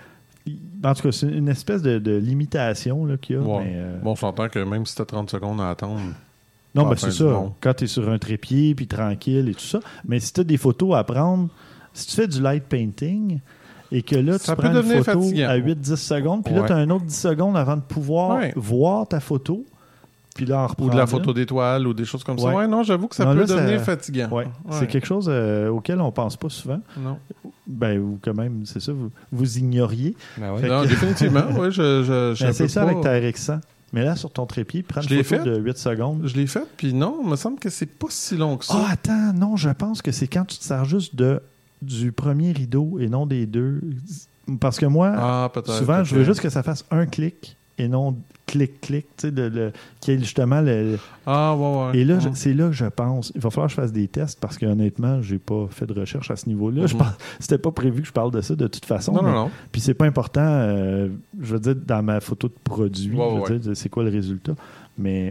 En 0.84 0.92
tout 0.94 1.02
cas, 1.02 1.12
c'est 1.12 1.28
une 1.28 1.48
espèce 1.48 1.80
de, 1.82 1.98
de 1.98 2.16
limitation 2.16 3.06
qu'il 3.20 3.36
y 3.36 3.38
a. 3.38 3.42
Ouais. 3.42 3.64
mais, 3.64 3.72
euh, 3.76 3.98
Bon, 4.02 4.10
on 4.12 4.16
s'entend 4.16 4.48
que 4.48 4.58
même 4.58 4.84
si 4.84 4.94
t'as 4.94 5.04
30 5.06 5.30
secondes 5.30 5.60
à 5.60 5.70
attendre, 5.70 6.00
non, 6.74 6.84
mais 6.84 6.90
la 6.90 6.96
c'est 6.96 7.12
ça. 7.12 7.24
monde. 7.24 7.52
Quand 7.60 7.72
tu 7.74 7.84
es 7.84 7.86
sur 7.86 8.08
un 8.10 8.18
trépied, 8.18 8.74
puis 8.74 8.86
tranquille 8.86 9.48
et 9.48 9.54
tout 9.54 9.60
ça. 9.60 9.80
Mais 10.06 10.20
si 10.20 10.32
tu 10.32 10.40
as 10.40 10.44
des 10.44 10.56
photos 10.58 10.94
à 10.96 11.04
prendre, 11.04 11.48
si 11.94 12.06
tu 12.08 12.16
fais 12.16 12.28
du 12.28 12.42
light 12.42 12.64
painting 12.64 13.38
et 13.92 14.02
que 14.02 14.16
là, 14.16 14.38
Ça 14.38 14.54
tu 14.54 14.60
prends 14.62 14.74
une 14.74 14.82
photo 14.82 15.22
fatigant. 15.22 15.48
à 15.48 15.56
8-10 15.56 15.96
secondes, 15.96 16.44
puis 16.44 16.54
là, 16.54 16.64
tu 16.66 16.72
as 16.72 16.76
un 16.76 16.90
autre 16.90 17.04
10 17.04 17.14
secondes 17.16 17.56
avant 17.56 17.76
de 17.76 17.82
pouvoir 17.82 18.38
Ouais. 18.38 18.52
voir 18.56 19.06
ta 19.08 19.20
photo, 19.20 19.64
puis 20.34 20.44
là, 20.46 20.66
ou 20.78 20.90
de 20.90 20.96
la 20.96 21.06
photo 21.06 21.32
d'étoile 21.32 21.86
ou 21.86 21.94
des 21.94 22.04
choses 22.04 22.24
comme 22.24 22.38
ça. 22.38 22.52
Ouais. 22.52 22.66
Non, 22.66 22.82
j'avoue 22.82 23.06
que 23.08 23.14
ça 23.14 23.24
Non, 23.24 23.32
peut 23.34 23.40
là, 23.40 23.46
ça- 23.46 23.54
devenir 23.56 23.80
fatigant. 23.80 24.28
Ouais. 24.30 24.46
C'est 24.70 24.86
quelque 24.88 25.06
chose 25.06 25.26
euh, 25.30 25.68
auquel 25.68 26.00
on 26.00 26.10
pense 26.12 26.36
pas 26.36 26.48
souvent. 26.48 26.80
Non, 26.98 27.18
Ben, 27.66 27.98
ou 27.98 28.18
quand 28.20 28.34
même, 28.34 28.66
c'est 28.66 28.80
ça, 28.80 28.92
vous, 28.92 29.10
vous 29.32 29.58
ignoriez. 29.58 30.14
Ben 30.36 30.48
Non, 30.68 30.82
que- 30.82 30.88
définitivement. 30.88 31.44
Oui, 31.58 31.68
je, 31.70 32.02
je, 32.02 32.34
je 32.36 32.44
Ben, 32.44 32.52
c'est 32.52 32.68
ça 32.68 32.84
pas- 32.84 32.90
avec 32.90 33.00
ta 33.02 33.12
RX100. 33.18 33.60
Mais 33.92 34.04
là, 34.04 34.16
sur 34.16 34.30
ton 34.32 34.44
trépied, 34.44 34.82
prends 34.82 35.00
Je 35.02 35.14
une 35.14 35.22
photo 35.22 35.44
fait. 35.44 35.50
de 35.50 35.60
8 35.60 35.78
secondes. 35.78 36.22
Je 36.24 36.34
l'ai 36.34 36.48
fait, 36.48 36.66
puis 36.76 36.92
non, 36.92 37.20
il 37.22 37.30
me 37.30 37.36
semble 37.36 37.60
que 37.60 37.70
c'est 37.70 37.86
pas 37.86 38.08
si 38.10 38.36
long 38.36 38.56
que 38.56 38.64
ça. 38.64 38.74
Ah, 38.76 38.88
attends, 38.92 39.32
non, 39.32 39.56
je 39.56 39.70
pense 39.70 40.02
que 40.02 40.10
c'est 40.10 40.26
quand 40.26 40.44
tu 40.44 40.58
te 40.58 40.64
sers 40.64 40.84
juste 40.84 41.14
de, 41.14 41.40
du 41.80 42.10
premier 42.10 42.50
rideau 42.50 42.98
et 42.98 43.08
non 43.08 43.24
des 43.24 43.46
deux. 43.46 43.80
Parce 44.58 44.78
que 44.78 44.86
moi, 44.86 45.12
Ah, 45.16 45.50
souvent, 45.66 46.02
je 46.02 46.16
veux 46.16 46.24
juste 46.24 46.40
que 46.40 46.48
ça 46.50 46.64
fasse 46.64 46.84
un 46.90 47.06
clic 47.06 47.56
et 47.78 47.86
non 47.86 48.16
clic-clic, 48.46 49.06
tu 49.16 49.28
sais, 49.28 49.30
le, 49.30 49.48
le- 49.48 49.72
qui 50.00 50.12
est 50.12 50.18
justement 50.18 50.60
le. 50.60 50.98
Ah, 51.26 51.56
ouais, 51.56 51.76
ouais. 51.92 51.98
Et 51.98 52.04
là, 52.04 52.16
Ouais. 52.16 52.30
c'est 52.34 52.52
là 52.52 52.66
que 52.66 52.72
je 52.74 52.84
pense. 52.84 53.32
Il 53.34 53.40
va 53.40 53.50
falloir 53.50 53.66
que 53.68 53.70
je 53.74 53.80
fasse 53.80 53.92
des 53.92 54.06
tests 54.08 54.38
parce 54.38 54.58
que 54.58 54.66
honnêtement, 54.66 55.22
j'ai 55.22 55.38
pas 55.38 55.66
fait 55.70 55.86
de 55.86 55.98
recherche 55.98 56.30
à 56.30 56.36
ce 56.36 56.48
niveau-là. 56.48 56.86
Je 56.86 56.96
pense- 56.96 57.08
C'était 57.40 57.58
pas 57.58 57.70
prévu 57.70 58.02
que 58.02 58.08
je 58.08 58.12
parle 58.12 58.30
de 58.30 58.40
ça 58.42 58.54
de 58.54 58.66
toute 58.66 58.84
façon. 58.84 59.12
Non, 59.12 59.22
non, 59.22 59.32
non. 59.32 59.50
Puis 59.72 59.80
c'est 59.80 59.94
pas 59.94 60.04
important, 60.06 60.42
euh, 60.44 61.08
je 61.40 61.52
veux 61.54 61.60
dire, 61.60 61.74
dans 61.74 62.02
ma 62.02 62.20
photo 62.20 62.48
de 62.48 62.54
produit, 62.62 63.14
Ouais, 63.14 63.28
je 63.30 63.34
veux 63.34 63.40
ouais. 63.54 63.58
dire, 63.58 63.76
c'est 63.76 63.88
quoi 63.88 64.04
le 64.04 64.10
résultat. 64.10 64.52
Mais 64.98 65.28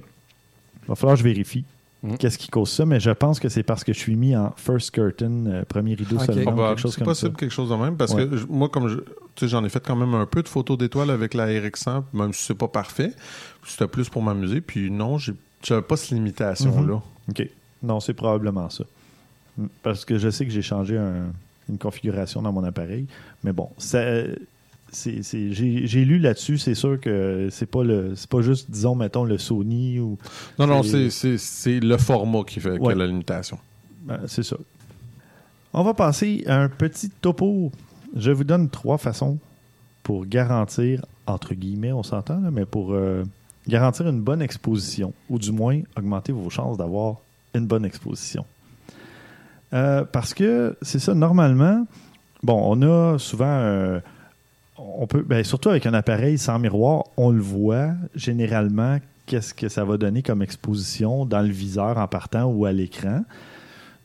il 0.84 0.88
va 0.88 0.96
falloir 0.96 1.16
que 1.16 1.20
je 1.24 1.28
vérifie. 1.28 1.64
Mhm. 2.04 2.18
Qu'est-ce 2.18 2.38
qui 2.38 2.50
cause 2.50 2.70
ça? 2.70 2.86
Mais 2.86 3.00
je 3.00 3.12
pense 3.12 3.40
que 3.40 3.48
c'est 3.50 3.64
parce 3.64 3.84
que 3.86 3.94
je 3.94 3.98
suis 4.00 4.16
mis 4.18 4.36
en 4.36 4.52
first 4.58 4.92
curtain, 4.92 5.46
euh, 5.48 5.64
premier 5.64 5.96
rideau 5.96 6.18
Ok. 6.18 6.26
seulement, 6.26 6.52
Ah, 6.52 6.56
bah, 6.56 6.68
quelque 6.70 6.82
chose 6.82 6.96
comme 6.98 7.06
possible 7.06 7.32
ça. 7.32 7.38
quelque 7.40 7.52
chose 7.52 7.70
de 7.70 7.76
même 7.76 7.96
parce 7.96 8.14
Ouais. 8.14 8.28
que 8.28 8.36
je- 8.38 8.46
moi 8.48 8.68
comme 8.70 8.90
je 8.90 8.98
tu 8.98 9.06
sais 9.38 9.48
j'en 9.48 9.64
ai 9.64 9.70
fait 9.70 9.82
quand 9.84 9.96
même 9.96 10.14
un 10.14 10.26
peu 10.26 10.44
de 10.44 10.50
photos 10.50 10.78
d'étoiles 10.78 11.10
avec 11.10 11.34
la 11.34 11.46
RX100 11.48 12.04
même 12.14 12.34
si 12.34 12.44
c'est 12.44 12.54
pas 12.58 12.68
parfait 12.68 13.14
c'était 13.66 13.88
plus 13.88 14.10
pour 14.10 14.22
m'amuser 14.22 14.60
puis 14.62 14.92
non 14.92 15.18
j'ai 15.18 15.34
j'avais 15.64 15.82
pas 15.82 15.96
cette 15.96 16.12
limitation 16.12 16.78
Mhm. 16.82 16.90
là 16.90 17.02
OK. 17.30 17.50
Non, 17.82 18.00
c'est 18.02 18.14
probablement 18.14 18.70
ça. 18.70 18.84
Mm. 19.58 19.66
Parce 19.82 20.04
que 20.04 20.18
je 20.18 20.30
sais 20.30 20.46
que 20.46 20.52
j'ai 20.52 20.62
changé 20.62 20.98
un- 20.98 21.32
une 21.70 21.78
configuration 21.78 22.42
dans 22.42 22.52
mon 22.52 22.64
appareil. 22.66 23.06
Mais 23.46 23.54
bon, 23.54 23.70
ça, 23.78 24.00
c'est- 24.02 24.38
j'ai, 24.94 26.06
lu 26.06 26.20
là-dessus, 26.20 26.58
c'est 26.58 26.76
sûr 26.76 27.00
que 27.00 27.48
c'est 27.52 27.66
pas 27.66 27.84
le 27.84 28.16
c'est 28.16 28.30
pas 28.30 28.42
juste, 28.42 28.70
disons, 28.70 28.96
mettons, 28.96 29.24
le 29.24 29.38
Sony 29.38 30.00
ou. 30.00 30.18
non 30.60 30.68
non 30.68 30.84
C'est- 30.84 31.80
le 31.80 31.98
format 31.98 32.44
qui 32.44 32.60
fait 32.60 32.78
Ouais. 32.80 32.96
la 32.96 33.08
limitation 33.08 33.58
Ben, 34.04 34.20
c'est 34.28 34.44
ça. 34.44 34.58
On 35.74 35.84
va 35.84 35.94
passer 35.94 36.44
à 36.48 36.62
un 36.62 36.70
petit 36.70 37.10
topo. 37.10 37.72
Je 38.16 38.30
vous 38.32 38.44
donne 38.44 38.70
trois 38.70 38.98
façons 38.98 39.40
pour 40.04 40.26
garantir, 40.26 41.04
entre 41.26 41.54
guillemets, 41.56 41.92
on 41.94 42.04
s'entend, 42.04 42.40
mais 42.52 42.66
pour 42.66 42.94
euh, 42.94 43.24
garantir 43.68 44.08
une 44.08 44.22
bonne 44.22 44.42
exposition, 44.42 45.14
ou 45.30 45.40
du 45.40 45.52
moins 45.52 45.82
augmenter 45.98 46.32
vos 46.32 46.50
chances 46.50 46.78
d'avoir 46.78 47.16
une 47.56 47.66
bonne 47.66 47.86
exposition. 47.86 48.46
Euh, 49.74 50.04
parce 50.04 50.34
que 50.36 50.76
c'est 50.84 51.00
ça, 51.00 51.16
normalement, 51.16 51.88
bon, 52.44 52.62
on 52.64 52.82
a 52.84 53.18
souvent, 53.18 53.46
euh, 53.48 54.00
on 54.98 55.08
peut, 55.08 55.22
ben, 55.28 55.44
surtout 55.44 55.70
avec 55.70 55.86
un 55.86 55.94
appareil 55.94 56.38
sans 56.38 56.60
miroir, 56.60 57.06
on 57.18 57.30
le 57.32 57.42
voit 57.42 57.92
généralement 58.16 59.00
qu'est-ce 59.26 59.54
que 59.54 59.70
ça 59.70 59.84
va 59.86 59.98
donner 59.98 60.22
comme 60.22 60.42
exposition 60.42 61.26
dans 61.26 61.42
le 61.42 61.50
viseur 61.50 61.98
en 61.98 62.08
partant 62.08 62.46
ou 62.46 62.66
à 62.66 62.72
l'écran. 62.72 63.24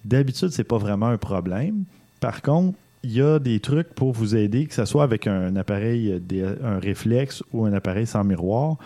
D'habitude, 0.04 0.50
c'est 0.50 0.64
pas 0.64 0.78
vraiment 0.78 1.08
un 1.08 1.18
problème. 1.18 1.84
Par 2.20 2.42
contre, 2.42 2.76
il 3.02 3.12
y 3.12 3.22
a 3.22 3.38
des 3.38 3.60
trucs 3.60 3.88
pour 3.94 4.12
vous 4.12 4.34
aider, 4.36 4.66
que 4.66 4.74
ce 4.74 4.84
soit 4.84 5.04
avec 5.04 5.26
un 5.26 5.54
appareil, 5.56 6.12
euh, 6.12 6.18
des- 6.18 6.42
un 6.42 6.78
réflexe 6.78 7.42
ou 7.52 7.64
un 7.64 7.72
appareil 7.72 8.06
sans 8.06 8.24
miroir. 8.24 8.76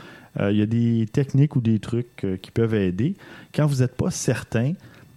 Euh, 0.41 0.51
il 0.51 0.59
y 0.59 0.63
a 0.63 0.67
des 0.67 1.07
techniques 1.13 1.57
ou 1.57 1.61
des 1.61 1.79
trucs 1.79 2.25
euh, 2.25 2.37
qui 2.37 2.51
peuvent 2.51 2.75
aider. 2.75 3.15
Quand 3.55 3.67
vous 3.67 3.77
n'êtes 3.77 3.95
pas 3.97 4.11
certain, 4.11 4.73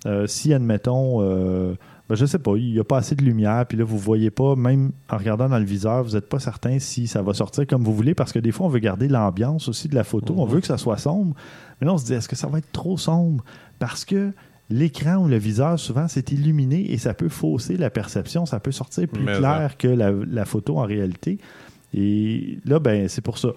euh, 0.06 0.28
si, 0.28 0.54
admettons, 0.54 1.22
euh, 1.22 1.74
ben, 2.10 2.16
je 2.16 2.26
sais 2.26 2.38
pas, 2.40 2.56
il 2.58 2.72
n'y 2.74 2.80
a 2.80 2.84
pas 2.84 2.98
assez 2.98 3.16
de 3.16 3.24
lumière, 3.24 3.66
puis 3.66 3.78
là, 3.78 3.84
vous 3.84 3.96
ne 3.96 4.02
voyez 4.02 4.30
pas, 4.32 4.56
même 4.56 4.92
en 5.10 5.18
regardant 5.18 5.50
dans 5.50 5.58
le 5.60 5.66
viseur, 5.66 6.04
vous 6.04 6.12
n'êtes 6.14 6.30
pas 6.30 6.40
certain 6.40 6.78
si 6.80 7.08
ça 7.08 7.22
va 7.22 7.34
sortir 7.34 7.66
comme 7.66 7.84
vous 7.84 7.96
voulez, 7.96 8.14
parce 8.14 8.32
que 8.32 8.40
des 8.40 8.52
fois, 8.52 8.68
on 8.68 8.70
veut 8.70 8.80
garder 8.80 9.08
l'ambiance 9.08 9.68
aussi 9.68 9.88
de 9.88 9.96
la 9.96 10.04
photo. 10.04 10.36
On 10.38 10.46
veut 10.46 10.62
que 10.62 10.68
ça 10.68 10.78
soit 10.78 10.98
sombre. 10.98 11.36
Mais 11.82 11.88
là, 11.88 11.94
on 11.94 11.98
se 11.98 12.06
dit, 12.06 12.14
est-ce 12.14 12.30
que 12.30 12.36
ça 12.36 12.48
va 12.48 12.60
être 12.60 12.72
trop 12.72 12.98
sombre? 12.98 13.44
Parce 13.80 14.06
que 14.06 14.32
l'écran 14.70 15.18
ou 15.18 15.28
le 15.28 15.38
viseur, 15.38 15.80
souvent, 15.80 16.08
c'est 16.08 16.32
illuminé 16.32 16.92
et 16.92 16.98
ça 16.98 17.14
peut 17.14 17.30
fausser 17.30 17.76
la 17.78 17.90
perception. 17.90 18.46
Ça 18.46 18.60
peut 18.60 18.72
sortir 18.72 19.08
plus 19.08 19.24
Mais 19.24 19.38
clair 19.38 19.76
que 19.78 19.88
la, 19.88 20.12
la 20.12 20.46
photo 20.46 20.78
en 20.80 20.84
réalité. 20.86 21.38
Et 21.94 22.60
là, 22.66 22.80
ben, 22.80 23.08
c'est 23.08 23.22
pour 23.22 23.38
ça 23.38 23.50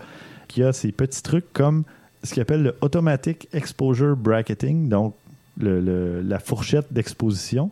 qu'il 0.49 0.63
y 0.63 0.67
a 0.67 0.73
ces 0.73 0.93
petits 0.93 1.23
trucs 1.23 1.53
comme 1.53 1.85
ce 2.25 2.33
qu'ils 2.35 2.41
appelle 2.43 2.63
le 2.63 2.75
Automatic 2.81 3.49
Exposure 3.53 4.17
Bracketing. 4.17 4.89
Donc, 4.89 5.15
le- 5.61 5.81
le- 5.81 6.23
la 6.23 6.39
fourchette 6.39 6.87
d'exposition. 6.93 7.71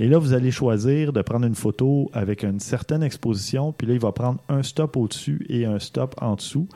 Et 0.00 0.08
là, 0.08 0.18
vous 0.18 0.32
allez 0.32 0.50
choisir 0.50 1.12
de 1.12 1.22
prendre 1.22 1.46
une 1.46 1.54
photo 1.54 2.10
avec 2.12 2.42
une 2.42 2.60
certaine 2.60 3.02
exposition. 3.02 3.72
Puis 3.72 3.86
là, 3.86 3.94
il 3.94 4.00
va 4.00 4.12
prendre 4.12 4.40
un 4.48 4.62
stop 4.62 4.96
au-dessus 4.96 5.46
et 5.48 5.66
un 5.66 5.78
stop 5.78 6.14
en 6.20 6.34
dessous. 6.34 6.68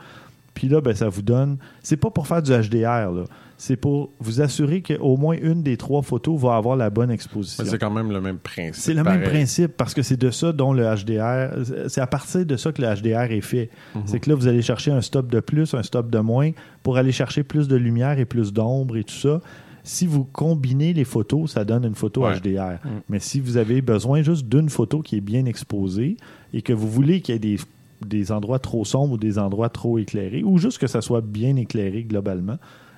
Puis 0.53 0.67
là, 0.67 0.81
ben, 0.81 0.93
ça 0.93 1.09
vous 1.09 1.21
donne. 1.21 1.57
C'est 1.83 1.97
pas 1.97 2.09
pour 2.09 2.27
faire 2.27 2.41
du 2.41 2.51
HDR, 2.51 3.11
là. 3.11 3.23
C'est 3.61 3.75
pour 3.75 4.11
vous 4.21 4.39
assurer 4.39 4.81
qu'au 4.81 5.17
moins 5.17 5.35
une 5.35 5.63
des 5.63 5.75
trois 5.75 6.01
photos 6.01 6.39
va 6.39 6.55
avoir 6.55 6.77
la 6.77 6.89
bonne 6.89 7.11
exposition. 7.11 7.65
C'est 7.65 7.77
quand 7.77 7.91
même 7.91 8.09
le 8.09 8.21
même 8.21 8.37
principe. 8.37 8.75
C'est 8.75 8.93
le 8.93 9.03
même 9.03 9.21
principe 9.21 9.75
parce 9.75 9.93
que 9.93 10.01
c'est 10.01 10.15
de 10.15 10.31
ça 10.31 10.53
dont 10.53 10.71
le 10.71 10.83
HDR, 10.83 11.89
c'est 11.89 11.99
à 11.99 12.07
partir 12.07 12.45
de 12.45 12.55
ça 12.55 12.71
que 12.71 12.81
le 12.81 12.87
HDR 12.87 13.33
est 13.33 13.41
fait. 13.41 13.69
Mhm. 13.95 14.01
C'est 14.05 14.21
que 14.21 14.29
là, 14.29 14.35
vous 14.37 14.47
allez 14.47 14.61
chercher 14.61 14.91
un 14.91 15.01
stop 15.01 15.29
de 15.29 15.41
plus, 15.41 15.73
un 15.73 15.83
stop 15.83 16.09
de 16.09 16.19
moins 16.19 16.51
pour 16.83 16.95
aller 16.95 17.11
chercher 17.11 17.43
plus 17.43 17.67
de 17.67 17.75
lumière 17.75 18.17
et 18.17 18.23
plus 18.23 18.53
d'ombre 18.53 18.95
et 18.95 19.03
tout 19.03 19.13
ça. 19.13 19.41
Si 19.83 20.05
vous 20.07 20.23
combinez 20.25 20.93
les 20.93 21.03
photos, 21.05 21.51
ça 21.51 21.63
donne 21.65 21.85
une 21.85 21.95
photo 21.95 22.23
Ouais. 22.25 22.37
HDR. 22.39 22.79
Mm. 22.85 22.89
Mais 23.09 23.19
si 23.19 23.39
vous 23.39 23.57
avez 23.57 23.81
besoin 23.81 24.21
juste 24.21 24.47
d'une 24.47 24.69
photo 24.69 25.01
qui 25.01 25.15
est 25.17 25.21
bien 25.21 25.45
exposée 25.45 26.17
et 26.53 26.61
que 26.61 26.73
vous 26.73 26.89
voulez 26.89 27.21
qu'il 27.21 27.33
y 27.33 27.35
ait 27.35 27.39
des, 27.39 27.57
des 28.05 28.31
endroits 28.31 28.59
trop 28.59 28.85
sombres 28.85 29.13
ou 29.13 29.17
des 29.17 29.37
endroits 29.39 29.69
trop 29.69 29.97
éclairés, 29.97 30.43
ou 30.43 30.57
juste 30.57 30.77
que 30.79 30.87
ça 30.87 31.01
soit 31.01 31.21
bien 31.21 31.55
éclairé 31.55 32.03
globalement, 32.03 32.57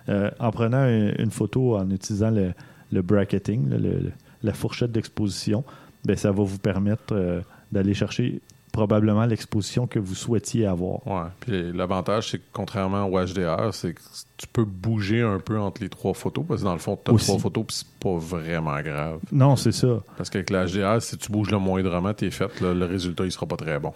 euh, 0.10 0.32
en 0.40 0.52
prenant 0.52 0.78
un- 0.78 1.14
une 1.18 1.32
photo 1.32 1.78
en 1.78 1.90
utilisant 1.92 2.32
le, 2.32 2.54
le 2.92 3.02
bracketing, 3.02 3.70
là, 3.70 3.78
le- 3.78 4.00
le- 4.00 4.12
la 4.44 4.54
fourchette 4.54 4.92
d'exposition, 4.92 5.64
ben, 6.06 6.16
ça 6.18 6.32
va 6.32 6.44
vous 6.44 6.58
permettre 6.58 7.14
euh, 7.14 7.42
d'aller 7.72 7.94
chercher 7.94 8.42
probablement 8.72 9.26
l'exposition 9.26 9.88
que 9.88 10.00
vous 10.00 10.16
souhaitiez 10.16 10.66
avoir. 10.66 11.06
Ouais. 11.06 11.30
Puis 11.42 11.72
l'avantage, 11.74 12.32
c'est 12.32 12.38
que 12.40 12.44
contrairement 12.54 13.06
au 13.06 13.20
HDR, 13.20 13.74
c'est 13.74 13.94
que 13.94 14.02
tu 14.38 14.48
peux 14.48 14.66
bouger 14.66 15.22
un 15.22 15.40
peu 15.40 15.60
entre 15.60 15.82
les 15.84 15.90
trois 15.90 16.14
photos 16.14 16.46
parce 16.48 16.62
que 16.62 16.66
dans 16.66 16.74
le 16.74 16.80
fond, 16.80 16.98
tu 17.04 17.12
as 17.12 17.14
Aussi. 17.14 17.28
trois 17.28 17.40
photos 17.40 17.66
puis 17.68 17.76
c'est 17.76 18.00
pas 18.00 18.18
vraiment 18.18 18.82
grave. 18.82 19.20
Non, 19.32 19.56
c'est 19.56 19.72
ça. 19.72 20.02
Parce 20.18 20.30
qu'avec 20.30 20.50
le 20.50 20.66
HDR, 20.66 21.02
si 21.02 21.18
tu 21.18 21.32
bouges 21.32 21.52
le 21.52 21.60
moindrement, 21.60 22.14
t'es 22.14 22.32
fait, 22.32 22.60
là, 22.62 22.74
le 22.74 22.86
résultat, 22.86 23.26
il 23.26 23.32
sera 23.32 23.46
pas 23.46 23.58
très 23.58 23.80
bon. 23.80 23.94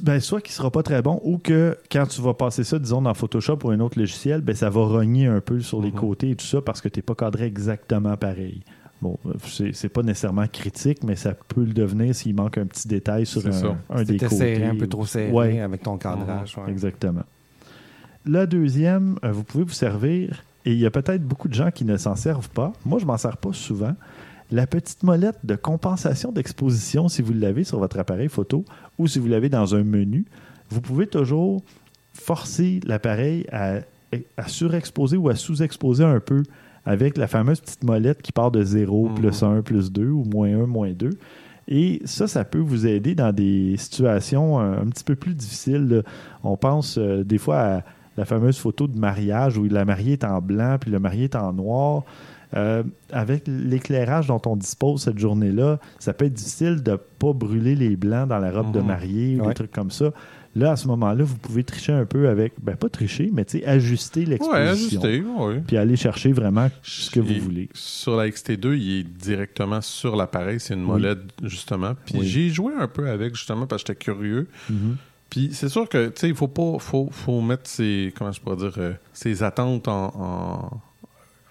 Ben, 0.00 0.18
soit 0.20 0.40
qu'il 0.40 0.52
sera 0.52 0.70
pas 0.70 0.82
très 0.82 1.02
bon 1.02 1.20
ou 1.22 1.38
que 1.38 1.76
quand 1.92 2.06
tu 2.06 2.20
vas 2.22 2.34
passer 2.34 2.64
ça, 2.64 2.78
disons, 2.78 3.02
dans 3.02 3.14
Photoshop 3.14 3.58
ou 3.64 3.70
un 3.70 3.80
autre 3.80 3.98
logiciel, 3.98 4.40
ben, 4.40 4.56
ça 4.56 4.70
va 4.70 4.80
rogner 4.80 5.26
un 5.26 5.40
peu 5.40 5.60
sur 5.60 5.80
les 5.80 5.92
côtés 5.92 6.30
et 6.30 6.36
tout 6.36 6.46
ça 6.46 6.60
parce 6.60 6.80
que 6.80 6.88
tu 6.88 6.98
n'es 6.98 7.02
pas 7.02 7.14
cadré 7.14 7.44
exactement 7.44 8.16
pareil. 8.16 8.62
Bon, 9.02 9.18
euh, 9.26 9.32
c'est 9.72 9.88
pas 9.90 10.02
nécessairement 10.02 10.46
critique, 10.46 11.04
mais 11.04 11.16
ça 11.16 11.34
peut 11.34 11.64
le 11.64 11.72
devenir 11.74 12.14
s'il 12.14 12.34
manque 12.34 12.56
un 12.58 12.64
petit 12.66 12.88
détail 12.88 13.26
sur 13.26 13.46
un, 13.46 13.76
un 13.90 14.02
des 14.04 14.16
côtés. 14.16 14.34
serré, 14.36 14.64
un 14.64 14.74
peu 14.76 14.86
trop 14.86 15.04
serré 15.04 15.30
Ouais. 15.30 15.60
avec 15.60 15.82
ton 15.82 15.98
cadrage. 15.98 16.56
ouais. 16.56 16.70
Exactement. 16.70 17.24
La 18.24 18.46
deuxième, 18.46 19.16
euh, 19.24 19.32
vous 19.32 19.44
pouvez 19.44 19.64
vous 19.64 19.72
servir, 19.72 20.42
et 20.64 20.72
il 20.72 20.78
y 20.78 20.86
a 20.86 20.90
peut-être 20.90 21.22
beaucoup 21.22 21.48
de 21.48 21.54
gens 21.54 21.70
qui 21.70 21.84
ne 21.84 21.96
s'en 21.96 22.16
servent 22.16 22.48
pas. 22.50 22.72
Moi, 22.84 22.98
je 22.98 23.04
m'en 23.06 23.16
sers 23.18 23.36
pas 23.36 23.52
souvent. 23.52 23.94
La 24.50 24.66
petite 24.66 25.02
molette 25.02 25.38
de 25.44 25.56
compensation 25.56 26.32
d'exposition, 26.32 27.08
si 27.08 27.20
vous 27.22 27.32
l'avez 27.32 27.64
sur 27.64 27.78
votre 27.78 27.98
appareil 27.98 28.28
photo 28.28 28.64
ou 28.98 29.06
si 29.08 29.18
vous 29.18 29.26
l'avez 29.28 29.48
dans 29.48 29.74
un 29.74 29.82
menu, 29.84 30.24
vous 30.70 30.80
pouvez 30.80 31.06
toujours 31.06 31.62
forcer 32.14 32.80
l'appareil 32.86 33.46
à, 33.52 33.80
à 34.36 34.48
surexposer 34.48 35.16
ou 35.16 35.28
à 35.28 35.34
sous-exposer 35.34 36.04
un 36.04 36.20
peu 36.20 36.42
avec 36.86 37.18
la 37.18 37.26
fameuse 37.26 37.60
petite 37.60 37.84
molette 37.84 38.22
qui 38.22 38.32
part 38.32 38.50
de 38.50 38.62
0, 38.62 39.10
plus 39.10 39.42
1, 39.42 39.60
plus 39.62 39.92
2 39.92 40.06
ou 40.08 40.24
moins 40.24 40.48
1, 40.48 40.66
moins 40.66 40.92
2. 40.92 41.10
Et 41.68 42.00
ça, 42.04 42.28
ça 42.28 42.44
peut 42.44 42.60
vous 42.60 42.86
aider 42.86 43.14
dans 43.16 43.32
des 43.32 43.74
situations 43.76 44.60
euh, 44.60 44.80
un 44.80 44.86
petit 44.86 45.02
peu 45.04 45.16
plus 45.16 45.34
difficiles. 45.34 45.88
là. 45.88 46.02
On 46.44 46.56
pense 46.56 46.96
euh, 46.96 47.24
des 47.24 47.38
fois 47.38 47.58
à 47.58 47.82
la 48.16 48.24
fameuse 48.24 48.56
photo 48.56 48.86
de 48.86 48.96
mariage 48.98 49.58
où 49.58 49.64
la 49.64 49.84
mariée 49.84 50.12
est 50.14 50.24
en 50.24 50.40
blanc 50.40 50.76
puis 50.80 50.90
le 50.90 51.00
marié 51.00 51.24
est 51.24 51.34
en 51.34 51.52
noir. 51.52 52.04
Euh, 52.54 52.84
avec 53.10 53.42
l'éclairage 53.48 54.28
dont 54.28 54.40
on 54.46 54.54
dispose 54.56 55.02
cette 55.02 55.18
journée-là, 55.18 55.80
ça 55.98 56.12
peut 56.12 56.26
être 56.26 56.32
difficile 56.32 56.80
de 56.84 56.92
ne 56.92 56.96
pas 56.96 57.32
brûler 57.32 57.74
les 57.74 57.96
blancs 57.96 58.28
dans 58.28 58.38
la 58.38 58.52
robe 58.52 58.70
de 58.70 58.78
Mhm. 58.78 58.86
mariée 58.86 59.36
ou 59.36 59.42
Ouais. 59.42 59.48
des 59.48 59.54
trucs 59.54 59.72
comme 59.72 59.90
ça. 59.90 60.10
Là, 60.56 60.72
à 60.72 60.76
ce 60.76 60.88
moment-là, 60.88 61.22
vous 61.22 61.36
pouvez 61.36 61.62
tricher 61.64 61.92
un 61.92 62.06
peu 62.06 62.28
avec, 62.28 62.54
ben 62.62 62.74
pas 62.76 62.88
tricher, 62.88 63.30
mais 63.32 63.44
tu 63.44 63.58
sais, 63.58 63.66
ajuster 63.66 64.24
l'exposition. 64.24 64.58
Ouais, 64.58 64.68
ajusté, 64.68 65.20
ouais. 65.20 65.62
Puis 65.66 65.76
aller 65.76 65.96
chercher 65.96 66.32
vraiment 66.32 66.70
ce 66.82 67.10
que 67.10 67.20
vous 67.20 67.32
Et 67.32 67.38
voulez. 67.38 67.68
Sur 67.74 68.16
la 68.16 68.26
XT2, 68.28 68.74
il 68.76 69.00
est 69.00 69.02
directement 69.04 69.82
sur 69.82 70.16
l'appareil. 70.16 70.58
C'est 70.58 70.72
une 70.74 70.80
Oui. 70.84 70.86
molette, 70.92 71.18
justement. 71.42 71.92
Puis 72.06 72.14
Oui. 72.20 72.26
j'ai 72.26 72.48
joué 72.48 72.72
un 72.78 72.88
peu 72.88 73.08
avec, 73.10 73.34
justement, 73.36 73.66
parce 73.66 73.82
que 73.84 73.92
j'étais 73.92 74.04
curieux. 74.04 74.48
Mhm. 74.70 74.96
Puis 75.28 75.50
c'est 75.52 75.68
sûr 75.68 75.88
que, 75.88 76.06
tu 76.06 76.12
sais, 76.20 76.28
il 76.30 76.34
faut 76.34 76.48
pas, 76.48 76.78
faut, 76.78 77.08
faut 77.12 77.40
mettre 77.42 77.68
ses, 77.68 78.14
comment 78.16 78.32
je 78.32 78.40
pourrais 78.40 78.56
dire, 78.56 78.72
euh, 78.78 78.92
ses 79.12 79.42
attentes 79.42 79.88
en, 79.88 80.06
en, 80.16 80.80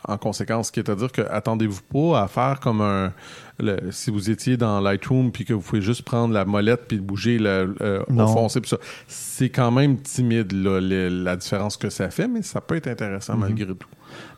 en 0.08 0.18
conséquence. 0.18 0.72
qui 0.72 0.80
est 0.80 0.90
à 0.90 0.96
dire 0.96 1.12
que 1.12 1.22
attendez-vous 1.30 1.82
pas 1.92 2.22
à 2.24 2.28
faire 2.28 2.60
comme 2.60 2.82
un, 2.82 3.12
le- 3.60 3.92
si 3.92 4.12
vous 4.12 4.30
étiez 4.30 4.58
dans 4.58 4.80
Lightroom 4.80 5.32
puis 5.32 5.46
que 5.46 5.54
vous 5.54 5.62
pouvez 5.62 5.82
juste 5.82 6.04
prendre 6.04 6.34
la 6.34 6.46
molette 6.46 6.82
puis 6.88 7.00
bouger 7.00 7.38
le, 7.38 7.76
euh, 7.82 8.04
au 8.10 8.28
foncé 8.28 8.62
puis 8.62 8.70
ça. 8.70 8.78
C'est 9.08 9.50
quand 9.50 9.72
même 9.72 9.98
timide, 10.00 10.52
là, 10.52 10.80
la 10.82 11.36
différence 11.36 11.78
que 11.78 11.90
ça 11.90 12.10
fait, 12.10 12.28
mais 12.28 12.42
ça 12.42 12.62
peut 12.62 12.76
être 12.76 12.88
intéressant 12.88 13.34
Mhm. 13.36 13.40
malgré 13.42 13.66
tout. 13.68 13.88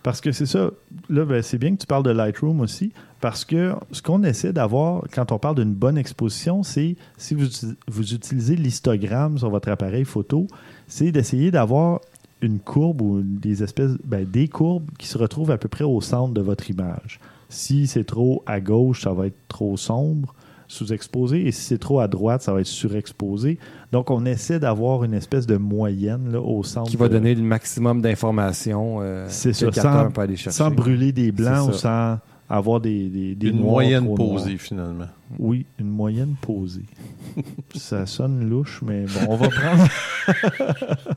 Parce 0.03 0.21
que 0.21 0.31
c'est 0.31 0.45
ça, 0.45 0.69
là, 1.09 1.25
ben, 1.25 1.41
c'est 1.43 1.57
bien 1.57 1.71
que 1.75 1.81
tu 1.81 1.85
parles 1.87 2.03
de 2.03 2.09
Lightroom 2.11 2.61
aussi, 2.61 2.93
parce 3.21 3.43
que 3.45 3.73
ce 3.91 4.01
qu'on 4.01 4.23
essaie 4.23 4.53
d'avoir 4.53 5.03
quand 5.13 5.31
on 5.31 5.37
parle 5.39 5.55
d'une 5.55 5.73
bonne 5.73 5.97
exposition, 5.97 6.63
c'est 6.63 6.95
si 7.17 7.35
vous, 7.35 7.45
vous 7.87 8.13
utilisez 8.13 8.55
l'histogramme 8.55 9.37
sur 9.37 9.49
votre 9.49 9.69
appareil 9.69 10.05
photo, 10.05 10.47
c'est 10.87 11.11
d'essayer 11.11 11.51
d'avoir 11.51 11.99
une 12.41 12.59
courbe 12.59 13.01
ou 13.01 13.21
des 13.23 13.63
espèces, 13.63 13.91
ben, 14.03 14.25
des 14.25 14.47
courbes 14.47 14.89
qui 14.97 15.07
se 15.07 15.17
retrouvent 15.17 15.51
à 15.51 15.57
peu 15.57 15.67
près 15.67 15.83
au 15.83 16.01
centre 16.01 16.33
de 16.33 16.41
votre 16.41 16.69
image. 16.69 17.19
Si 17.49 17.87
c'est 17.87 18.03
trop 18.03 18.43
à 18.45 18.59
gauche, 18.59 19.01
ça 19.03 19.13
va 19.13 19.27
être 19.27 19.37
trop 19.47 19.77
sombre, 19.77 20.35
sous-exposé, 20.67 21.47
et 21.47 21.51
si 21.53 21.61
c'est 21.61 21.77
trop 21.77 21.99
à 22.01 22.07
droite, 22.09 22.41
ça 22.41 22.51
va 22.53 22.59
être 22.59 22.67
surexposé. 22.67 23.57
Donc, 23.93 24.11
on 24.11 24.25
essaie 24.25 24.59
d'avoir 24.59 25.03
une 25.05 25.13
espèce 25.13 25.47
de 25.47 25.55
moyenne 25.55 26.31
là, 26.33 26.41
au 26.41 26.61
centre. 26.63 26.89
Qui 26.91 26.97
va 26.97 27.07
de- 27.07 27.13
donner 27.13 27.33
le 27.35 27.41
maximum 27.41 28.01
d'informations 28.01 28.97
euh, 29.01 29.25
c'est 29.29 29.51
que 29.51 29.55
ça, 29.55 29.65
le 29.67 29.71
capteur 29.71 30.03
sans, 30.03 30.11
peut 30.11 30.21
aller 30.21 30.35
chercher. 30.35 30.57
sans 30.57 30.69
brûler 30.71 31.11
des 31.13 31.31
blancs 31.31 31.69
ou 31.69 31.73
sans 31.73 32.17
avoir 32.49 32.81
des, 32.81 33.07
des, 33.09 33.35
des 33.35 33.47
Une 33.49 33.57
noirs 33.59 33.71
moyenne 33.71 34.03
trop 34.05 34.15
posée, 34.15 34.49
noirs. 34.51 34.59
finalement. 34.59 35.07
Oui, 35.39 35.65
une 35.79 35.89
moyenne 35.89 36.35
posée. 36.41 36.85
ça 37.75 38.05
sonne 38.05 38.49
louche, 38.49 38.81
mais 38.85 39.05
bon, 39.05 39.19
on 39.29 39.35
va 39.37 39.47
prendre. 39.49 39.87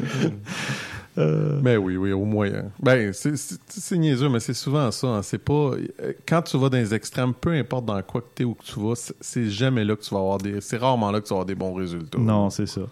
Euh, 1.16 1.58
Ben 1.60 1.78
oui, 1.78 1.96
oui, 1.96 2.12
au 2.12 2.24
moyen. 2.24 2.66
Ben, 2.80 3.12
c'est- 3.12 3.96
niaiseux, 3.96 4.28
mais 4.28 4.38
c'est 4.38 4.54
souvent 4.54 4.88
ça. 4.92 5.08
hein. 5.08 5.22
C'est 5.22 5.38
pas. 5.38 5.72
Quand 6.28 6.42
tu 6.42 6.56
vas 6.56 6.68
dans 6.68 6.76
les 6.76 6.94
extrêmes, 6.94 7.34
peu 7.34 7.50
importe 7.50 7.86
dans 7.86 8.00
quoi 8.02 8.20
que 8.20 8.26
tu 8.36 8.42
es 8.42 8.46
ou 8.46 8.54
que 8.54 8.62
tu 8.62 8.78
vas, 8.78 8.94
c'est- 9.20 9.50
jamais 9.50 9.84
là 9.84 9.96
que 9.96 10.02
tu 10.02 10.14
vas 10.14 10.20
avoir 10.20 10.38
des. 10.38 10.60
C'est 10.60 10.76
rarement 10.76 11.10
là 11.10 11.20
que 11.20 11.24
tu 11.26 11.30
vas 11.30 11.36
avoir 11.36 11.46
des 11.46 11.56
bons 11.56 11.74
résultats. 11.74 12.18
non, 12.18 12.50
c'est 12.50 12.66
ça. 12.66 12.82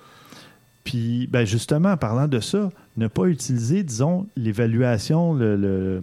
Puis, 0.83 1.29
ben 1.31 1.45
justement, 1.45 1.91
en 1.93 1.97
parlant 1.97 2.27
de 2.27 2.41
ça, 2.41 2.71
ne 2.97 3.07
pas 3.07 3.27
utiliser, 3.27 3.85
disons, 3.85 4.27
l'évaluation, 4.37 5.33
le, 5.35 5.55
le- 5.57 6.03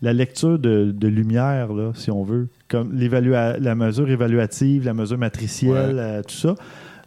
la 0.00 0.12
lecture 0.14 0.58
de, 0.58 0.92
de 0.96 1.08
lumière, 1.08 1.72
là, 1.74 1.92
si 1.94 2.10
on 2.10 2.22
veut, 2.24 2.48
comme 2.68 2.98
la 2.98 3.74
mesure 3.74 4.08
évaluative, 4.10 4.84
la 4.86 4.94
mesure 4.94 5.18
matricielle, 5.18 5.96
Ouais. 5.96 6.00
euh, 6.02 6.22
tout 6.22 6.34
ça. 6.34 6.54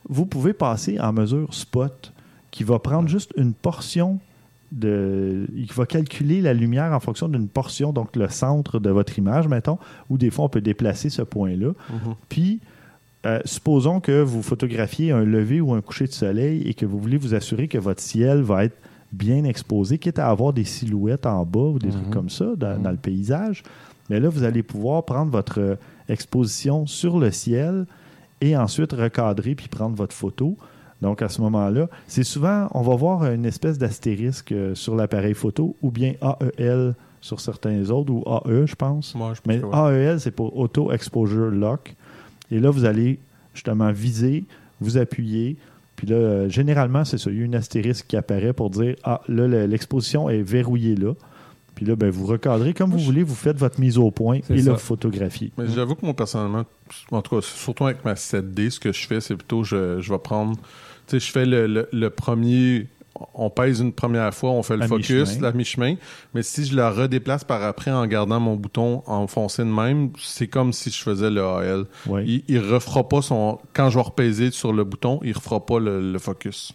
Vous 0.10 0.26
pouvez 0.28 0.54
passer 0.54 1.00
en 1.00 1.12
mesure 1.14 1.52
spot, 1.54 2.12
qui 2.58 2.64
va 2.64 2.80
prendre 2.80 3.08
juste 3.08 3.34
une 3.38 3.54
portion 3.54 4.18
de. 4.72 5.46
Il 5.56 5.72
va 5.74 5.86
calculer 5.86 6.42
la 6.42 6.56
lumière 6.56 6.92
en 6.92 7.00
fonction 7.00 7.30
d'une 7.30 7.48
portion, 7.48 7.94
donc 7.94 8.16
le 8.16 8.30
centre 8.30 8.80
de 8.80 8.90
votre 8.90 9.16
image, 9.20 9.48
mettons, 9.48 9.78
ou 10.10 10.18
des 10.18 10.32
fois 10.32 10.46
on 10.46 10.50
peut 10.50 10.60
déplacer 10.60 11.12
ce 11.12 11.22
point-là. 11.22 11.68
Mhm. 11.68 12.16
Puis, 12.30 12.60
euh, 13.28 13.40
supposons 13.46 14.00
que 14.00 14.24
vous 14.24 14.42
photographiez 14.42 15.12
un 15.12 15.24
lever 15.24 15.62
ou 15.62 15.76
un 15.76 15.82
coucher 15.82 16.08
de 16.08 16.14
soleil 16.14 16.64
et 16.68 16.74
que 16.74 16.88
vous 16.88 16.98
voulez 16.98 17.18
vous 17.18 17.36
assurer 17.36 17.68
que 17.68 17.78
votre 17.78 18.02
ciel 18.02 18.42
va 18.42 18.66
être 18.66 18.78
bien 19.12 19.44
exposé, 19.44 20.00
quitte 20.00 20.18
à 20.18 20.28
avoir 20.28 20.52
des 20.52 20.66
silhouettes 20.66 21.28
en 21.28 21.46
bas 21.46 21.60
ou 21.60 21.78
des 21.78 21.90
trucs 21.90 22.10
comme 22.10 22.32
ça 22.32 22.56
dans, 22.58 22.82
dans 22.82 22.92
le 22.92 22.98
paysage. 22.98 23.62
Mais 24.10 24.20
là, 24.20 24.30
vous 24.30 24.44
allez 24.44 24.64
pouvoir 24.64 25.06
prendre 25.06 25.32
votre 25.32 25.78
exposition 26.10 26.88
sur 26.88 27.20
le 27.20 27.30
ciel 27.30 27.86
et 28.42 28.58
ensuite 28.58 28.94
recadrer 28.94 29.54
puis 29.54 29.68
prendre 29.68 29.96
votre 29.96 30.16
photo. 30.16 30.58
Donc, 31.02 31.22
à 31.22 31.30
ce 31.30 31.42
moment-là, 31.42 31.88
c'est 32.08 32.24
souvent, 32.24 32.68
on 32.74 32.82
va 32.82 32.96
voir 32.96 33.26
une 33.32 33.46
espèce 33.46 33.78
d'astérisque 33.78 34.52
euh, 34.52 34.74
sur 34.76 34.96
l'appareil 34.96 35.34
photo 35.36 35.76
ou 35.82 35.92
bien 35.92 36.14
AEL 36.58 36.96
sur 37.22 37.40
certains 37.40 37.90
autres 37.90 38.12
ou 38.12 38.24
AE, 38.28 38.66
je 38.66 38.76
pense. 38.76 39.14
Moi, 39.16 39.34
je 39.36 39.42
pense 39.42 39.48
Mais 39.48 39.60
que 39.60 39.66
ouais. 39.66 40.06
AEL, 40.06 40.20
c'est 40.20 40.32
pour 40.32 40.58
Auto 40.58 40.92
Exposure 40.92 41.52
Lock. 41.52 41.96
Et 42.52 42.60
là, 42.60 42.70
vous 42.72 42.86
allez 42.86 43.20
justement 43.54 43.92
viser, 43.92 44.46
vous 44.82 44.98
appuyer. 44.98 45.56
Puis 45.96 46.08
là, 46.08 46.16
euh, 46.16 46.50
généralement, 46.50 47.06
c'est 47.06 47.18
ça. 47.18 47.30
Il 47.32 47.38
y 47.38 47.42
a 47.42 47.46
une 47.46 47.56
astérisque 47.56 48.06
qui 48.08 48.18
apparaît 48.18 48.54
pour 48.54 48.70
dire 48.70 48.96
Ah, 49.04 49.22
là, 49.28 49.48
le- 49.48 49.66
l'exposition 49.66 50.30
est 50.30 50.42
verrouillée 50.42 50.96
là. 50.96 51.14
Puis 51.76 51.86
là, 51.86 51.96
ben, 51.96 52.10
vous 52.10 52.26
recadrez 52.26 52.74
comme 52.74 52.90
vous 52.92 52.98
voulez, 52.98 53.22
vous 53.22 53.36
faites 53.36 53.58
votre 53.58 53.80
mise 53.80 54.00
au 54.00 54.10
point 54.10 54.40
et 54.50 54.62
ça. 54.62 54.72
vous 54.74 54.80
photographiez. 54.80 55.52
Mais 55.60 55.68
j'avoue 55.68 55.94
que 55.94 56.04
moi, 56.06 56.16
personnellement, 56.16 56.66
en 57.12 57.22
tout 57.22 57.36
cas, 57.36 57.42
surtout 57.44 57.86
avec 57.86 58.04
ma 58.04 58.16
7D, 58.16 58.72
ce 58.72 58.80
que 58.80 58.92
je 58.92 59.06
fais, 59.06 59.22
c'est 59.22 59.36
plutôt 59.36 59.64
je, 59.64 60.00
je 60.02 60.12
vais 60.12 60.18
prendre. 60.18 60.58
Tu 61.08 61.20
sais, 61.20 61.26
je 61.26 61.32
fais 61.32 61.46
le, 61.46 61.68
le- 61.68 61.90
le 61.92 62.10
premier 62.10 62.88
on 63.34 63.50
pèse 63.50 63.80
une 63.80 63.94
première 63.94 64.32
fois, 64.32 64.52
on 64.52 64.62
fait 64.62 64.78
le 64.78 64.84
À 64.84 64.88
focus, 64.88 65.10
mi-chemin. 65.30 65.42
la 65.42 65.52
mi-chemin. 65.52 65.96
Mais 66.36 66.44
si 66.44 66.66
je 66.66 66.76
la 66.76 66.92
redéplace 66.92 67.44
par 67.44 67.64
après 67.64 67.90
en 67.90 68.06
gardant 68.06 68.40
mon 68.40 68.56
bouton 68.56 69.02
enfoncé 69.08 69.64
de 69.64 69.70
même, 69.70 70.12
c'est 70.22 70.46
comme 70.48 70.72
si 70.72 70.92
je 70.92 71.02
faisais 71.02 71.32
le 71.32 71.44
AL. 71.44 71.86
Il, 72.28 72.44
il 72.48 72.60
refera 72.60 73.08
pas 73.10 73.24
son. 73.24 73.58
Quand 73.74 73.90
je 73.90 73.96
vais 73.98 74.04
repaiser 74.04 74.52
sur 74.52 74.72
le 74.72 74.84
bouton, 74.84 75.20
il 75.24 75.34
refera 75.34 75.66
pas 75.66 75.80
le, 75.80 76.12
le 76.12 76.20
focus. 76.20 76.74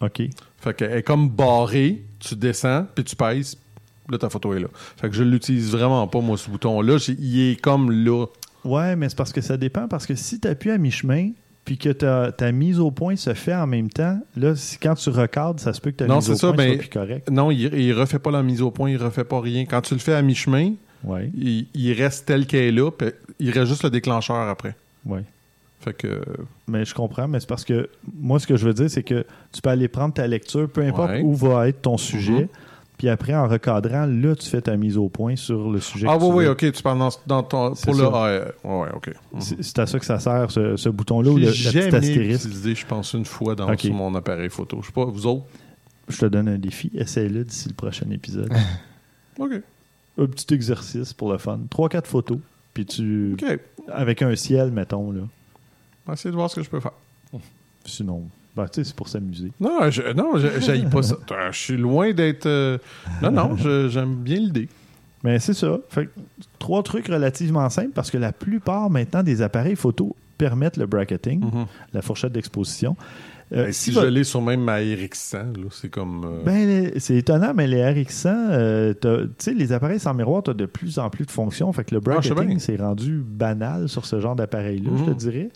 OK. 0.00 0.22
Fait 0.60 0.74
qu'elle 0.76 0.92
est 0.98 1.02
comme 1.02 1.28
barrée, 1.28 2.04
tu 2.20 2.36
descends, 2.36 2.86
puis 2.94 3.02
tu 3.02 3.16
pèses, 3.16 3.56
là 4.08 4.18
ta 4.18 4.30
photo 4.30 4.54
est 4.54 4.60
là. 4.60 4.68
Fait 4.98 5.08
que 5.08 5.16
je 5.16 5.24
l'utilise 5.24 5.72
vraiment 5.72 6.06
pas, 6.06 6.20
moi, 6.20 6.38
ce 6.38 6.48
bouton-là. 6.48 6.98
Il 7.18 7.50
est 7.50 7.60
comme 7.60 7.90
là. 7.90 8.26
Ouais, 8.64 8.94
mais 8.94 9.08
c'est 9.08 9.16
parce 9.18 9.32
que 9.32 9.40
ça 9.40 9.56
dépend. 9.56 9.88
Parce 9.88 10.06
que 10.06 10.14
si 10.14 10.38
tu 10.38 10.46
appuies 10.46 10.70
à 10.70 10.78
mi-chemin, 10.78 11.30
puis 11.64 11.78
que 11.78 11.90
ta, 11.90 12.32
ta 12.32 12.50
mise 12.52 12.80
au 12.80 12.90
point 12.90 13.14
se 13.16 13.34
fait 13.34 13.54
en 13.54 13.66
même 13.66 13.88
temps, 13.88 14.18
là, 14.36 14.54
quand 14.82 14.94
tu 14.94 15.10
recadres, 15.10 15.60
ça 15.60 15.72
se 15.72 15.80
peut 15.80 15.90
que 15.92 15.96
ta 15.96 16.06
Non, 16.06 16.16
mise 16.16 16.30
au 16.30 16.34
ça, 16.34 16.48
point 16.48 16.56
ben- 16.56 16.68
soit 16.70 16.78
plus 16.78 16.88
correcte. 16.88 17.30
Non, 17.30 17.50
il, 17.50 17.72
il 17.74 17.92
refait 17.92 18.18
pas 18.18 18.30
la 18.30 18.42
mise 18.42 18.62
au 18.62 18.70
point, 18.70 18.90
il 18.90 18.96
refait 18.96 19.24
pas 19.24 19.40
rien. 19.40 19.64
Quand 19.64 19.80
tu 19.80 19.94
le 19.94 20.00
fais 20.00 20.14
à 20.14 20.22
mi-chemin, 20.22 20.72
Ouais, 21.04 21.30
il, 21.36 21.66
il 21.74 21.92
reste 22.00 22.26
tel 22.26 22.46
qu'elle 22.46 22.62
est 22.64 22.70
là, 22.72 22.90
puis 22.92 23.08
il 23.40 23.50
reste 23.50 23.66
juste 23.66 23.82
le 23.82 23.90
déclencheur 23.90 24.36
après. 24.48 24.74
ouais. 25.06 25.22
Fait 25.80 25.92
que. 25.94 26.22
Mais 26.68 26.84
je 26.84 26.94
comprends, 26.94 27.26
mais 27.26 27.40
c'est 27.40 27.48
parce 27.48 27.64
que 27.64 27.88
moi, 28.20 28.38
ce 28.38 28.46
que 28.46 28.56
je 28.56 28.64
veux 28.68 28.72
dire, 28.72 28.88
c'est 28.88 29.02
que 29.02 29.26
tu 29.52 29.60
peux 29.60 29.70
aller 29.70 29.88
prendre 29.88 30.14
ta 30.14 30.24
lecture, 30.28 30.68
peu 30.70 30.80
importe 30.82 31.10
Ouais. 31.10 31.22
où 31.22 31.34
va 31.34 31.66
être 31.68 31.82
ton 31.82 31.96
sujet, 31.96 32.42
Mhm. 32.42 32.48
Puis 33.02 33.08
après, 33.08 33.34
en 33.34 33.48
recadrant, 33.48 34.06
là, 34.06 34.36
tu 34.36 34.48
fais 34.48 34.60
ta 34.60 34.76
mise 34.76 34.96
au 34.96 35.08
point 35.08 35.34
sur 35.34 35.72
le 35.72 35.80
sujet. 35.80 36.06
Ah 36.08 36.14
que 36.14 36.20
tu 36.20 36.26
oui, 36.26 36.36
oui, 36.36 36.44
veux. 36.44 36.50
ok, 36.50 36.70
tu 36.70 36.82
parles 36.84 37.00
dans, 37.00 37.08
dans 37.26 37.42
ton. 37.42 37.74
Pour 37.74 37.94
le. 37.96 38.04
Ah, 38.04 38.44
ouais, 38.62 38.88
ok. 38.94 39.10
C'est 39.40 39.60
c'est 39.60 39.78
à 39.80 39.86
ça 39.86 39.98
que 39.98 40.04
ça 40.04 40.20
sert, 40.20 40.52
ce, 40.52 40.76
ce 40.76 40.88
bouton-là, 40.88 41.32
ou 41.32 41.36
le, 41.36 41.50
J'ai 41.50 41.90
la 41.90 41.98
petite 41.98 42.14
utilisé, 42.14 42.76
je 42.76 42.86
pense, 42.86 43.12
une 43.14 43.24
fois 43.24 43.56
dans, 43.56 43.68
mon 43.90 44.14
appareil 44.14 44.50
photo. 44.50 44.78
Je 44.82 44.86
sais 44.86 44.92
pas, 44.92 45.04
vous 45.04 45.26
autres? 45.26 45.46
Je 46.06 46.16
te 46.16 46.26
donne 46.26 46.46
un 46.46 46.58
défi. 46.58 46.92
Essaye-le 46.94 47.42
d'ici 47.42 47.70
le 47.70 47.74
prochain 47.74 48.08
épisode. 48.12 48.52
OK. 49.40 49.50
un 50.18 50.26
petit 50.26 50.54
exercice 50.54 51.12
pour 51.12 51.32
le 51.32 51.38
fun. 51.38 51.58
3-4 51.72 52.04
photos, 52.04 52.38
puis 52.72 52.86
tu. 52.86 53.32
OK. 53.32 53.58
Avec 53.88 54.22
un 54.22 54.36
ciel, 54.36 54.70
mettons, 54.70 55.10
là. 55.10 55.22
Essayer 56.12 56.30
de 56.30 56.36
voir 56.36 56.48
ce 56.48 56.54
que 56.54 56.62
je 56.62 56.70
peux 56.70 56.78
faire. 56.78 56.92
Sinon, 57.84 58.28
ben, 58.56 58.64
tu 58.66 58.70
sais, 58.74 58.84
c'est 58.84 58.96
pour 58.96 59.08
s'amuser. 59.08 59.50
Non, 59.60 59.90
je, 59.90 60.12
non, 60.12 60.36
je- 60.36 60.88
pas 60.88 61.02
ça. 61.02 61.16
Je 61.50 61.58
suis 61.58 61.76
loin 61.76 62.12
d'être. 62.12 62.46
euh, 62.46 62.78
Non, 63.22 63.30
non, 63.30 63.56
j'aime 63.88 64.14
bien 64.16 64.36
l'idée. 64.38 64.68
Mais 65.24 65.38
c'est 65.38 65.54
ça. 65.54 65.78
Fait 65.88 66.06
que 66.06 66.10
trois 66.58 66.82
trucs 66.82 67.06
relativement 67.06 67.70
simples 67.70 67.92
parce 67.94 68.10
que 68.10 68.18
la 68.18 68.32
plupart 68.32 68.90
maintenant 68.90 69.22
des 69.22 69.40
appareils 69.40 69.76
photo 69.76 70.16
permettent 70.36 70.76
le 70.76 70.86
bracketing, 70.86 71.40
Mhm. 71.40 71.66
la 71.94 72.02
fourchette 72.02 72.32
d'exposition. 72.32 72.96
Euh, 73.54 73.66
Ben, 73.66 73.72
si 73.72 73.92
je 73.92 74.00
l'ai 74.00 74.24
sur 74.24 74.40
même 74.42 74.62
ma 74.62 74.78
RX100, 74.80 75.36
là, 75.58 75.68
c'est 75.70 75.90
comme. 75.90 76.24
euh, 76.24 76.42
Ben, 76.44 76.90
c'est 76.98 77.16
étonnant, 77.16 77.52
mais 77.54 77.66
les 77.66 77.82
RX100, 77.82 78.34
euh, 78.50 78.94
t'as- 78.94 79.24
tu 79.24 79.28
sais, 79.38 79.54
les 79.54 79.72
appareils 79.72 80.00
sans 80.00 80.14
miroir, 80.14 80.42
tu 80.42 80.50
as 80.50 80.54
de 80.54 80.64
plus 80.66 80.98
en 80.98 81.08
plus 81.10 81.26
de 81.26 81.30
fonctions. 81.30 81.70
Fait 81.72 81.84
que 81.84 81.94
le 81.94 82.00
Ah, 82.06 82.10
bracketing, 82.20 82.58
c'est 82.58 82.76
rendu 82.76 83.22
banal 83.24 83.88
sur 83.90 84.06
ce 84.06 84.20
genre 84.20 84.34
d'appareil-là, 84.34 84.90
je 84.98 85.04
te 85.04 85.10
Mhm. 85.10 85.16
dirais. 85.16 85.50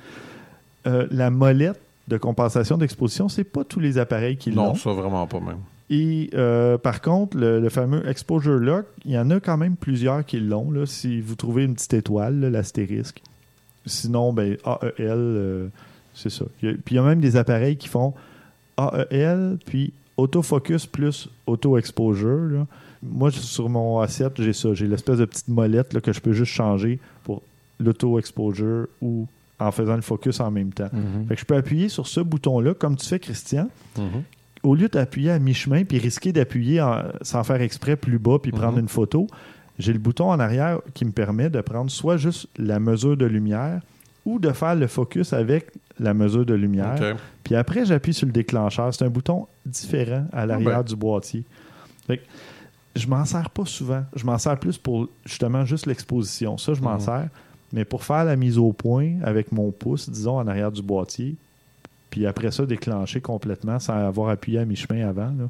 La 1.10 1.30
molette 1.30 1.80
de 2.08 2.16
compensation 2.18 2.76
d'exposition, 2.78 3.28
c'est 3.28 3.44
pas 3.44 3.64
tous 3.64 3.80
les 3.80 3.98
appareils 3.98 4.36
qui 4.36 4.50
l'ont. 4.50 4.68
non, 4.68 4.74
ça 4.74 4.92
vraiment 4.92 5.26
pas 5.26 5.40
même. 5.40 5.58
Et 5.90 6.30
euh, 6.34 6.78
par 6.78 7.00
contre, 7.00 7.36
le, 7.36 7.60
le 7.60 7.68
fameux 7.68 8.08
Exposure 8.08 8.58
Lock, 8.58 8.86
il 9.04 9.12
y 9.12 9.18
en 9.18 9.30
a 9.30 9.38
quand 9.40 9.56
même 9.56 9.76
plusieurs 9.76 10.24
qui 10.24 10.40
l'ont. 10.40 10.70
là, 10.70 10.84
Si 10.86 11.20
vous 11.20 11.34
trouvez 11.36 11.64
une 11.64 11.74
petite 11.74 11.94
étoile, 11.94 12.40
l'astérisque. 12.40 13.22
Sinon, 13.86 14.32
ben, 14.32 14.56
AEL, 14.64 14.98
euh, 14.98 15.68
c'est 16.14 16.30
ça. 16.30 16.44
A- 16.44 16.48
puis 16.58 16.74
il 16.90 16.94
y 16.94 16.98
a 16.98 17.02
même 17.02 17.20
des 17.20 17.36
appareils 17.36 17.76
qui 17.76 17.86
font 17.88 18.14
AEL, 18.78 19.58
puis 19.64 19.92
autofocus 20.16 20.86
plus 20.86 21.28
auto-exposure. 21.46 22.48
là. 22.50 22.66
Moi, 23.02 23.30
sur 23.30 23.68
mon 23.68 24.02
A7, 24.02 24.42
j'ai 24.42 24.52
ça. 24.52 24.74
J'ai 24.74 24.86
l'espèce 24.88 25.18
de 25.18 25.24
petite 25.24 25.48
molette 25.48 25.92
là, 25.92 26.00
que 26.00 26.12
je 26.12 26.20
peux 26.20 26.32
juste 26.32 26.52
changer 26.52 26.98
pour 27.24 27.42
l'auto-exposure 27.78 28.86
ou 29.00 29.26
en 29.58 29.70
faisant 29.70 29.96
le 29.96 30.02
focus 30.02 30.40
en 30.40 30.50
même 30.50 30.72
temps. 30.72 30.90
Fait 31.28 31.34
que 31.34 31.40
je 31.40 31.46
peux 31.46 31.56
appuyer 31.56 31.88
sur 31.88 32.06
ce 32.06 32.20
bouton-là, 32.20 32.74
comme 32.74 32.96
tu 32.96 33.06
fais, 33.06 33.18
Christian 33.18 33.68
au 34.62 34.74
lieu 34.74 34.88
d'appuyer 34.88 35.30
à 35.30 35.38
mi-chemin 35.38 35.84
puis 35.84 35.98
risquer 35.98 36.32
d'appuyer 36.32 36.80
en- 36.80 37.04
sans 37.22 37.44
faire 37.44 37.60
exprès 37.62 37.94
plus 37.96 38.18
bas 38.18 38.38
puis 38.42 38.50
prendre 38.50 38.72
Mhm. 38.74 38.80
une 38.80 38.88
photo, 38.88 39.28
j'ai 39.78 39.92
le 39.92 39.98
bouton 40.00 40.28
en 40.30 40.40
arrière 40.40 40.80
qui 40.92 41.04
me 41.04 41.12
permet 41.12 41.48
de 41.50 41.60
prendre 41.60 41.88
soit 41.90 42.16
juste 42.16 42.48
la 42.58 42.80
mesure 42.80 43.16
de 43.16 43.26
lumière 43.26 43.80
ou 44.24 44.38
de 44.40 44.50
faire 44.50 44.74
le 44.74 44.88
focus 44.88 45.32
avec 45.32 45.70
la 46.00 46.14
mesure 46.14 46.44
de 46.44 46.54
lumière. 46.54 47.16
Puis 47.44 47.54
après, 47.54 47.84
j'appuie 47.84 48.12
sur 48.12 48.26
le 48.26 48.32
déclencheur. 48.32 48.92
C'est 48.92 49.04
un 49.04 49.08
bouton 49.08 49.46
différent 49.64 50.26
à 50.32 50.46
l'arrière 50.46 50.78
ben. 50.78 50.82
du 50.82 50.96
boîtier. 50.96 51.44
Fait 52.08 52.18
que 52.18 52.22
je 52.96 53.06
m'en 53.06 53.24
sers 53.24 53.48
pas 53.50 53.64
souvent. 53.66 54.02
Je 54.16 54.24
m'en 54.26 54.36
sers 54.38 54.58
plus 54.58 54.78
pour 54.78 55.08
justement 55.24 55.64
juste 55.64 55.86
l'exposition. 55.86 56.58
Ça, 56.58 56.74
je 56.74 56.80
m'en 56.82 56.94
Mhm. 56.94 57.00
sers. 57.00 57.28
Mais 57.72 57.84
pour 57.84 58.04
faire 58.04 58.24
la 58.24 58.36
mise 58.36 58.58
au 58.58 58.72
point 58.72 59.14
avec 59.22 59.52
mon 59.52 59.70
pouce, 59.70 60.08
disons, 60.08 60.38
en 60.38 60.46
arrière 60.46 60.70
du 60.72 60.82
boîtier, 60.82 61.34
puis 62.10 62.26
après 62.26 62.50
ça, 62.50 62.64
déclencher 62.64 63.20
complètement 63.20 63.78
sans 63.78 63.94
avoir 63.94 64.30
appuyé 64.30 64.58
à 64.60 64.64
mi-chemin 64.64 65.06
avant. 65.08 65.32
là. 65.38 65.48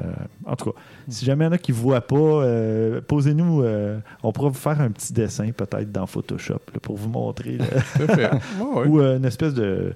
Euh, 0.00 0.02
en 0.44 0.56
tout 0.56 0.72
cas, 0.72 0.78
si 1.08 1.24
jamais 1.24 1.44
il 1.44 1.48
y 1.48 1.50
en 1.50 1.52
a 1.52 1.58
qui 1.58 1.72
ne 1.72 1.76
voient 1.76 2.02
pas, 2.02 2.16
euh, 2.16 3.00
posez-nous. 3.06 3.62
euh, 3.62 3.98
on 4.22 4.30
pourra 4.30 4.48
vous 4.48 4.54
faire 4.54 4.78
un 4.80 4.90
petit 4.90 5.12
dessin 5.14 5.50
peut-être 5.52 5.90
dans 5.90 6.06
Photoshop 6.06 6.60
là, 6.74 6.80
pour 6.82 6.96
vous 6.96 7.08
montrer. 7.08 7.56
Ou 8.86 9.00
une 9.00 9.24
espèce 9.24 9.54
de. 9.54 9.94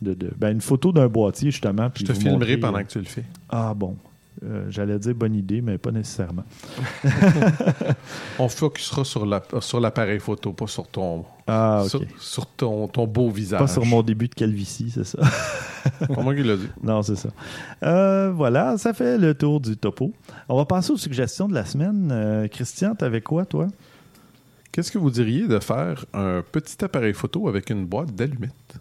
de, 0.00 0.14
de- 0.14 0.32
ben, 0.38 0.52
une 0.52 0.60
photo 0.62 0.90
d'un 0.92 1.08
boîtier, 1.08 1.50
justement. 1.50 1.90
Je 1.94 2.04
te 2.04 2.12
filmerai 2.14 2.32
montrer, 2.38 2.56
pendant 2.56 2.78
que 2.82 2.88
tu 2.88 2.98
le 2.98 3.04
fais. 3.04 3.24
Ah 3.50 3.74
bon. 3.76 3.96
Euh, 4.44 4.66
J'allais 4.70 4.98
dire 4.98 5.14
bonne 5.14 5.34
idée, 5.34 5.60
mais 5.60 5.78
pas 5.78 5.90
nécessairement. 5.90 6.44
On 8.38 8.48
focusera 8.48 9.04
sur 9.04 9.26
la- 9.26 9.42
sur 9.60 9.80
l'appareil 9.80 10.18
photo, 10.20 10.52
pas 10.52 10.66
sur 10.66 10.86
ton, 10.88 11.24
Ah, 11.46 11.82
ok. 11.84 11.88
sur, 11.90 12.00
sur 12.18 12.46
ton, 12.46 12.88
ton 12.88 13.06
beau 13.06 13.30
visage. 13.30 13.60
Pas 13.60 13.66
sur 13.68 13.84
mon 13.84 14.02
début 14.02 14.28
de 14.28 14.34
calvitie, 14.34 14.90
c'est 14.90 15.04
ça. 15.04 15.18
Moi 16.08 16.34
qui 16.34 16.42
l'a 16.42 16.56
dit? 16.56 16.68
non, 16.82 17.02
c'est 17.02 17.16
ça. 17.16 17.28
Euh, 17.82 18.32
voilà, 18.34 18.78
ça 18.78 18.92
fait 18.94 19.18
le 19.18 19.34
tour 19.34 19.60
du 19.60 19.76
topo. 19.76 20.12
On 20.48 20.56
va 20.56 20.64
passer 20.64 20.92
aux 20.92 20.96
suggestions 20.96 21.48
de 21.48 21.54
la 21.54 21.64
semaine. 21.64 22.10
Euh, 22.12 22.48
Christian, 22.48 22.94
t'avais 22.94 23.20
quoi, 23.20 23.44
toi? 23.44 23.66
Qu'est-ce 24.70 24.90
que 24.90 24.98
vous 24.98 25.10
diriez 25.10 25.46
de 25.46 25.58
faire 25.58 26.06
un 26.14 26.42
petit 26.50 26.82
appareil 26.84 27.12
photo 27.12 27.46
avec 27.48 27.68
une 27.70 27.84
boîte 27.84 28.14
d'allumettes? 28.14 28.74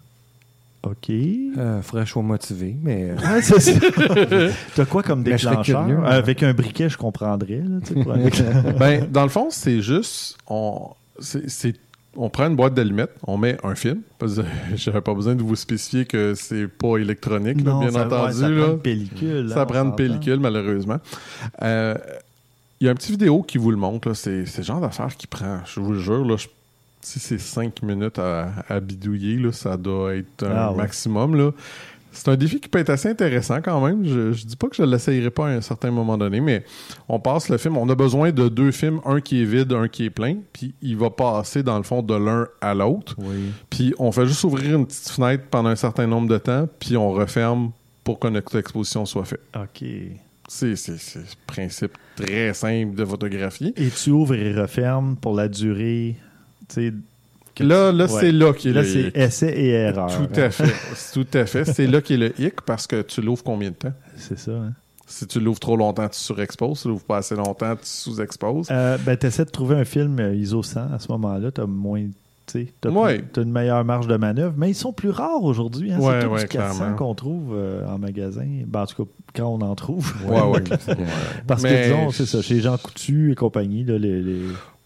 OK. 0.83 1.09
Euh, 1.11 1.81
faudrait 1.83 2.05
sois 2.07 2.23
motivé, 2.23 2.75
mais. 2.81 3.11
Ouais, 3.11 3.41
c'est 3.41 3.59
ça. 3.59 3.71
T'as 4.75 4.85
quoi 4.85 5.03
comme 5.03 5.21
déclencheur? 5.23 5.85
curieux, 5.85 6.03
avec 6.05 6.41
un 6.43 6.53
briquet, 6.53 6.89
je 6.89 6.97
comprendrais. 6.97 7.57
là, 7.57 7.79
tu 7.85 7.93
sais, 7.93 8.03
pour 8.03 8.13
un- 8.13 8.71
ben, 8.79 9.07
dans 9.11 9.23
le 9.23 9.29
fond, 9.29 9.47
c'est 9.51 9.81
juste. 9.81 10.37
On, 10.47 10.89
c'est, 11.19 11.49
c'est- 11.49 11.75
on 12.17 12.29
prend 12.29 12.47
une 12.47 12.55
boîte 12.57 12.73
d'allumettes, 12.73 13.15
on 13.25 13.37
met 13.37 13.57
un 13.63 13.75
film. 13.75 14.01
J'avais 14.75 15.01
pas 15.01 15.13
besoin 15.13 15.35
de 15.35 15.43
vous 15.43 15.55
spécifier 15.55 16.05
que 16.05 16.33
c'est 16.35 16.67
pas 16.67 16.97
électronique, 16.97 17.63
là, 17.63 17.71
Non, 17.71 17.79
bien 17.81 17.91
ça- 17.91 17.99
ouais, 18.07 18.13
entendu. 18.13 18.33
ça 18.39 18.49
là. 18.49 18.61
prend 18.63 18.71
une 18.73 18.79
pellicule. 18.79 19.49
Ça 19.53 19.65
prend 19.65 19.83
une 19.85 19.95
pellicule, 19.95 20.39
malheureusement. 20.39 20.97
Euh, 21.61 21.95
Il 22.81 22.85
y 22.85 22.87
a 22.89 22.91
un 22.91 22.95
petit 22.95 23.11
vidéo 23.11 23.43
qui 23.43 23.59
vous 23.59 23.69
le 23.71 23.77
montre. 23.77 24.09
là. 24.09 24.15
C'est, 24.15 24.45
c'est 24.47 24.57
le 24.61 24.63
genre 24.65 24.81
d'affaire 24.81 25.15
qui 25.15 25.27
prend, 25.27 25.59
je 25.65 25.79
vous 25.79 25.93
le 25.93 25.99
jure, 25.99 26.25
là, 26.25 26.35
je- 26.37 26.47
si 27.01 27.19
c'est 27.19 27.39
5 27.39 27.81
minutes 27.83 28.19
à, 28.19 28.49
à 28.69 28.79
bidouiller, 28.79 29.37
là, 29.37 29.51
ça 29.51 29.77
doit 29.77 30.15
être 30.15 30.43
un 30.43 30.51
Ah 30.55 30.71
ouais. 30.71 30.77
maximum. 30.77 31.35
Là. 31.35 31.51
C'est 32.13 32.27
un 32.27 32.35
défi 32.35 32.59
qui 32.59 32.67
peut 32.67 32.79
être 32.79 32.89
assez 32.89 33.07
intéressant 33.07 33.61
quand 33.61 33.79
même. 33.85 34.05
Je, 34.05 34.33
je 34.33 34.45
dis 34.45 34.57
pas 34.57 34.67
que 34.67 34.75
je 34.75 34.81
ne 34.81 34.87
l'essayerai 34.91 35.29
pas 35.29 35.47
à 35.47 35.51
un 35.51 35.61
certain 35.61 35.91
moment 35.91 36.17
donné, 36.17 36.41
mais 36.41 36.65
on 37.07 37.19
passe 37.21 37.47
le 37.47 37.57
film. 37.57 37.77
On 37.77 37.87
a 37.87 37.95
besoin 37.95 38.31
de 38.33 38.49
deux 38.49 38.71
films, 38.71 38.99
un 39.05 39.21
qui 39.21 39.41
est 39.41 39.45
vide, 39.45 39.71
un 39.71 39.87
qui 39.87 40.05
est 40.05 40.09
plein, 40.09 40.35
puis 40.51 40.73
il 40.81 40.97
va 40.97 41.09
passer 41.09 41.63
dans 41.63 41.77
le 41.77 41.83
fond 41.83 42.01
de 42.01 42.13
l'un 42.13 42.47
à 42.59 42.73
l'autre. 42.73 43.15
Oui. 43.17 43.51
Puis 43.69 43.93
on 43.97 44.11
fait 44.11 44.25
juste 44.27 44.43
ouvrir 44.43 44.75
une 44.77 44.85
petite 44.85 45.07
fenêtre 45.09 45.45
pendant 45.49 45.69
un 45.69 45.75
certain 45.77 46.05
nombre 46.05 46.27
de 46.27 46.37
temps, 46.37 46.67
puis 46.79 46.97
on 46.97 47.11
referme 47.11 47.71
pour 48.03 48.19
que 48.19 48.27
notre 48.27 48.57
exposition 48.57 49.05
soit 49.05 49.23
faite. 49.23 49.41
OK. 49.55 49.87
C'est 50.49 50.75
c'est- 50.75 50.97
c'est 50.97 51.19
un 51.19 51.23
principe 51.47 51.93
très 52.17 52.53
simple 52.53 52.93
de 52.93 53.05
photographie. 53.05 53.73
Et 53.77 53.87
tu 53.89 54.09
ouvres 54.09 54.33
et 54.35 54.53
refermes 54.53 55.15
pour 55.15 55.33
la 55.33 55.47
durée. 55.47 56.17
Là, 57.59 57.91
là 57.91 58.05
ouais. 58.05 58.19
c'est 58.19 58.31
là 58.31 58.53
qu'il 58.53 58.71
est 58.71 58.73
Là, 58.73 58.83
c'est 58.83 59.11
essai 59.15 59.47
et 59.49 59.69
erreur. 59.71 60.07
Tout 60.15 60.39
à 60.39 60.49
fait. 60.49 60.73
Tout 61.13 61.27
à 61.37 61.45
fait. 61.45 61.65
C'est 61.65 61.85
là 61.87 62.01
qu'il 62.01 62.23
est 62.23 62.29
le 62.29 62.41
hic 62.45 62.61
parce 62.61 62.87
que 62.87 63.01
tu 63.01 63.21
l'ouvres 63.21 63.43
combien 63.43 63.69
de 63.69 63.75
temps? 63.75 63.93
C'est 64.17 64.39
ça. 64.39 64.51
hein. 64.51 64.71
Si 65.05 65.27
tu 65.27 65.41
l'ouvres 65.41 65.59
trop 65.59 65.75
longtemps, 65.75 66.07
tu 66.07 66.17
surexposes. 66.17 66.77
Si 66.77 66.83
tu 66.83 66.87
l'ouvres 66.87 67.03
pas 67.03 67.17
assez 67.17 67.35
longtemps, 67.35 67.75
tu 67.75 67.81
sous-exposes. 67.83 68.67
Euh, 68.71 68.97
ben, 69.05 69.17
tu 69.17 69.27
essaies 69.27 69.43
de 69.45 69.49
trouver 69.49 69.75
un 69.75 69.83
film 69.83 70.17
euh, 70.21 70.33
ISO 70.33 70.63
100 70.63 70.93
à 70.93 70.99
ce 70.99 71.11
moment-là. 71.11 71.51
Tu 71.51 71.59
as 71.61 71.65
moins. 71.67 72.05
T'as 72.81 72.89
Ouais. 72.89 73.23
une 73.37 73.51
meilleure 73.51 73.85
marge 73.85 74.07
de 74.07 74.17
manœuvre, 74.17 74.53
mais 74.57 74.69
ils 74.71 74.75
sont 74.75 74.91
plus 74.91 75.09
rares 75.09 75.43
aujourd'hui. 75.43 75.91
Hein? 75.93 75.99
Ouais, 75.99 76.19
c'est 76.21 76.27
tout 76.27 76.35
du 76.35 76.47
400 76.47 76.77
clairement. 76.79 76.95
qu'on 76.97 77.15
trouve 77.15 77.53
euh, 77.55 77.85
en 77.87 77.97
magasin. 77.97 78.45
Ben, 78.65 78.81
en 78.81 78.85
tout 78.87 79.05
cas, 79.05 79.11
quand 79.35 79.47
on 79.47 79.61
en 79.61 79.75
trouve. 79.75 80.13
Parce 81.47 81.63
Mais 81.63 81.69
que, 81.69 81.83
disons, 81.83 82.11
c'est 82.11 82.25
ça, 82.25 82.41
chez 82.41 82.59
Jean 82.59 82.77
Coutu 82.77 83.31
et 83.31 83.35
compagnie, 83.35 83.83
là, 83.83 83.97
les, 83.97 84.21
les, 84.21 84.41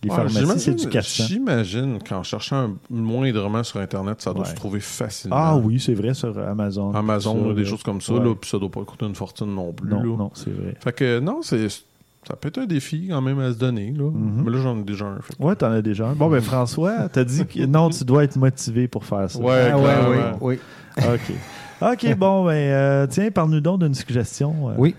Les 0.06 0.12
Ouais, 0.12 0.16
pharmacies, 0.18 0.36
c'est 0.36 0.72
j'imagine- 0.72 0.76
du 0.76 0.90
400. 0.90 1.24
J'imagine 1.28 2.00
qu'en 2.08 2.24
cherchant 2.24 2.56
un 2.58 2.72
moindrement 2.90 3.64
sur 3.64 3.80
Internet, 3.80 4.22
ça 4.22 4.34
doit 4.34 4.44
Ouais. 4.44 4.50
se 4.50 4.56
trouver 4.56 4.80
facilement. 4.80 5.36
Ah 5.38 5.56
oui, 5.58 5.80
c'est 5.80 5.94
vrai 5.96 6.14
sur 6.14 6.38
Amazon. 6.38 6.94
Amazon, 6.94 7.48
ça, 7.50 7.54
des 7.54 7.66
choses 7.66 7.84
comme 7.84 8.02
ça, 8.02 8.14
Ouais. 8.14 8.20
là, 8.24 8.36
puis 8.40 8.50
ça 8.50 8.60
doit 8.60 8.70
pas 8.70 8.82
coûter 8.84 9.06
une 9.06 9.16
fortune 9.16 9.54
non 9.56 9.74
plus. 9.74 9.90
Non, 9.90 10.00
là. 10.04 10.16
non, 10.18 10.32
c'est 10.36 10.52
vrai. 10.52 10.76
Fait 10.80 10.94
que 10.94 11.20
non, 11.20 11.40
c'est 11.42 11.68
ça 11.70 12.36
peut 12.40 12.48
être 12.48 12.58
un 12.60 12.66
défi 12.66 13.08
quand 13.10 13.22
même 13.22 13.40
à 13.40 13.52
se 13.54 13.58
donner. 13.58 13.92
Là. 13.98 14.10
Mhm. 14.12 14.44
Mais 14.46 14.52
là, 14.52 14.58
j'en 14.62 14.80
ai 14.80 14.84
déjà 14.84 15.06
un. 15.06 15.20
fait 15.22 15.34
Ouais, 15.40 15.56
t'en 15.56 15.72
as 15.72 15.82
déjà 15.82 16.08
un. 16.08 16.14
Bon, 16.14 16.30
ben 16.30 16.42
François, 16.42 17.10
t'as 17.10 17.24
dit 17.24 17.46
que 17.46 17.66
non, 17.66 17.90
tu 17.90 18.04
dois 18.04 18.24
être 18.24 18.36
motivé 18.36 18.88
pour 18.88 19.06
faire 19.06 19.30
ça. 19.30 19.40
Ouais, 19.40 19.70
Ah, 19.72 19.78
ouais, 19.80 20.38
oui, 20.42 20.58
oui. 21.00 21.04
OK. 21.14 21.34
OK, 21.82 22.16
bon, 22.16 22.46
ben, 22.46 22.52
euh, 22.54 23.08
tiens, 23.10 23.30
parle-nous 23.32 23.60
donc 23.60 23.80
d'une 23.82 23.94
suggestion. 23.94 24.70
euh. 24.70 24.74
Oui. 24.78 24.96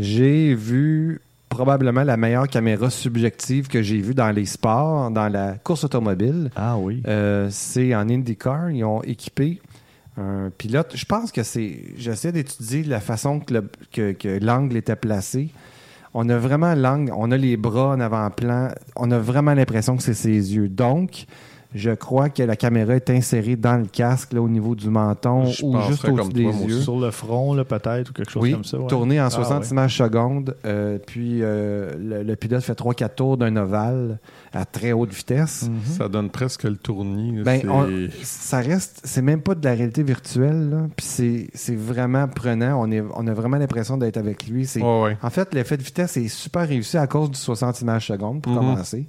j'ai 0.00 0.54
vu 0.54 1.20
probablement 1.48 2.04
la 2.04 2.16
meilleure 2.16 2.48
caméra 2.48 2.90
subjective 2.90 3.68
que 3.68 3.82
j'ai 3.82 3.98
vue 4.00 4.14
dans 4.14 4.30
les 4.30 4.46
sports, 4.46 5.10
dans 5.10 5.28
la 5.28 5.52
course 5.54 5.84
automobile. 5.84 6.50
Ah 6.56 6.76
oui. 6.78 7.02
Euh, 7.06 7.48
c'est 7.50 7.94
en 7.94 8.08
IndyCar. 8.08 8.70
Ils 8.70 8.84
ont 8.84 9.02
équipé 9.02 9.60
un 10.16 10.50
pilote. 10.56 10.92
Je 10.94 11.04
pense 11.04 11.32
que 11.32 11.42
c'est. 11.42 11.84
J'essaie 11.96 12.32
d'étudier 12.32 12.82
la 12.84 13.00
façon 13.00 13.40
que, 13.40 13.54
le- 13.54 13.70
que- 13.92 14.12
que 14.12 14.38
l'angle 14.44 14.76
était 14.76 14.96
placé. 14.96 15.50
On 16.14 16.28
a 16.30 16.38
vraiment 16.38 16.74
l'angle, 16.74 17.12
on 17.14 17.30
a 17.30 17.36
les 17.36 17.56
bras 17.56 17.88
en 17.90 18.00
avant-plan. 18.00 18.68
On 18.96 19.10
a 19.10 19.18
vraiment 19.18 19.54
l'impression 19.54 19.96
que 19.96 20.02
c'est 20.02 20.14
ses 20.14 20.54
yeux. 20.54 20.68
Donc, 20.68 21.26
je 21.74 21.90
crois 21.90 22.30
que 22.30 22.42
la 22.42 22.56
caméra 22.56 22.94
est 22.96 23.10
insérée 23.10 23.56
dans 23.56 23.76
le 23.76 23.84
casque, 23.86 24.32
là, 24.32 24.40
au 24.40 24.48
niveau 24.48 24.74
du 24.74 24.88
menton 24.88 25.44
Je 25.46 25.64
ou 25.64 25.78
juste 25.88 26.08
au-dessus 26.08 26.32
des 26.32 26.42
yeux. 26.44 26.80
Sur 26.80 26.98
le 26.98 27.10
front, 27.10 27.52
là, 27.54 27.64
peut-être, 27.64 28.10
ou 28.10 28.12
quelque 28.14 28.30
chose 28.30 28.42
Oui, 28.42 28.52
comme 28.52 28.64
ça. 28.64 28.78
ouais. 28.78 28.86
tourné 28.86 29.20
en 29.20 29.26
Ah, 29.26 29.30
60 29.30 29.62
ouais. 29.64 29.68
images 29.70 29.96
secondes. 29.98 30.54
euh, 30.64 30.98
puis 31.06 31.40
euh, 31.42 31.90
le, 31.98 32.22
le 32.22 32.36
pilote 32.36 32.62
fait 32.62 32.72
3-4 32.72 33.14
tours 33.14 33.36
d'un 33.36 33.54
ovale 33.56 34.18
à 34.54 34.64
très 34.64 34.92
haute 34.92 35.12
vitesse. 35.12 35.68
Mhm. 35.68 35.80
Ça 35.98 36.08
donne 36.08 36.30
presque 36.30 36.64
le 36.64 36.76
tournis. 36.76 37.42
Ben, 37.44 37.60
on- 37.68 38.08
ça 38.22 38.60
reste, 38.60 39.00
c'est 39.04 39.20
même 39.22 39.42
pas 39.42 39.54
de 39.54 39.64
la 39.64 39.74
réalité 39.74 40.02
virtuelle, 40.02 40.70
là. 40.70 40.78
Puis 40.96 41.04
c'est, 41.06 41.48
c'est 41.52 41.76
vraiment 41.76 42.26
prenant. 42.28 42.80
On, 42.82 42.90
est, 42.90 43.02
on 43.14 43.26
a 43.26 43.34
vraiment 43.34 43.58
l'impression 43.58 43.98
d'être 43.98 44.16
avec 44.16 44.46
lui. 44.48 44.64
C'est, 44.66 44.80
Ouais, 44.82 45.02
ouais. 45.02 45.16
En 45.22 45.30
fait, 45.30 45.52
l'effet 45.52 45.76
de 45.76 45.82
vitesse 45.82 46.16
est 46.16 46.28
super 46.28 46.66
réussi 46.66 46.96
à 46.96 47.06
cause 47.06 47.30
du 47.30 47.38
60 47.38 47.82
images 47.82 48.06
secondes, 48.06 48.40
pour 48.40 48.52
Mhm. 48.52 48.58
commencer. 48.58 49.06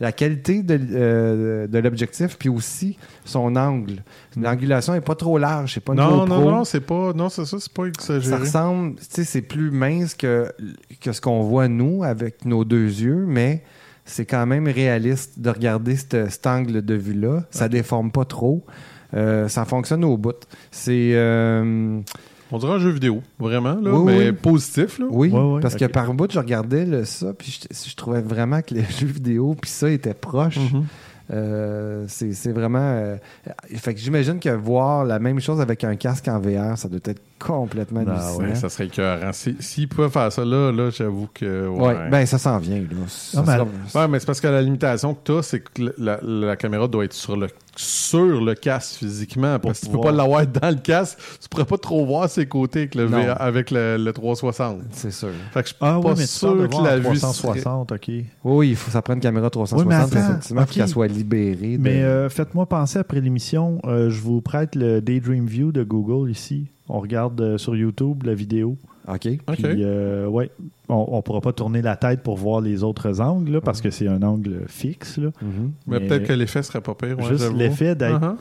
La 0.00 0.10
qualité 0.12 0.62
de, 0.64 0.78
euh, 0.92 1.66
de 1.68 1.78
l'objectif, 2.00 2.36
puis 2.38 2.48
aussi 2.48 2.96
son 3.24 3.54
angle. 3.56 4.02
L'angulation 4.36 4.94
est 4.94 5.00
pas 5.00 5.14
trop 5.14 5.38
large, 5.38 5.74
c'est 5.74 5.80
pas 5.84 5.92
une 5.92 5.98
Non, 6.00 6.20
GoPro. 6.24 6.26
non, 6.26 6.50
non, 6.50 6.64
c'est 6.64 6.80
pas. 6.80 7.12
Non, 7.12 7.28
c'est 7.28 7.44
ça, 7.44 7.58
c'est 7.60 7.72
pas 7.72 7.82
Ça 7.98 8.14
exagéré. 8.16 8.40
ressemble, 8.42 8.94
tu 8.96 9.04
sais, 9.10 9.24
c'est 9.24 9.42
plus 9.42 9.70
mince 9.70 10.14
que, 10.14 10.50
que 11.00 11.12
ce 11.12 11.20
qu'on 11.20 11.42
voit 11.42 11.68
nous 11.68 12.02
avec 12.04 12.44
nos 12.44 12.64
deux 12.64 12.86
yeux, 12.86 13.24
mais 13.26 13.62
c'est 14.04 14.24
quand 14.26 14.46
même 14.46 14.66
réaliste 14.66 15.38
de 15.38 15.50
regarder 15.50 15.96
cet, 15.96 16.30
cet 16.30 16.46
angle 16.46 16.82
de 16.82 16.94
vue-là. 16.94 17.44
Ça 17.50 17.68
déforme 17.68 18.10
pas 18.10 18.24
trop. 18.24 18.64
Euh, 19.14 19.48
ça 19.48 19.64
fonctionne 19.64 20.04
au 20.04 20.16
bout. 20.16 20.36
C'est. 20.70 21.12
euh, 21.14 22.00
On 22.52 22.58
dirait 22.58 22.72
un 22.72 22.78
jeu 22.78 22.90
vidéo, 22.90 23.22
vraiment, 23.38 23.74
là, 23.74 23.92
Oui, 23.92 24.12
mais 24.12 24.30
oui. 24.30 24.32
positif. 24.32 24.98
Là. 24.98 25.06
oui, 25.10 25.30
Ouais, 25.30 25.38
ouais, 25.54 25.60
parce 25.60 25.74
que 25.76 25.84
par 25.84 26.12
bout, 26.14 26.30
je 26.32 26.38
regardais 26.38 26.84
le- 26.84 27.04
ça, 27.04 27.32
puis 27.32 27.60
je, 27.72 27.88
je 27.90 27.94
trouvais 27.96 28.22
vraiment 28.22 28.60
que 28.62 28.74
les 28.74 28.84
jeux 28.98 29.06
vidéo, 29.06 29.54
puis 29.60 29.70
ça 29.70 29.88
était 29.90 30.14
proche. 30.14 30.58
Mhm. 30.58 30.84
Euh, 31.32 32.04
c'est 32.08 32.52
vraiment. 32.52 32.78
euh, 32.80 33.16
fait 33.76 33.94
que 33.94 34.00
j'imagine 34.00 34.40
que 34.40 34.48
voir 34.48 35.04
la 35.04 35.18
même 35.18 35.40
chose 35.40 35.60
avec 35.60 35.84
un 35.84 35.96
casque 35.96 36.28
en 36.28 36.38
VR, 36.40 36.76
ça 36.76 36.88
doit 36.88 37.00
être 37.04 37.20
complètement 37.44 38.04
Ah, 38.06 38.12
hallucinant. 38.12 38.48
Ouais, 38.48 38.54
ça 38.54 38.68
serait 38.68 38.86
écœurant. 38.86 39.32
Si- 39.32 39.56
S'ils 39.60 39.88
pouvaient 39.88 40.08
faire 40.10 40.30
ça 40.30 40.44
là, 40.44 40.70
là 40.70 40.90
j'avoue 40.90 41.28
que. 41.32 41.66
Ouais. 41.68 41.88
Ouais, 41.88 42.10
ben 42.10 42.26
ça 42.26 42.38
s'en 42.38 42.58
vient. 42.58 42.78
Là. 42.78 42.86
Ça 43.08 43.42
mais- 43.46 43.52
sera- 43.54 44.02
Ouais, 44.02 44.08
mais 44.08 44.20
c'est 44.20 44.26
parce 44.26 44.40
que 44.40 44.46
la 44.48 44.62
limitation 44.62 45.14
que 45.14 45.20
tu 45.24 45.32
as, 45.38 45.42
c'est 45.42 45.60
que 45.60 45.92
la, 45.98 46.18
la 46.22 46.56
caméra 46.56 46.86
doit 46.88 47.04
être 47.04 47.12
sur 47.12 47.36
le, 47.36 47.48
sur 47.76 48.40
le 48.44 48.54
casque 48.54 48.96
physiquement. 48.98 49.58
Parce 49.58 49.80
que 49.80 49.86
tu 49.86 49.92
peux 49.92 50.00
pas 50.00 50.12
l'avoir 50.12 50.46
dans 50.46 50.68
le 50.70 50.76
casque. 50.80 51.18
Tu 51.40 51.48
pourrais 51.48 51.64
pas 51.64 51.78
trop 51.78 52.04
voir 52.04 52.28
ses 52.28 52.46
côtés 52.46 52.80
avec 52.80 52.94
le, 52.94 53.08
Non. 53.08 53.18
Avec 53.38 53.70
le, 53.70 53.96
le 53.96 54.12
360. 54.12 54.78
C'est 54.92 55.10
sûr. 55.10 55.28
Fait 55.52 55.62
que 55.62 55.68
je 55.68 55.74
suis 55.74 55.76
Ah 55.80 55.98
oui, 55.98 56.04
pas 56.04 56.14
mais 56.16 56.26
sûr 56.26 56.68
que 56.68 56.82
la 56.84 56.94
en 56.94 56.96
vue. 56.98 57.02
serait- 57.02 57.14
360, 57.14 57.92
OK. 57.92 57.98
Oui, 58.08 58.26
oui, 58.44 58.68
il 58.70 58.76
faut 58.76 58.90
ça 58.90 59.02
prend 59.02 59.14
une 59.14 59.20
caméra 59.20 59.48
360 59.50 59.86
Oui, 59.88 59.88
mais 59.88 59.94
attends, 60.02 60.30
effectivement, 60.30 60.62
pour 60.62 60.70
ok. 60.70 60.76
qu'elle 60.76 60.88
soit 60.88 61.06
libérée. 61.08 61.76
de- 61.78 61.82
Mais 61.82 62.02
euh, 62.02 62.28
faites-moi 62.28 62.66
penser 62.66 62.98
après 62.98 63.20
l'émission, 63.20 63.80
euh, 63.84 64.10
je 64.10 64.20
vous 64.20 64.40
prête 64.40 64.74
le 64.74 65.00
Daydream 65.00 65.46
View 65.46 65.72
de 65.72 65.82
Google 65.82 66.30
ici. 66.30 66.66
On 66.90 67.00
regarde 67.00 67.40
euh, 67.40 67.56
sur 67.58 67.74
YouTube 67.76 68.24
la 68.24 68.34
vidéo. 68.34 68.76
OK. 69.08 69.26
Ok. 69.48 69.54
Puis, 69.56 69.64
euh, 69.84 70.26
ouais, 70.26 70.50
on 70.88 71.16
ne 71.16 71.20
pourra 71.22 71.40
pas 71.40 71.52
tourner 71.52 71.82
la 71.82 71.96
tête 71.96 72.22
pour 72.22 72.36
voir 72.36 72.60
les 72.60 72.82
autres 72.82 73.20
angles, 73.20 73.52
là, 73.52 73.60
parce 73.60 73.80
que 73.80 73.90
c'est 73.90 74.06
un 74.08 74.22
angle 74.22 74.64
fixe. 74.68 75.16
Là. 75.18 75.30
Mhm. 75.40 75.72
Mais, 75.86 76.00
Mais 76.00 76.06
peut-être 76.06 76.26
que 76.26 76.32
l'effet 76.32 76.62
serait 76.62 76.80
pas 76.80 76.94
pire. 76.94 77.18
ouais, 77.18 77.24
Juste 77.24 77.52
l'effet 77.54 77.94
d'être 77.94 78.20
Uh-huh. 78.20 78.36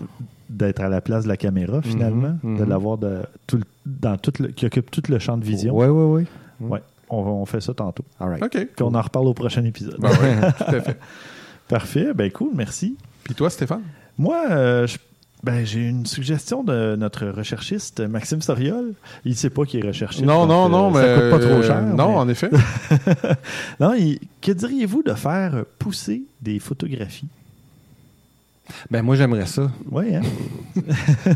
d'être 0.50 0.82
à 0.82 0.90
la 0.90 1.00
place 1.02 1.24
de 1.24 1.30
la 1.30 1.38
caméra, 1.38 1.82
finalement, 1.82 2.38
Mhm, 2.44 2.58
de 2.58 2.64
mhm. 2.64 2.70
l'avoir 2.70 2.98
de, 2.98 3.20
tout 3.48 3.58
le- 3.58 3.64
dans 3.86 4.18
tout 4.18 4.34
le, 4.40 4.48
qui 4.50 4.66
occupe 4.66 4.90
tout 4.92 5.04
le 5.10 5.20
champ 5.20 5.38
de 5.38 5.46
vision. 5.46 5.76
Oui, 5.78 5.88
oui, 5.88 6.28
oui. 6.60 6.68
Ouais, 6.70 6.82
on, 7.10 7.18
on 7.20 7.46
fait 7.46 7.62
ça 7.62 7.74
tantôt. 7.74 8.04
All 8.20 8.30
right. 8.30 8.44
OK. 8.44 8.52
Puis 8.76 8.84
on 8.84 8.94
en 8.96 9.02
reparle 9.02 9.28
au 9.28 9.34
prochain 9.34 9.64
épisode. 9.64 9.96
Ben 10.00 10.10
ouais, 10.10 10.52
tout 10.58 10.76
à 10.76 10.82
fait. 10.82 10.98
Parfait, 11.68 12.14
ben 12.16 12.32
cool, 12.32 12.52
merci. 12.56 12.98
Puis 13.24 13.36
toi, 13.36 13.50
Stéphane? 13.50 13.82
Moi, 14.18 14.38
euh, 14.50 14.88
je- 14.88 14.98
ben, 15.44 15.66
j'ai 15.66 15.88
une 15.88 16.06
suggestion 16.06 16.64
de 16.64 16.96
notre 16.98 17.26
recherchiste, 17.28 18.02
Maxime 18.02 18.42
Soriol. 18.42 18.94
Il 19.26 19.32
ne 19.32 19.36
sait 19.38 19.50
pas 19.50 19.64
qu'il 19.66 19.84
est 19.84 19.88
recherchiste. 19.88 20.26
Non, 20.26 20.46
non, 20.46 20.66
euh, 20.66 20.70
non, 20.70 20.92
mais. 20.92 21.02
Ça 21.02 21.22
coûte 21.22 21.30
pas 21.30 21.40
trop 21.40 21.62
cher. 21.64 21.78
euh, 21.78 21.94
Non, 21.94 22.10
mais- 22.10 22.16
en 22.16 22.30
effet. 22.30 22.50
non, 23.80 23.94
il- 23.94 24.20
que 24.42 24.52
diriez-vous 24.52 25.02
de 25.04 25.14
faire 25.14 25.64
pousser 25.78 26.24
des 26.42 26.60
photographies? 26.60 27.28
Ben, 28.92 29.02
moi, 29.02 29.16
j'aimerais 29.16 29.48
ça. 29.48 29.72
Oui, 29.90 30.14
hein? 30.16 30.22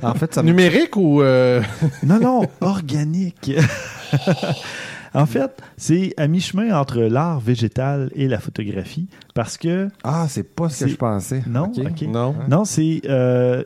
En 0.04 0.14
fait, 0.14 0.34
ça 0.36 0.44
me... 0.44 0.48
Numérique 0.50 0.96
ou. 0.98 1.22
euh, 1.22 1.62
Non, 2.04 2.20
non, 2.20 2.42
organique. 2.62 3.52
en 5.14 5.26
fait, 5.26 5.62
c'est 5.78 6.14
à 6.18 6.28
mi-chemin 6.28 6.78
entre 6.78 7.00
l'art 7.02 7.40
végétal 7.40 8.10
et 8.16 8.28
la 8.28 8.40
photographie 8.40 9.08
parce 9.34 9.58
que 9.58 9.90
Ah, 10.04 10.26
c'est 10.30 10.44
pas 10.56 10.70
ce 10.70 10.86
que 10.86 10.90
je 10.92 10.96
pensais. 10.96 11.44
Non. 11.48 11.72
Non. 12.08 12.36
Non, 12.50 12.66
c'est 12.66 13.02
euh, 13.06 13.64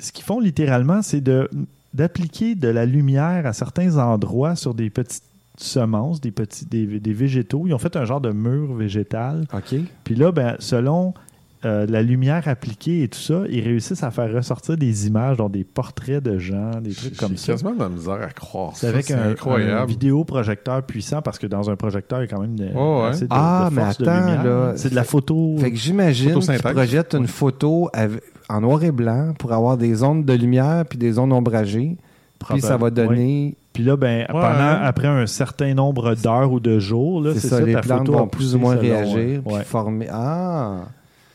ce 0.00 0.12
qu'ils 0.12 0.24
font 0.24 0.40
littéralement, 0.40 1.02
c'est 1.02 1.20
de 1.20 1.48
d'appliquer 1.94 2.54
de 2.54 2.68
la 2.68 2.86
lumière 2.86 3.46
à 3.46 3.52
certains 3.52 3.98
endroits 3.98 4.56
sur 4.56 4.72
des 4.74 4.88
petites 4.88 5.24
semences, 5.58 6.20
des 6.20 6.30
petits 6.30 6.64
des, 6.64 6.86
des 6.98 7.12
végétaux. 7.12 7.64
Ils 7.66 7.74
ont 7.74 7.78
fait 7.78 7.96
un 7.96 8.04
genre 8.06 8.20
de 8.22 8.30
mur 8.32 8.72
végétal. 8.74 9.46
OK. 9.52 9.78
Puis 10.02 10.14
là, 10.14 10.32
ben, 10.32 10.56
selon 10.58 11.12
euh, 11.64 11.86
la 11.88 12.02
lumière 12.02 12.48
appliquée 12.48 13.02
et 13.04 13.08
tout 13.08 13.18
ça, 13.20 13.42
ils 13.48 13.60
réussissent 13.62 14.02
à 14.02 14.10
faire 14.10 14.32
ressortir 14.32 14.76
des 14.76 15.06
images, 15.06 15.36
dans 15.36 15.48
des 15.48 15.62
portraits 15.64 16.22
de 16.22 16.38
gens, 16.38 16.72
des 16.82 16.92
trucs 16.92 17.16
comme 17.16 17.30
J'ai 17.32 17.36
ça. 17.36 17.52
quasiment 17.52 17.72
de 17.72 17.78
la 17.78 17.88
misère 17.88 18.20
à 18.20 18.30
croire. 18.30 18.72
C'est 18.74 18.88
avec 18.88 19.04
C'est 19.06 19.14
un, 19.14 19.22
un 19.22 19.30
incroyable. 19.30 19.88
vidéoprojecteur 19.88 20.82
puissant 20.82 21.22
parce 21.22 21.38
que 21.38 21.46
dans 21.46 21.70
un 21.70 21.76
projecteur, 21.76 22.20
il 22.20 22.22
y 22.22 22.24
a 22.24 22.36
quand 22.36 22.40
même 22.42 22.56
de, 22.56 22.68
Oh, 22.76 23.02
ouais. 23.02 23.08
assez 23.10 23.22
de, 23.24 23.28
Ah, 23.30 23.68
de 23.70 23.74
mais 23.76 23.82
force 23.82 23.98
de 23.98 24.08
attends, 24.08 24.20
lumière. 24.26 24.44
là, 24.44 24.72
C'est 24.76 24.90
de 24.90 24.94
la 24.96 25.04
photo. 25.04 25.56
Fait 25.58 25.70
que 25.70 25.76
j'imagine 25.76 26.38
qu'ils 26.40 26.58
projettent 26.58 27.14
une 27.14 27.26
photo 27.28 27.88
avec- 27.92 28.22
en 28.48 28.60
noir 28.60 28.82
et 28.82 28.90
blanc 28.92 29.32
pour 29.38 29.52
avoir 29.52 29.76
des 29.76 30.02
ondes 30.02 30.24
de 30.24 30.32
lumière 30.32 30.84
puis 30.88 30.98
des 30.98 31.18
ondes 31.18 31.32
ombragées. 31.32 31.96
Puis 32.48 32.60
ça 32.60 32.76
va 32.76 32.86
oui. 32.86 32.92
donner... 32.92 33.56
Puis 33.72 33.84
là, 33.84 33.96
ben, 33.96 34.26
pendant, 34.28 34.82
après 34.82 35.06
un 35.08 35.26
certain 35.26 35.72
nombre 35.72 36.14
d'heures 36.16 36.52
ou 36.52 36.60
de 36.60 36.78
jours, 36.78 37.22
là, 37.22 37.30
C'est 37.34 37.40
c'est 37.40 37.48
ça, 37.48 37.58
ça, 37.60 37.64
les 37.64 37.72
ta 37.72 37.80
plantes 37.80 38.06
photo 38.06 38.12
vont 38.18 38.26
plus 38.26 38.54
ou 38.54 38.58
moins 38.58 38.74
réagir 38.74 39.40
puis 39.46 39.54
ouais. 39.54 39.62
former... 39.64 40.08
Ah! 40.12 40.80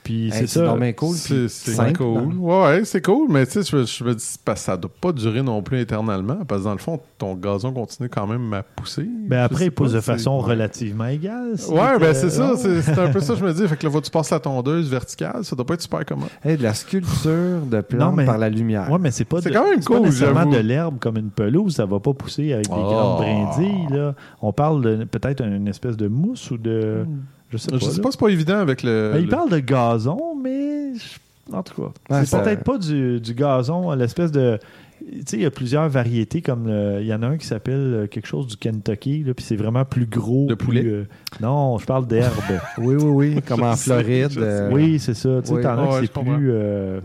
Puis 0.08 0.28
Hey, 0.28 0.32
c'est 0.32 0.48
ça. 0.48 0.74
cool. 0.96 1.16
C'est 1.16 1.34
puis 1.36 1.50
c'est 1.50 1.72
simple, 1.72 1.98
cool. 1.98 2.34
Ouais, 2.40 2.86
c'est 2.86 3.02
cool, 3.04 3.28
mais 3.30 3.46
tu 3.46 3.62
sais, 3.62 3.64
je, 3.64 3.84
je 3.84 4.04
me 4.06 4.16
dis, 4.16 4.26
ça 4.56 4.78
doit 4.78 4.90
pas 5.02 5.12
durer 5.12 5.42
non 5.44 5.62
plus 5.62 5.82
éternellement, 5.82 6.38
parce 6.48 6.62
que 6.62 6.66
dans 6.68 6.72
le 6.72 6.78
fond, 6.78 6.98
ton 7.18 7.36
gazon 7.36 7.74
continue 7.74 8.08
quand 8.08 8.26
même 8.26 8.54
à 8.54 8.64
pousser. 8.64 9.06
Ben 9.28 9.40
Je 9.40 9.44
après, 9.44 9.66
il 9.66 9.72
pousse 9.72 9.90
pas, 9.92 9.96
de 9.98 10.02
façon 10.02 10.38
ouais. 10.40 10.46
relativement 10.52 11.08
égale. 11.08 11.56
Ouais, 11.70 12.00
ben 12.00 12.14
c'est 12.14 12.30
ça, 12.30 12.54
c'est 12.56 12.82
c'est 12.84 12.98
un 12.98 13.10
peu 13.10 13.20
ça, 13.20 13.36
je 13.36 13.44
me 13.44 13.52
dis. 13.52 13.68
Fait 13.68 13.76
que 13.76 13.86
là, 13.86 13.92
faut 13.92 14.00
que 14.00 14.06
tu 14.06 14.12
passes 14.12 14.30
la 14.30 14.40
tondeuse 14.40 14.90
verticale, 14.90 15.44
ça 15.44 15.58
doit 15.58 15.66
pas 15.66 15.74
être 15.74 15.82
super 15.82 16.06
commun. 16.06 16.28
Hey, 16.42 16.56
de 16.56 16.64
la 16.64 16.74
sculpture 16.74 17.66
de 17.70 17.82
plantes 17.82 18.16
mais- 18.16 18.26
par 18.26 18.38
la 18.38 18.48
lumière. 18.50 18.90
Ouais, 18.90 19.00
mais 19.02 19.12
c'est 19.12 19.26
pas, 19.26 19.42
C'est 19.42 19.50
de- 19.50 19.56
quand 19.56 19.66
même 19.70 19.82
c'est 19.82 19.90
pas 19.90 19.96
cool, 19.98 20.06
nécessairement 20.06 20.40
j'avoue. 20.40 20.54
de 20.54 20.60
l'herbe 20.60 21.00
comme 21.00 21.18
une 21.18 21.32
pelouse, 21.32 21.76
ça 21.76 21.86
va 21.86 22.00
pas 22.00 22.14
pousser 22.14 22.54
avec 22.54 22.68
des 22.68 22.74
Oh. 22.74 22.82
grandes 22.82 23.18
brindilles. 23.18 23.88
Là. 23.90 24.16
On 24.42 24.54
parle 24.54 24.82
de 24.82 25.04
peut-être 25.04 25.44
une 25.44 25.68
espèce 25.68 25.98
de 25.98 26.08
mousse 26.08 26.50
ou 26.52 26.58
de. 26.58 27.06
Je 27.52 27.58
sais 27.58 27.70
pas. 27.72 27.78
Je 27.78 27.86
sais 27.86 28.02
pas, 28.02 28.12
c'est 28.12 28.20
pas 28.20 28.30
évident 28.30 28.58
avec 28.58 28.84
le. 28.84 29.12
Ben, 29.14 29.20
il 29.20 29.26
le- 29.26 29.30
parle 29.30 29.50
de 29.50 29.60
gazon, 29.60 30.36
mais 30.42 30.94
je- 30.96 31.54
en 31.56 31.64
tout 31.64 31.82
cas, 31.82 31.88
Ouais, 32.10 32.20
c'est 32.22 32.26
ça- 32.26 32.40
peut-être 32.40 32.64
pas 32.64 32.78
du, 32.78 33.20
du 33.22 33.34
gazon, 33.34 33.92
l'espèce 33.94 34.32
de. 34.32 34.60
Tu 35.00 35.22
sais, 35.26 35.38
il 35.38 35.44
y 35.44 35.46
a 35.46 35.52
plusieurs 35.52 35.88
variétés, 35.88 36.42
comme 36.42 36.68
le- 36.68 36.98
il 37.02 37.08
y 37.08 37.14
en 37.14 37.22
a 37.24 37.28
un 37.28 37.38
qui 37.38 37.46
s'appelle 37.48 37.76
euh, 37.94 38.08
quelque 38.08 38.26
chose 38.26 38.48
du 38.48 38.58
Kentucky, 38.58 39.24
puis 39.34 39.46
c'est 39.46 39.56
vraiment 39.56 39.86
plus 39.86 40.06
gros. 40.08 40.48
De 40.48 40.56
plus, 40.56 40.66
poulet? 40.66 40.84
euh, 40.86 41.04
non, 41.40 41.78
je 41.78 41.86
parle 41.86 42.06
d'herbe. 42.08 42.34
Oui, 42.80 42.96
oui, 42.96 43.04
oui. 43.36 43.42
Comme 43.48 43.64
en 43.64 43.76
Floride. 43.78 44.38
euh, 44.38 44.70
oui, 44.74 45.00
c'est 45.00 45.14
ça. 45.14 45.40
Tu 45.42 45.48
sais, 45.50 45.54
oui. 45.54 45.62
t'en 45.62 45.78
as 45.78 45.86
Ouais, 46.00 46.02
c'est 46.02 46.12
plus. 46.22 46.50
euh, 46.52 47.00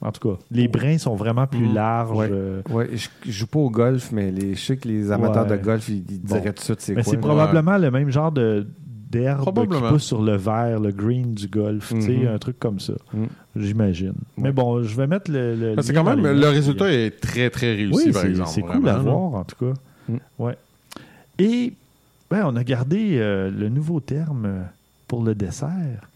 en 0.00 0.10
tout 0.10 0.28
cas, 0.30 0.36
les 0.50 0.66
brins 0.68 0.98
sont 0.98 1.14
vraiment 1.14 1.46
plus 1.46 1.66
Mhm. 1.68 1.74
larges. 1.74 2.16
Ouais. 2.16 2.28
euh, 2.32 2.62
Ouais, 2.70 2.88
je, 2.94 3.08
je 3.26 3.30
joue 3.30 3.46
pas 3.46 3.60
au 3.60 3.70
golf, 3.70 4.10
mais 4.10 4.32
les, 4.32 4.54
je 4.56 4.60
sais 4.60 4.76
que 4.76 4.88
les 4.88 5.12
amateurs 5.12 5.48
Ouais. 5.48 5.56
de 5.56 5.62
golf, 5.62 5.88
ils, 5.88 6.02
ils 6.10 6.20
Bon. 6.22 6.34
diraient 6.36 6.52
tout 6.52 6.60
de 6.60 6.64
suite 6.64 6.80
c'est 6.80 6.94
mais 6.94 7.02
quoi. 7.04 7.10
c'est 7.12 7.18
probablement 7.20 7.78
le 7.78 7.90
même 7.92 8.10
genre 8.10 8.32
de 8.32 8.66
d'herbe 9.18 9.72
qui 9.74 9.80
pousse 9.88 10.02
sur 10.04 10.22
le 10.22 10.36
vert, 10.36 10.80
le 10.80 10.90
green 10.92 11.34
du 11.34 11.46
golf. 11.48 11.92
tu 11.94 12.02
sais, 12.02 12.16
Mhm. 12.16 12.28
un 12.28 12.38
truc 12.38 12.58
comme 12.58 12.80
ça. 12.80 12.94
Mhm. 13.12 13.28
J'imagine. 13.56 14.14
Mais 14.36 14.52
bon, 14.52 14.82
je 14.82 14.96
vais 14.96 15.06
mettre 15.06 15.30
le. 15.30 15.54
le 15.76 15.82
C'est 15.82 15.92
quand 15.94 16.04
même, 16.04 16.22
le 16.22 16.48
résultat 16.48 16.86
puis- 16.86 16.94
est 16.94 17.20
très, 17.20 17.50
très 17.50 17.74
réussi, 17.74 18.06
Oui, 18.06 18.12
par 18.12 18.24
exemple. 18.26 18.50
c'est 18.52 18.62
cool 18.62 18.88
à 18.88 18.98
voir, 18.98 19.34
en 19.34 19.44
tout 19.44 19.56
cas. 19.66 19.74
Mm. 20.08 20.16
Ouais. 20.38 20.56
Et 21.38 21.72
ben, 22.30 22.42
on 22.46 22.56
a 22.56 22.64
gardé 22.64 23.16
euh, 23.18 23.50
le 23.50 23.68
nouveau 23.68 24.00
terme 24.00 24.44
euh, 24.46 24.62
pour 25.14 25.24
le 25.24 25.34
dessert? 25.34 26.08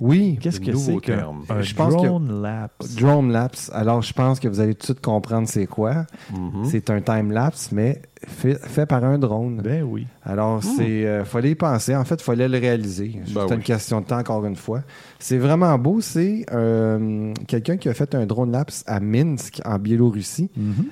Oui. 0.00 0.38
Qu'est-ce 0.40 0.60
que 0.60 0.74
c'est 0.76 0.92
un 1.12 1.62
Je 1.62 1.74
pense 1.74 1.94
que- 1.94 2.06
drone 2.06 2.42
lapse? 2.42 2.94
Drone 2.96 3.32
lapse. 3.32 3.70
Alors, 3.74 4.02
je 4.02 4.12
pense 4.12 4.38
que 4.38 4.46
vous 4.48 4.60
allez 4.60 4.74
tout 4.74 4.80
de 4.80 4.84
suite 4.84 5.00
comprendre 5.00 5.48
c'est 5.48 5.66
quoi. 5.66 6.06
Mhm. 6.32 6.64
C'est 6.64 6.90
un 6.90 7.00
time 7.00 7.32
lapse, 7.32 7.70
mais 7.72 8.02
fait, 8.26 8.58
fait 8.66 8.86
par 8.86 9.04
un 9.04 9.18
drone. 9.18 9.60
Ben 9.64 9.82
oui. 9.82 10.06
Alors, 10.22 10.62
c'est, 10.62 11.06
euh, 11.06 11.24
fallait 11.24 11.50
y 11.50 11.54
penser. 11.54 11.94
En 11.96 12.04
fait, 12.04 12.16
il 12.16 12.22
fallait 12.22 12.48
le 12.48 12.58
réaliser. 12.58 13.20
C'est 13.26 13.34
Ben 13.34 13.46
une 13.50 13.62
question 13.62 14.00
de 14.00 14.06
temps, 14.06 14.18
encore 14.18 14.44
une 14.46 14.56
fois. 14.56 14.82
C'est 15.18 15.38
vraiment 15.38 15.76
beau. 15.78 16.00
C'est 16.00 16.44
euh, 16.52 17.32
quelqu'un 17.46 17.76
qui 17.76 17.88
a 17.88 17.94
fait 17.94 18.14
un 18.14 18.26
drone 18.26 18.52
lapse 18.52 18.84
à 18.86 19.00
Minsk, 19.00 19.60
en 19.64 19.78
Biélorussie. 19.78 20.50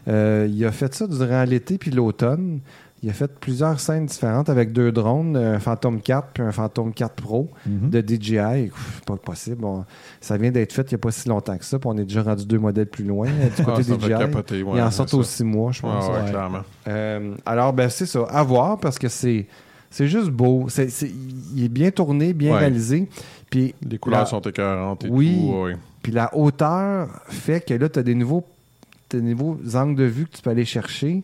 Euh, 0.08 0.48
il 0.50 0.64
a 0.64 0.72
fait 0.72 0.92
ça 0.94 1.06
durant 1.06 1.44
l'été 1.44 1.78
puis 1.78 1.90
l'automne. 1.90 2.60
Il 3.04 3.10
a 3.10 3.12
fait 3.12 3.30
plusieurs 3.40 3.80
scènes 3.80 4.06
différentes 4.06 4.48
avec 4.48 4.72
deux 4.72 4.92
drones, 4.92 5.36
un 5.36 5.58
Phantom 5.58 6.00
4 6.00 6.28
puis 6.34 6.42
un 6.44 6.52
Phantom 6.52 6.92
4 6.94 7.14
Pro 7.14 7.50
Mhm. 7.66 7.90
de 7.90 8.00
DJI. 8.00 8.70
Ouf, 8.70 9.00
pas 9.04 9.16
possible. 9.16 9.56
Bon, 9.56 9.84
ça 10.20 10.36
vient 10.36 10.52
d'être 10.52 10.72
fait 10.72 10.82
il 10.82 10.94
n'y 10.94 10.94
a 10.94 10.98
pas 10.98 11.10
si 11.10 11.28
longtemps 11.28 11.56
que 11.58 11.64
ça. 11.64 11.80
Puis 11.80 11.88
on 11.92 11.98
est 11.98 12.04
déjà 12.04 12.22
rendu 12.22 12.46
deux 12.46 12.60
modèles 12.60 12.86
plus 12.86 13.04
loin 13.04 13.26
euh, 13.26 13.46
du 13.48 13.54
Ah, 13.58 13.62
côté 13.64 13.82
ça 13.82 13.96
DJI. 13.98 14.08
capoter, 14.08 14.62
ouais, 14.62 14.78
il 14.78 14.82
en 14.82 14.90
sort 14.92 15.08
ça. 15.08 15.16
aux 15.16 15.22
six 15.24 15.42
mois, 15.42 15.72
je 15.72 15.80
pense. 15.82 16.06
ouais, 16.08 16.22
Ouais. 16.22 16.30
clairement. 16.30 16.60
Euh, 16.86 17.34
alors, 17.44 17.72
ben, 17.72 17.88
c'est 17.88 18.06
ça. 18.06 18.22
À 18.30 18.42
voir 18.44 18.78
parce 18.78 19.00
que 19.00 19.08
c'est, 19.08 19.46
c'est 19.90 20.06
juste 20.06 20.30
beau. 20.30 20.68
Il 21.56 21.64
est 21.64 21.68
bien 21.68 21.90
tourné, 21.90 22.32
bien 22.34 22.52
Ouais. 22.52 22.58
réalisé. 22.60 23.08
Puis 23.50 23.74
Les 23.88 23.98
couleurs 23.98 24.20
la- 24.20 24.26
sont 24.26 24.40
écœurantes 24.42 25.04
et 25.04 25.08
Oui. 25.10 25.40
tout. 25.40 25.76
Puis 26.04 26.12
la 26.12 26.32
hauteur 26.36 27.08
fait 27.28 27.66
que 27.66 27.74
là, 27.74 27.88
tu 27.88 27.98
as 27.98 28.02
des 28.04 28.14
nouveaux, 28.14 28.44
t'as 29.08 29.18
des 29.18 29.34
nouveaux 29.34 29.58
angles 29.74 29.96
de 29.96 30.04
vue 30.04 30.26
que 30.26 30.36
tu 30.36 30.42
peux 30.42 30.50
aller 30.50 30.64
chercher. 30.64 31.22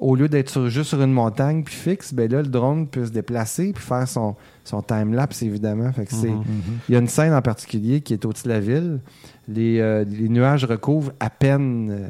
Au 0.00 0.16
lieu 0.16 0.28
d'être 0.28 0.48
sur- 0.48 0.68
juste 0.70 0.88
sur 0.88 1.02
une 1.02 1.12
montagne 1.12 1.62
puis 1.62 1.74
fixe, 1.74 2.12
ben 2.14 2.30
là, 2.30 2.40
le 2.42 2.48
drone 2.48 2.86
peut 2.88 3.04
se 3.04 3.10
déplacer 3.10 3.72
puis 3.74 3.84
faire 3.84 4.08
son, 4.08 4.34
son 4.64 4.80
time-lapse, 4.82 5.42
évidemment. 5.42 5.92
Fait 5.92 6.06
que 6.06 6.12
c'est, 6.14 6.30
Mhm. 6.30 6.42
il 6.88 6.92
y 6.92 6.96
a 6.96 7.00
une 7.00 7.06
scène 7.08 7.34
en 7.34 7.42
particulier 7.42 8.00
qui 8.00 8.14
est 8.14 8.24
au-dessus 8.24 8.44
de 8.44 8.48
la 8.48 8.60
ville. 8.60 9.00
Les, 9.46 9.78
euh, 9.80 10.04
les 10.04 10.28
nuages 10.28 10.64
recouvrent 10.64 11.12
à 11.20 11.28
peine 11.28 11.90
euh, 11.90 12.08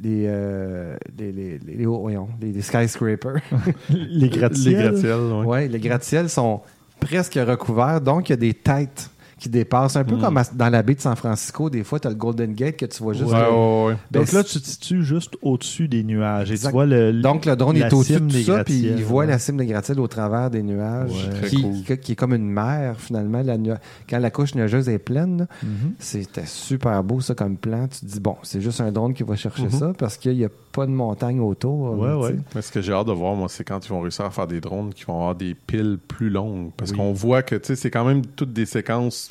les, 0.00 0.24
euh, 0.28 0.96
les, 1.18 1.32
les, 1.32 1.58
les- 1.58 1.74
les- 1.76 1.86
voyons, 1.86 2.28
les- 2.40 2.52
les 2.52 2.62
skyscrapers. 2.62 3.40
Les 3.90 4.28
gratte-ciels. 4.28 4.76
Les 4.76 4.82
gratte-ciels, 4.82 5.20
ouais. 5.20 5.46
Ouais, 5.46 5.68
les 5.68 5.78
gratte-ciels 5.80 6.28
sont 6.28 6.60
presque 7.00 7.34
recouverts, 7.34 8.00
donc 8.00 8.28
il 8.28 8.32
y 8.32 8.34
a 8.34 8.36
des 8.36 8.54
têtes 8.54 9.10
qui 9.44 9.50
dépassent. 9.50 9.96
Un 9.96 10.04
peu 10.04 10.16
Mm. 10.16 10.20
comme 10.20 10.36
à- 10.38 10.44
dans 10.54 10.68
la 10.70 10.82
baie 10.82 10.94
de 10.94 11.00
San 11.00 11.14
Francisco, 11.16 11.68
des 11.70 11.84
fois, 11.84 12.00
tu 12.00 12.08
as 12.08 12.10
le 12.10 12.16
Golden 12.16 12.52
Gate 12.54 12.76
que 12.76 12.86
tu 12.86 13.02
vois 13.02 13.12
juste. 13.12 13.30
Ouais, 13.30 13.38
ouais, 13.40 13.84
ouais. 13.88 13.96
Donc 14.10 14.32
là, 14.32 14.42
tu 14.42 14.60
te 14.60 14.66
situes 14.66 15.04
juste 15.04 15.36
au-dessus 15.42 15.86
des 15.86 16.02
nuages 16.02 16.50
et 16.50 16.58
tu 16.58 16.68
vois 16.68 16.86
le. 16.86 17.12
Donc, 17.20 17.44
le 17.46 17.54
drone 17.56 17.76
est 17.76 17.92
au-dessus 17.92 18.14
de 18.14 18.18
tout 18.30 18.42
ça, 18.42 18.64
puis 18.64 18.74
il 18.80 19.04
voit 19.04 19.24
ouais. 19.24 19.30
la 19.30 19.38
cime 19.38 19.56
des 19.58 19.66
gratte-ciels 19.66 20.00
au 20.00 20.08
travers 20.08 20.50
des 20.50 20.62
nuages, 20.62 21.28
qui, 21.48 21.62
cool. 21.62 21.72
qui- 21.86 21.98
qui 21.98 22.12
est 22.12 22.16
comme 22.16 22.34
une 22.34 22.48
mer, 22.48 22.96
finalement. 22.98 23.42
La 23.42 23.58
nua- 23.58 23.78
Quand 24.08 24.18
la 24.18 24.30
couche 24.30 24.54
nuageuse 24.54 24.88
est 24.88 24.98
pleine, 24.98 25.38
là, 25.38 25.46
Mhm. 25.62 25.92
c'était 25.98 26.46
super 26.46 27.02
beau, 27.04 27.20
ça, 27.20 27.34
comme 27.34 27.56
plan. 27.56 27.86
Tu 27.88 28.00
te 28.00 28.06
dis, 28.06 28.20
bon, 28.20 28.36
c'est 28.42 28.60
juste 28.60 28.80
un 28.80 28.90
drone 28.92 29.12
qui 29.14 29.22
va 29.22 29.36
chercher 29.36 29.64
Mhm. 29.64 29.70
ça 29.70 29.92
parce 29.98 30.16
qu'il 30.16 30.36
n'y 30.36 30.44
a 30.44 30.48
pas 30.74 30.86
de 30.86 30.90
montagne 30.90 31.40
autour. 31.40 31.98
Ouais, 31.98 32.12
ouais. 32.14 32.30
tu 32.32 32.36
sais. 32.38 32.42
Mais 32.56 32.62
ce 32.62 32.72
que 32.72 32.80
j'ai 32.82 32.92
hâte 32.92 33.06
de 33.06 33.12
voir, 33.12 33.34
moi, 33.34 33.48
c'est 33.48 33.64
quand 33.64 33.84
ils 33.84 33.88
vont 33.88 34.00
réussir 34.00 34.24
à 34.24 34.30
faire 34.30 34.46
des 34.46 34.60
drones 34.60 34.92
qui 34.92 35.04
vont 35.04 35.14
avoir 35.14 35.34
des 35.34 35.54
piles 35.54 35.98
plus 36.08 36.28
longues. 36.30 36.70
Parce 36.76 36.90
Oui. 36.90 36.96
qu'on 36.98 37.12
voit 37.12 37.42
que, 37.42 37.54
tu 37.54 37.68
sais, 37.68 37.76
c'est 37.76 37.90
quand 37.90 38.04
même 38.04 38.26
toutes 38.26 38.52
des 38.52 38.66
séquences 38.66 39.30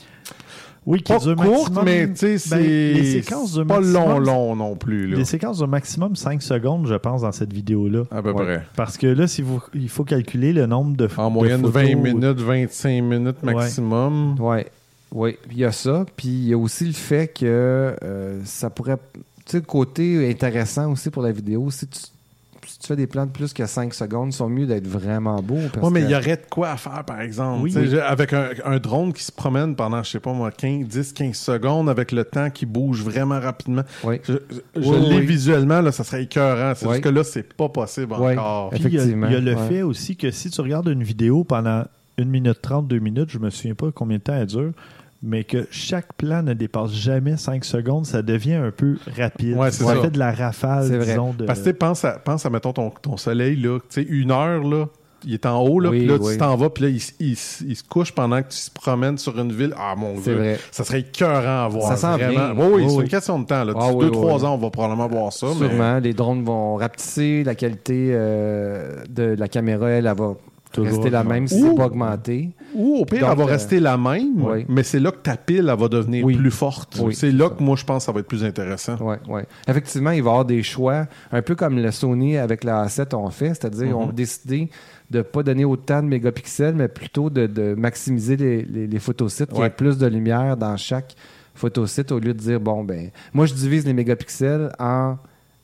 Oui, 0.86 1.02
qui 1.02 1.14
durent 1.18 1.36
courtes, 1.36 1.72
maximum- 1.74 1.86
mais, 1.86 2.08
tu 2.10 2.16
sais, 2.18 2.32
Ben, 2.34 2.38
c'est 2.39 2.94
les 2.94 3.22
séquences 3.22 3.54
de 3.54 3.64
pas 3.64 3.80
long, 3.80 4.08
maximum- 4.08 4.26
long 4.26 4.56
non 4.56 4.76
plus, 4.76 5.08
là. 5.08 5.16
Des 5.18 5.26
séquences 5.26 5.60
de 5.60 5.66
maximum 5.66 6.16
5 6.16 6.41
secondes, 6.41 6.88
je 6.88 6.96
pense, 6.96 7.22
dans 7.22 7.32
cette 7.32 7.54
vidéo-là. 7.54 8.04
À 8.12 8.22
peu 8.22 8.32
Ouais. 8.32 8.44
près. 8.44 8.62
Parce 8.76 8.98
que 8.98 9.08
là, 9.08 9.28
si 9.28 9.41
vous, 9.41 9.62
il 9.74 9.88
faut 9.89 10.04
calculer 10.04 10.52
le 10.54 10.66
nombre 10.66 10.96
de 10.98 11.08
En 11.18 11.30
de 11.30 11.34
moyenne, 11.34 11.62
photos. 11.62 11.74
20 11.84 11.96
minutes, 11.96 12.39
25 12.39 13.02
minutes 13.02 13.38
Ouais. 13.44 13.54
maximum. 13.54 14.36
Oui, 14.39 14.58
oui. 15.14 15.38
Il 15.52 15.58
y 15.58 15.66
a 15.66 15.72
ça. 15.72 16.06
Puis 16.18 16.28
il 16.28 16.48
y 16.50 16.54
a 16.54 16.58
aussi 16.58 16.86
le 16.86 16.91
fait 16.94 17.28
que 17.28 17.96
euh, 18.04 18.39
ça 18.44 18.70
pourrait. 18.70 18.98
Tu 19.46 19.52
sais, 19.52 19.58
le 19.58 19.64
côté 19.66 20.30
intéressant 20.30 20.91
aussi 20.91 21.10
pour 21.10 21.22
la 21.24 21.32
vidéo, 21.32 21.70
si 21.70 21.88
tu, 21.88 22.00
si 22.66 22.80
tu 22.80 22.88
fais 22.88 22.96
des 22.96 23.08
plans 23.08 23.26
de 23.26 23.32
plus 23.32 23.52
que 23.52 23.66
5 23.66 23.94
secondes, 23.94 24.30
ils 24.30 24.34
sont 24.36 24.48
mieux 24.48 24.66
d'être 24.66 24.88
vraiment 24.88 25.41
beaux. 25.41 25.56
Ouais, 25.58 25.89
mais 25.91 26.00
que- 26.02 26.06
il 26.06 26.12
y 26.12 26.16
aurait 26.16 26.38
de 26.38 26.46
quoi 26.50 26.70
à 26.72 26.78
faire, 26.78 27.04
par 27.06 27.20
exemple. 27.20 27.62
Oui, 27.62 27.74
oui. 27.76 28.00
Avec 28.00 28.32
un, 28.32 28.52
un 28.64 28.78
drone 28.80 29.12
qui 29.12 29.22
se 29.22 29.34
promène 29.34 29.76
pendant, 29.76 30.02
je 30.02 30.12
sais 30.12 30.20
pas 30.22 30.32
moi, 30.32 30.50
15, 30.50 30.88
10, 30.88 31.12
15 31.12 31.36
secondes, 31.36 31.89
avec 31.89 32.14
le 32.14 32.24
temps 32.24 32.50
qui 32.50 32.66
bouge 32.66 33.02
vraiment 33.04 33.38
rapidement. 33.39 33.84
Oui. 34.06 34.22
Je, 34.24 34.34
je- 34.50 34.82
je 34.82 34.88
Oui, 34.89 35.10
l'ai 35.10 35.18
oui. 35.20 35.26
visuellement, 35.26 35.82
là, 35.82 35.91
ça 35.91 36.06
serait 36.06 36.24
écœurant. 36.24 36.74
C'est 36.76 36.86
Oui. 36.86 36.94
juste 36.94 37.04
que 37.04 37.10
là, 37.10 37.24
c'est 37.26 37.52
pas 37.54 37.68
possible 37.68 38.16
Oui. 38.18 38.32
encore. 38.38 38.70
Puis 38.70 38.82
il 38.86 38.94
y 38.94 39.00
a- 39.00 39.04
y 39.04 39.41
le 39.41 39.56
ouais. 39.56 39.68
fait 39.68 39.82
aussi 39.82 40.16
que 40.16 40.32
si 40.32 40.50
tu 40.50 40.62
regardes 40.62 40.88
une 40.88 41.04
vidéo 41.04 41.44
pendant 41.44 41.84
1 42.18 42.26
minute 42.26 42.62
30, 42.62 42.88
2 42.88 43.00
minutes, 43.00 43.30
je 43.30 43.39
me 43.39 43.50
souviens 43.50 43.76
pas 43.76 43.91
combien 43.91 44.18
de 44.20 44.24
temps 44.24 44.36
elle 44.36 44.46
dure, 44.48 44.72
mais 45.26 45.45
que 45.45 45.65
chaque 45.71 46.13
plan 46.17 46.43
ne 46.43 46.53
dépasse 46.53 46.91
jamais 46.91 47.38
5 47.38 47.63
secondes, 47.63 48.05
ça 48.05 48.21
devient 48.21 48.55
un 48.55 48.71
peu 48.71 48.97
rapide. 49.17 49.55
Ouais, 49.57 49.71
c'est 49.71 49.86
ça 49.86 49.95
ça. 49.95 50.01
fait 50.01 50.11
de 50.11 50.19
la 50.19 50.34
rafale, 50.34 50.88
vrai. 50.88 51.05
disons. 51.05 51.34
De... 51.34 51.45
Parce 51.45 51.59
que 51.59 51.63
tu 51.63 51.69
sais, 51.69 51.74
pense 51.76 52.03
à, 52.03 52.19
pense 52.19 52.45
à, 52.45 52.49
mettons, 52.49 52.74
ton, 52.74 52.89
ton 52.89 53.15
soleil, 53.15 53.55
là. 53.55 53.80
Tu 53.89 54.01
sais, 54.03 54.07
une 54.09 54.32
heure, 54.32 54.63
là. 54.63 54.86
Il 55.26 55.34
est 55.34 55.45
en 55.45 55.61
haut, 55.65 55.80
là, 55.80 55.89
Oui, 55.89 55.99
puis 55.99 56.07
là, 56.09 56.17
oui. 56.19 56.34
tu 56.34 56.38
t'en 56.38 56.57
vas, 56.57 56.69
puis 56.69 56.84
là, 56.84 56.89
il, 56.89 56.99
il 57.21 57.38
se 57.78 57.84
couche 57.88 58.11
pendant 58.11 58.41
que 58.43 58.49
tu 58.49 58.69
te 58.69 58.74
promènes 58.74 59.17
sur 59.17 59.39
une 59.39 59.53
ville. 59.53 59.74
Ah, 59.80 59.95
mon 59.95 60.19
Dieu. 60.19 60.36
vrai. 60.36 60.59
Ça 60.69 60.84
serait 60.84 60.99
écœurant 60.99 61.63
à 61.63 61.67
voir. 61.69 61.88
Ça 61.88 61.95
sent 61.95 62.21
vraiment. 62.21 62.53
bien. 62.53 62.65
Oui, 62.65 62.65
oui, 62.65 62.82
Oui, 62.84 62.89
c'est 62.89 62.95
oui. 62.97 63.03
une 63.03 63.09
question 63.09 63.39
de 63.39 63.45
temps, 63.45 63.63
là. 63.63 63.71
Ah, 63.78 63.91
deux, 63.93 64.07
oui, 64.07 64.11
trois 64.11 64.36
oui. 64.41 64.45
ans, 64.45 64.55
on 64.55 64.57
va 64.57 64.69
probablement 64.69 65.07
voir 65.07 65.32
ça. 65.32 65.47
mais- 65.47 65.69
Sûrement, 65.69 65.99
les 65.99 66.13
drones 66.13 66.43
vont 66.43 66.76
rapetisser 66.76 67.45
la 67.45 67.55
qualité 67.55 68.09
euh, 68.11 69.01
de 69.09 69.24
la 69.39 69.47
caméra, 69.47 69.88
elle, 69.89 70.07
elle 70.07 70.17
va 70.17 70.34
Toujours 70.74 70.89
rester 70.91 71.09
la 71.09 71.24
même 71.24 71.47
si 71.47 71.61
c'est 71.61 71.76
pas 71.76 71.86
augmenté. 71.86 72.49
Ou 72.76 72.97
au 72.97 73.05
pire, 73.05 73.21
Donc, 73.21 73.30
elle 73.32 73.38
va 73.38 73.43
euh, 73.43 73.47
rester 73.47 73.80
la 73.80 73.95
même, 73.97 74.43
oui. 74.43 74.65
mais 74.67 74.84
c'est 74.84 74.99
là 74.99 75.11
que 75.11 75.17
ta 75.17 75.38
pile, 75.38 75.69
elle 75.71 75.80
va 75.80 75.88
devenir 75.88 76.26
Oui. 76.26 76.36
plus 76.36 76.51
forte. 76.51 76.99
Oui, 77.01 77.13
c'est 77.15 77.32
là 77.32 77.47
ça. 77.49 77.55
que 77.55 77.63
moi, 77.63 77.76
je 77.76 77.86
pense 77.86 77.99
que 78.03 78.05
ça 78.07 78.11
va 78.11 78.19
être 78.21 78.28
plus 78.28 78.43
intéressant. 78.43 78.97
Ouais, 78.97 79.19
ouais. 79.28 79.45
Effectivement, 79.67 80.11
il 80.11 80.24
va 80.24 80.30
y 80.30 80.32
avoir 80.32 80.45
des 80.45 80.63
choix, 80.63 81.05
un 81.32 81.41
peu 81.41 81.55
comme 81.55 81.78
le 81.78 81.91
Sony 81.91 82.38
avec 82.38 82.63
la 82.63 82.86
A7 82.88 83.15
ont 83.15 83.30
fait, 83.30 83.49
c'est-à-dire 83.49 83.88
Mhm. 83.89 83.93
on 83.95 84.09
a 84.09 84.11
décidé 84.11 84.69
de 85.11 85.19
ne 85.19 85.24
pas 85.24 85.43
donner 85.43 85.63
autant 85.63 86.01
de 86.01 86.07
mégapixels, 86.07 86.74
mais 86.74 86.88
plutôt 86.88 87.30
de, 87.30 87.45
de 87.45 87.76
maximiser 87.76 88.36
les, 88.36 88.63
les, 88.63 88.88
les 88.88 88.99
photosites, 88.99 89.47
qu'il 89.49 89.57
y 89.57 89.59
ait 89.59 89.63
Ouais. 89.65 89.69
plus 89.69 89.97
de 89.99 90.07
lumière 90.07 90.57
dans 90.57 90.76
chaque 90.76 91.15
photosite 91.53 92.11
au 92.11 92.17
lieu 92.17 92.34
de 92.34 92.39
dire, 92.39 92.59
bon, 92.59 92.84
ben, 92.84 93.09
moi, 93.32 93.45
je 93.45 93.53
divise 93.53 93.86
les 93.86 93.93
mégapixels 93.93 94.71
en 94.80 95.17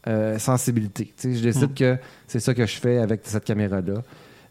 euh, 0.08 0.38
sensibilité. 0.38 1.12
Je 1.22 1.42
décide 1.42 1.70
Mhm. 1.70 1.74
que 1.74 1.98
c'est 2.28 2.40
ça 2.40 2.54
que 2.54 2.66
je 2.66 2.76
fais 2.78 3.00
avec 3.00 3.22
cette 3.24 3.44
caméra-là. 3.44 3.96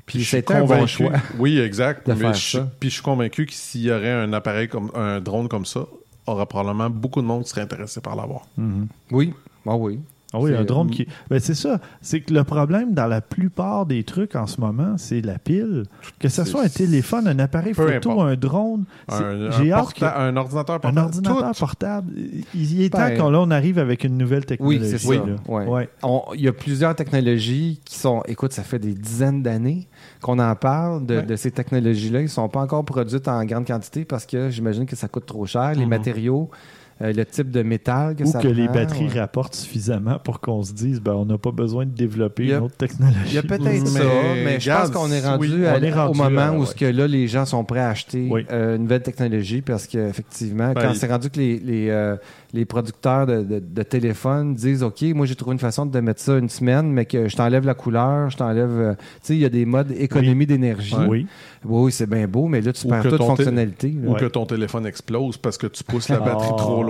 Puis 0.08 0.24
bon 0.46 0.66
convaincu- 0.66 0.88
choix. 0.88 1.12
Oui, 1.38 1.58
exact. 1.60 2.08
mais 2.08 2.34
je, 2.34 2.58
puis 2.80 2.88
je 2.88 2.94
suis 2.94 3.02
convaincu 3.02 3.46
que 3.46 3.52
s'il 3.52 3.82
y 3.82 3.90
aurait 3.92 4.10
un 4.10 4.32
appareil 4.32 4.68
comme 4.68 4.90
un 4.94 5.20
drone 5.20 5.48
comme 5.48 5.66
ça, 5.66 5.86
aura 6.26 6.46
probablement 6.46 6.90
beaucoup 6.90 7.20
de 7.22 7.26
monde 7.26 7.44
qui 7.44 7.50
serait 7.50 7.60
intéressé 7.62 8.00
par 8.00 8.16
l'avoir. 8.16 8.42
Mhm. 8.56 8.88
Oui, 9.10 9.32
ah 9.66 9.76
oui. 9.76 10.00
Ah 10.34 10.38
oui, 10.40 10.54
un 10.54 10.64
drone 10.64 10.90
qui. 10.90 11.06
Ben, 11.30 11.40
c'est 11.40 11.54
ça. 11.54 11.80
C'est 12.02 12.20
que 12.20 12.34
le 12.34 12.44
problème 12.44 12.92
dans 12.92 13.06
la 13.06 13.22
plupart 13.22 13.86
des 13.86 14.04
trucs 14.04 14.36
en 14.36 14.46
ce 14.46 14.60
moment, 14.60 14.96
c'est 14.98 15.22
la 15.22 15.38
pile. 15.38 15.84
Que 16.18 16.28
ce 16.28 16.44
soit 16.44 16.64
un 16.64 16.68
téléphone, 16.68 17.26
un 17.26 17.38
appareil 17.38 17.72
Peu 17.72 17.86
photo, 17.90 18.10
importe. 18.12 18.28
un 18.28 18.36
drone. 18.36 18.84
Un, 19.08 19.50
J'ai 19.52 19.72
un 19.72 19.76
hâte 19.76 19.84
porta- 19.84 20.10
que- 20.10 20.18
un 20.20 20.36
ordinateur 20.36 20.74
Un 20.76 20.78
portable. 20.80 20.98
ordinateur 21.06 21.52
Tout. 21.52 21.58
portable. 21.60 22.12
Il 22.54 22.82
est 22.82 22.90
temps 22.90 22.98
Ben, 22.98 23.18
qu'on 23.18 23.30
là, 23.30 23.40
on 23.40 23.50
arrive 23.50 23.78
avec 23.78 24.04
une 24.04 24.18
nouvelle 24.18 24.44
technologie. 24.44 24.78
Oui, 24.80 24.86
c'est 24.90 24.98
ça. 24.98 25.14
là. 25.14 25.22
Ouais. 25.48 25.64
Ouais. 25.66 25.88
On- 26.02 26.22
Il 26.34 26.42
y 26.42 26.48
a 26.48 26.52
plusieurs 26.52 26.94
technologies 26.94 27.80
qui 27.84 27.96
sont. 27.98 28.22
Écoute, 28.28 28.52
ça 28.52 28.62
fait 28.64 28.78
des 28.78 28.92
dizaines 28.92 29.42
d'années 29.42 29.88
qu'on 30.20 30.38
en 30.38 30.54
parle 30.54 31.06
de, 31.06 31.16
Ouais. 31.16 31.22
de 31.22 31.36
ces 31.36 31.50
technologies-là. 31.52 32.20
Ils 32.20 32.24
ne 32.24 32.28
sont 32.28 32.48
pas 32.50 32.60
encore 32.60 32.84
produites 32.84 33.28
en 33.28 33.42
grande 33.46 33.66
quantité 33.66 34.04
parce 34.04 34.26
que 34.26 34.50
j'imagine 34.50 34.84
que 34.84 34.94
ça 34.96 35.08
coûte 35.08 35.24
trop 35.24 35.46
cher. 35.46 35.72
Les 35.74 35.84
Mhm. 35.84 35.88
matériaux, 35.88 36.50
euh, 37.00 37.12
le 37.12 37.24
type 37.24 37.50
de 37.50 37.62
métal 37.62 38.16
que 38.16 38.24
Ou 38.24 38.26
ça 38.26 38.40
que 38.40 38.48
les 38.48 38.66
batteries 38.66 39.06
ouais. 39.08 39.20
rapportent 39.20 39.54
suffisamment 39.54 40.18
pour 40.18 40.40
qu'on 40.40 40.62
se 40.62 40.72
dise, 40.72 41.00
ben, 41.00 41.12
on 41.14 41.24
n'a 41.26 41.38
pas 41.38 41.52
besoin 41.52 41.86
de 41.86 41.90
développer 41.92 42.52
a- 42.52 42.58
une 42.58 42.64
autre 42.64 42.76
technologie. 42.76 43.18
Il 43.28 43.34
y 43.34 43.38
a 43.38 43.42
peut-être 43.42 43.62
Mais 43.62 43.86
ça, 43.86 44.02
mais 44.44 44.60
je 44.60 44.70
pense 44.70 44.90
qu'on 44.90 45.10
est 45.12 45.20
rendu, 45.24 45.64
on 45.64 45.68
à- 45.68 45.78
est 45.78 45.92
rendu 45.92 46.18
au 46.18 46.22
moment 46.22 46.50
où 46.56 46.60
ouais. 46.60 46.66
ce 46.66 46.74
que 46.74 46.84
là, 46.86 47.06
les 47.06 47.28
gens 47.28 47.44
sont 47.44 47.64
prêts 47.64 47.80
à 47.80 47.90
acheter 47.90 48.26
Oui. 48.30 48.44
euh, 48.50 48.76
une 48.76 48.82
nouvelle 48.82 49.02
technologie 49.02 49.62
parce 49.62 49.86
qu'effectivement, 49.86 50.72
Ben, 50.72 50.82
quand 50.82 50.90
il- 50.92 50.96
c'est 50.96 51.10
rendu 51.10 51.30
que 51.30 51.38
les, 51.38 51.58
les, 51.60 51.88
euh, 51.90 52.16
les 52.52 52.64
producteurs 52.64 53.26
de, 53.26 53.42
de- 53.42 53.60
de 53.60 53.82
téléphones 53.82 54.54
disent 54.54 54.82
OK, 54.82 55.02
moi 55.14 55.26
j'ai 55.26 55.34
trouvé 55.34 55.52
une 55.52 55.58
façon 55.60 55.86
de 55.86 56.00
mettre 56.00 56.20
ça 56.20 56.36
une 56.38 56.48
semaine, 56.48 56.90
mais 56.90 57.04
que 57.04 57.28
je 57.28 57.36
t'enlève 57.36 57.64
la 57.66 57.74
couleur, 57.74 58.30
je 58.30 58.36
t'enlève. 58.36 58.70
euh, 58.70 58.92
tu 58.94 59.00
sais, 59.22 59.34
il 59.34 59.40
y 59.40 59.44
a 59.44 59.48
des 59.50 59.64
modes 59.66 59.92
économie 59.92 60.46
d'énergie. 60.46 60.96
Oui. 61.08 61.26
Oui, 61.64 61.92
c'est 61.92 62.08
bien 62.08 62.26
beau, 62.28 62.46
mais 62.46 62.60
là, 62.60 62.72
tu 62.72 62.86
Ou 62.86 62.90
perds 62.90 63.02
toute 63.02 63.18
fonctionnalité. 63.22 63.94
Ou 64.04 64.12
Ouais. 64.14 64.20
que 64.20 64.26
ton 64.26 64.46
téléphone 64.46 64.86
explose 64.86 65.36
parce 65.36 65.58
que 65.58 65.66
tu 65.66 65.82
pousses 65.84 66.08
la 66.08 66.18
batterie 66.20 66.48
Oh. 66.52 66.56
trop 66.56 66.82
loin. 66.82 66.87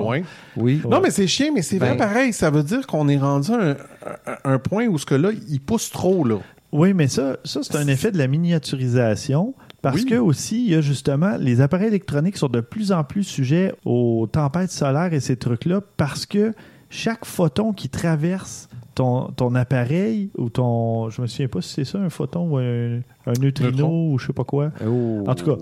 Oui. 0.57 0.81
Non, 0.89 1.01
mais 1.01 1.11
c'est 1.11 1.27
chiant, 1.27 1.51
mais 1.55 1.63
c'est 1.63 1.79
vrai 1.79 1.91
Ben- 1.91 1.99
pareil. 1.99 2.33
Ça 2.33 2.51
veut 2.51 2.63
dire 2.63 2.87
qu'on 2.87 3.09
est 3.09 3.19
rendu 3.19 3.53
à 3.53 4.39
un, 4.45 4.59
point 4.59 4.87
où 4.87 4.99
ce 4.99 5.07
que 5.07 5.15
là, 5.15 5.31
il 5.49 5.61
pousse 5.61 5.91
trop, 5.91 6.25
là. 6.25 6.37
Oui, 6.73 6.93
mais 6.93 7.09
ça, 7.09 7.37
ça 7.45 7.61
c'est 7.63 7.77
un 7.77 7.87
effet 7.89 8.11
de 8.13 8.19
la 8.19 8.27
miniaturisation. 8.27 9.55
Parce 9.81 10.03
Oui. 10.03 10.07
que 10.07 10.15
aussi, 10.17 10.65
il 10.65 10.71
y 10.71 10.75
a 10.75 10.81
justement, 10.81 11.37
les 11.39 11.61
appareils 11.61 11.87
électroniques 11.89 12.37
sont 12.37 12.49
de 12.49 12.61
plus 12.61 12.91
en 12.91 13.05
plus 13.05 13.23
sujets 13.25 13.73
aux 13.85 14.29
tempêtes 14.31 14.73
solaires 14.73 15.15
et 15.15 15.21
ces 15.21 15.37
trucs-là 15.37 15.81
parce 15.97 16.27
que 16.27 16.53
chaque 16.91 17.25
photon 17.25 17.73
qui 17.73 17.89
traverse 17.89 18.69
ton, 18.99 19.29
ton 19.37 19.55
appareil 19.55 20.31
ou 20.37 20.49
ton. 20.51 21.09
Je 21.11 21.23
me 21.23 21.27
souviens 21.27 21.49
pas 21.49 21.63
si 21.63 21.71
c'est 21.75 21.85
ça, 21.85 21.99
un 21.99 22.11
photon 22.11 22.51
ou 22.51 22.57
un, 22.59 22.97
un 23.27 23.33
neutrino 23.41 23.71
Neutron. 23.71 24.13
ou 24.13 24.19
je 24.19 24.27
sais 24.27 24.33
pas 24.33 24.45
quoi. 24.45 24.71
Oh, 24.87 25.25
En 25.27 25.35
tout 25.35 25.45
cas, 25.47 25.57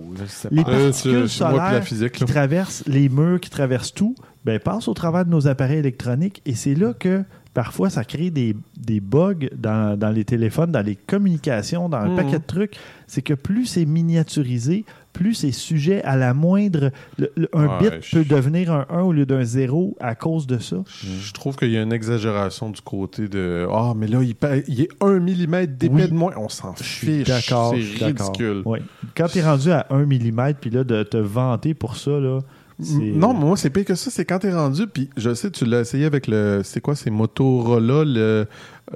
Les. 0.51 0.61
Euh, 0.63 0.65
particules 0.65 1.21
la 1.23 1.29
solaires 1.29 1.85
physique, 1.85 2.13
qui 2.13 2.25
traversent 2.25 2.83
les 2.87 3.09
murs, 3.09 3.39
qui 3.41 3.51
traversent 3.51 3.93
tout, 3.95 4.15
ben, 4.45 4.59
passent 4.59 4.89
au 4.89 4.95
travers 4.95 5.25
de 5.25 5.31
nos 5.31 5.47
appareils 5.49 5.79
électroniques 5.79 6.41
et 6.47 6.55
c'est 6.55 6.75
là 6.75 6.93
que 6.95 7.23
parfois 7.55 7.89
ça 7.91 8.05
crée 8.05 8.31
des, 8.31 8.55
des 8.77 9.01
bugs 9.01 9.49
dans, 9.57 9.99
dans 9.99 10.11
les 10.11 10.25
téléphones, 10.25 10.71
dans 10.73 10.85
les 10.85 10.97
communications, 10.97 11.89
dans 11.89 11.99
un 11.99 12.09
Mhm. 12.11 12.17
paquet 12.17 12.39
de 12.39 12.45
trucs. 12.47 12.77
C'est 13.07 13.23
que 13.23 13.35
plus 13.35 13.67
c'est 13.67 13.85
miniaturisé, 13.87 14.85
plus 15.17 15.35
c'est 15.35 15.53
sujet 15.53 16.03
à 16.03 16.17
la 16.17 16.35
moindre. 16.35 16.91
le- 17.19 17.33
le- 17.37 17.49
un 17.55 17.67
Ouais, 17.81 17.91
bit 17.99 18.11
peut 18.13 18.25
devenir 18.25 18.71
un 18.73 18.87
1 18.91 19.01
au 19.03 19.13
lieu 19.13 19.25
d'un 19.27 19.43
0 19.45 19.97
à 20.01 20.15
cause 20.15 20.47
de 20.47 20.59
ça. 20.59 20.77
Je 20.87 21.33
trouve 21.33 21.57
qu'il 21.57 21.71
y 21.71 21.77
a 21.77 21.83
une 21.83 21.93
exagération 21.93 22.71
du 22.71 22.81
côté 22.81 23.29
de 23.29 23.67
Ah, 23.73 23.93
mais 23.97 24.07
là, 24.07 24.21
il, 24.23 24.35
pa- 24.35 24.57
il 24.69 24.83
est 24.83 24.89
un 25.01 25.19
millimètre 25.19 25.73
d'épais 25.77 25.95
Oui. 25.95 26.09
de 26.09 26.15
moins. 26.15 26.33
On 26.37 26.49
s'en 26.49 26.75
fiche. 26.75 27.27
d'accord. 27.27 27.75
C'est 27.99 28.05
ridicule. 28.05 28.63
Ouais. 28.65 28.83
Quand 29.17 29.27
tu 29.29 29.39
es 29.39 29.43
rendu 29.45 29.71
à 29.71 29.87
1 29.91 30.05
mm, 30.05 30.55
puis 30.61 30.71
là, 30.71 30.85
de 30.85 31.03
te 31.03 31.17
vanter 31.17 31.75
pour 31.75 31.97
ça, 31.97 32.13
là. 32.21 32.41
Non, 32.79 33.33
mais 33.33 33.41
moi, 33.47 33.57
c'est 33.57 33.71
pire 33.71 33.85
que 33.85 33.95
ça. 33.95 34.11
C'est 34.11 34.25
quand 34.25 34.39
t'es 34.39 34.53
rendu, 34.53 34.87
puis 34.87 35.09
je 35.17 35.33
sais, 35.35 35.51
tu 35.51 35.65
l'as 35.65 35.81
essayé 35.81 36.05
avec 36.05 36.27
le. 36.27 36.61
C'est 36.65 36.81
quoi, 36.81 36.95
c'est 36.95 37.11
Motorola, 37.11 38.05
le, 38.05 38.47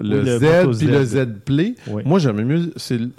le, 0.00 0.20
Oui, 0.20 0.24
le 0.26 0.38
Z, 0.74 0.78
puis 0.78 0.86
le 0.86 1.04
Z 1.04 1.26
Play. 1.44 1.74
Oui. 1.88 2.02
Moi, 2.04 2.18
j'aimais 2.18 2.44
mieux. 2.44 2.72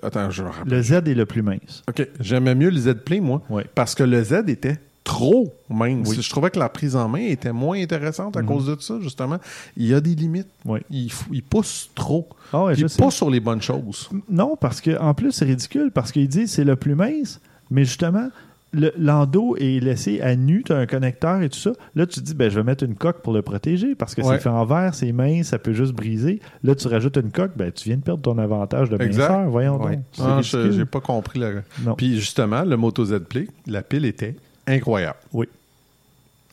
Attends, 0.03 0.29
je 0.29 0.43
me 0.43 0.49
rappelle. 0.49 0.71
Le 0.71 0.81
Z 0.81 0.91
est 0.93 1.13
le 1.15 1.25
plus 1.25 1.41
mince. 1.41 1.81
OK, 1.89 2.07
j'aimais 2.19 2.53
mieux 2.55 2.69
le 2.69 2.77
Z 2.77 2.93
Play, 3.03 3.19
moi, 3.19 3.41
Oui. 3.49 3.63
parce 3.73 3.95
que 3.95 4.03
le 4.03 4.23
Z 4.23 4.43
était 4.49 4.79
trop 5.03 5.51
mince. 5.67 6.07
Oui. 6.09 6.17
Je 6.21 6.29
trouvais 6.29 6.51
que 6.51 6.59
la 6.59 6.69
prise 6.69 6.95
en 6.95 7.09
main 7.09 7.21
était 7.23 7.51
moins 7.51 7.81
intéressante 7.81 8.37
à 8.37 8.41
Mhm. 8.43 8.47
cause 8.47 8.67
de 8.67 8.77
ça, 8.79 8.99
justement. 9.01 9.39
Il 9.75 9.87
y 9.87 9.95
a 9.95 9.99
des 9.99 10.13
limites. 10.13 10.47
Oui. 10.63 10.79
Il, 10.91 11.41
pousse 11.41 11.89
trop. 11.95 12.29
Ah 12.53 12.65
ouais, 12.65 12.75
il 12.77 12.87
sais. 12.87 13.01
pousse 13.01 13.15
sur 13.15 13.31
les 13.31 13.39
bonnes 13.39 13.63
choses. 13.63 14.09
Non, 14.29 14.55
parce 14.61 14.79
que 14.79 14.95
en 14.99 15.15
plus, 15.15 15.31
c'est 15.31 15.45
ridicule, 15.45 15.89
parce 15.91 16.11
qu'ils 16.11 16.27
disent 16.27 16.51
c'est 16.51 16.63
le 16.63 16.75
plus 16.75 16.93
mince, 16.93 17.41
mais 17.71 17.83
justement, 17.83 18.29
le- 18.73 18.93
l'endos 18.97 19.55
est 19.57 19.83
laissé 19.83 20.21
à 20.21 20.35
nu, 20.35 20.63
tu 20.65 20.71
as 20.71 20.77
un 20.77 20.85
connecteur 20.85 21.41
et 21.41 21.49
tout 21.49 21.59
ça. 21.59 21.71
Là, 21.95 22.05
tu 22.05 22.19
te 22.21 22.25
dis, 22.25 22.33
ben, 22.33 22.49
je 22.49 22.55
vais 22.57 22.63
mettre 22.63 22.83
une 22.83 22.95
coque 22.95 23.21
pour 23.21 23.33
le 23.33 23.41
protéger, 23.41 23.95
parce 23.95 24.15
que 24.15 24.21
Ouais. 24.21 24.35
c'est 24.37 24.43
fait 24.43 24.49
en 24.49 24.63
verre, 24.65 24.93
c'est 24.93 25.11
mince, 25.11 25.47
ça 25.47 25.59
peut 25.59 25.73
juste 25.73 25.93
briser. 25.93 26.39
Là, 26.63 26.73
tu 26.75 26.87
rajoutes 26.87 27.17
une 27.17 27.31
coque, 27.31 27.51
ben, 27.55 27.71
tu 27.71 27.89
viens 27.89 27.97
de 27.97 28.03
perdre 28.03 28.21
ton 28.21 28.37
avantage 28.37 28.89
de 28.89 29.01
Exact. 29.01 29.29
minceur, 29.29 29.49
voyons 29.49 29.81
Ouais. 29.83 29.95
donc. 29.97 30.05
C'est 30.13 30.21
Ah, 30.23 30.41
je-. 30.41 30.71
J'ai 30.71 30.85
pas 30.85 31.01
compris 31.01 31.39
la. 31.39 31.51
Non. 31.85 31.95
Puis 31.95 32.15
justement, 32.15 32.63
le 32.63 32.77
Moto 32.77 33.03
Z 33.05 33.19
Play, 33.27 33.47
la 33.67 33.81
pile 33.81 34.05
était 34.05 34.35
incroyable. 34.67 35.17
Pi- 35.31 35.49